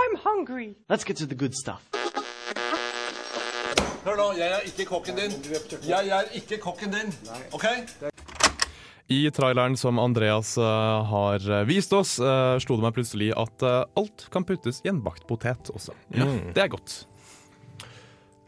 I'm 0.01 0.15
hungry. 0.29 0.77
Let's 0.89 1.05
get 1.05 1.17
to 1.17 1.27
the 1.27 1.35
good 1.35 1.55
stuff. 1.55 1.83
Hør 4.05 4.17
nå, 4.21 4.27
jeg 4.39 4.53
er 4.55 4.63
ikke 4.71 4.87
kokken 4.87 5.19
din. 5.19 5.35
Jeg 5.89 6.09
er 6.19 6.31
ikke 6.39 6.61
kokken 6.63 6.95
din. 6.95 7.11
OK? 7.53 7.67
I 9.09 9.31
traileren 9.35 9.75
som 9.77 9.99
Andreas 9.99 10.55
uh, 10.59 11.03
har 11.11 11.43
eh, 11.43 11.67
vist 11.67 11.93
oss, 11.95 12.21
uh, 12.23 12.55
slo 12.63 12.79
det 12.79 12.87
meg 12.87 12.95
plutselig 12.95 13.33
at 13.35 13.67
uh, 13.67 13.83
alt 13.99 14.29
kan 14.35 14.47
puttes 14.47 14.79
i 14.87 14.91
en 14.95 15.03
bakt 15.03 15.27
potet 15.27 15.71
også. 15.75 15.95
Mm. 16.15 16.55
Det 16.55 16.63
er 16.63 16.71
godt. 16.71 17.01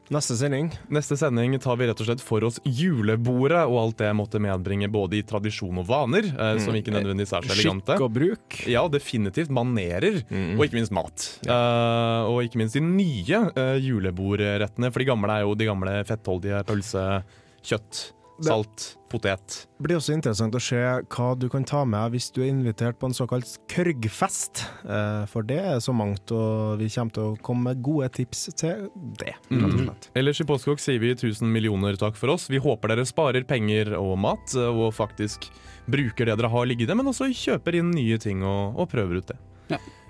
Neste 0.08 0.36
sending. 0.40 0.70
Neste 0.88 1.18
sending 1.20 1.58
tar 1.60 1.76
vi 1.76 1.86
rett 1.90 2.00
og 2.00 2.06
slett 2.08 2.22
for 2.24 2.44
oss 2.48 2.56
julebordet 2.64 3.60
og 3.68 3.76
alt 3.82 3.98
det 4.00 4.08
måtte 4.16 4.40
medbringe 4.40 4.88
både 4.88 5.18
i 5.18 5.22
tradisjon 5.28 5.82
og 5.82 5.86
vaner, 5.90 6.24
eh, 6.32 6.58
som 6.64 6.72
Mm. 6.72 6.78
ikke 6.80 6.94
nødvendigvis 6.96 7.32
er 7.36 7.42
så 7.44 7.52
elegante. 7.52 7.92
Skikk 7.92 8.00
og 8.06 8.12
bruk. 8.14 8.58
Ja, 8.66 8.86
definitivt. 8.88 9.50
Manerer, 9.52 10.22
og 10.56 10.64
ikke 10.64 10.78
minst 10.80 10.92
mat. 10.92 11.38
Eh, 11.44 12.22
og 12.24 12.40
ikke 12.42 12.56
minst 12.56 12.74
de 12.74 12.80
nye 12.80 13.52
uh, 13.52 13.76
julebordrettene, 13.78 14.90
for 14.92 14.98
de 14.98 15.04
gamle 15.04 15.28
er 15.30 15.42
jo 15.44 15.54
de 15.54 15.66
gamle 15.68 16.04
fettholdige 16.08 16.64
pølse, 16.64 17.22
kjøtt, 17.62 18.12
salt, 18.44 18.84
potet. 19.10 19.66
Det 19.78 19.86
blir 19.86 19.96
også 19.98 20.14
interessant 20.14 20.54
å 20.54 20.60
se 20.62 20.78
hva 20.78 21.28
du 21.38 21.48
kan 21.52 21.64
ta 21.66 21.80
med 21.88 22.12
hvis 22.14 22.28
du 22.34 22.42
er 22.44 22.50
invitert 22.52 22.98
på 23.00 23.08
en 23.08 23.16
såkalt 23.16 23.50
kørgfest. 23.72 24.62
Eh, 24.84 25.24
For 25.30 25.46
det 25.46 25.58
er 25.58 25.80
så 25.84 25.94
mangt, 25.96 26.30
og 26.34 26.78
vi 26.82 26.90
kommer 26.92 27.14
til 27.16 27.30
å 27.30 27.38
komme 27.42 27.70
med 27.70 27.82
gode 27.82 28.10
tips 28.18 28.48
til 28.58 28.88
det. 29.20 29.34
Mm. 29.50 29.90
Ellers 30.18 30.40
i 30.42 30.46
Postkokk 30.48 30.82
sier 30.82 31.00
vi 31.02 31.14
1000 31.14 31.48
millioner 31.50 31.98
takk 32.00 32.16
for 32.20 32.34
oss. 32.34 32.48
Vi 32.52 32.60
håper 32.62 32.94
dere 32.94 33.06
sparer 33.08 33.46
penger 33.48 33.94
og 33.98 34.16
mat, 34.22 34.54
eh, 34.54 34.68
og 34.68 34.94
faktisk 34.96 35.50
bruker 35.88 36.28
det 36.28 36.36
dere 36.38 36.52
har 36.52 36.68
liggende, 36.68 36.96
men 36.98 37.08
også 37.10 37.30
kjøper 37.32 37.80
inn 37.80 37.90
nye 37.96 38.18
ting 38.20 38.44
og, 38.44 38.76
og 38.78 38.90
prøver 38.92 39.22
ut 39.22 39.32
det. 39.32 39.38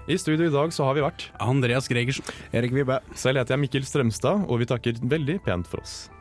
I 0.09 0.17
studio 0.17 0.47
i 0.49 0.53
dag 0.53 0.71
så 0.73 0.87
har 0.89 0.95
vi 0.97 1.03
vært 1.05 1.27
Andreas 1.45 1.85
Gregersen. 1.91 2.25
Erik 2.57 2.73
Vibe. 2.73 2.97
Selv 3.13 3.43
heter 3.43 3.57
jeg 3.59 3.61
Mikkel 3.67 3.85
Strømstad, 3.85 4.47
og 4.49 4.63
vi 4.63 4.69
takker 4.71 5.03
veldig 5.05 5.37
pent 5.45 5.69
for 5.69 5.83
oss. 5.85 6.07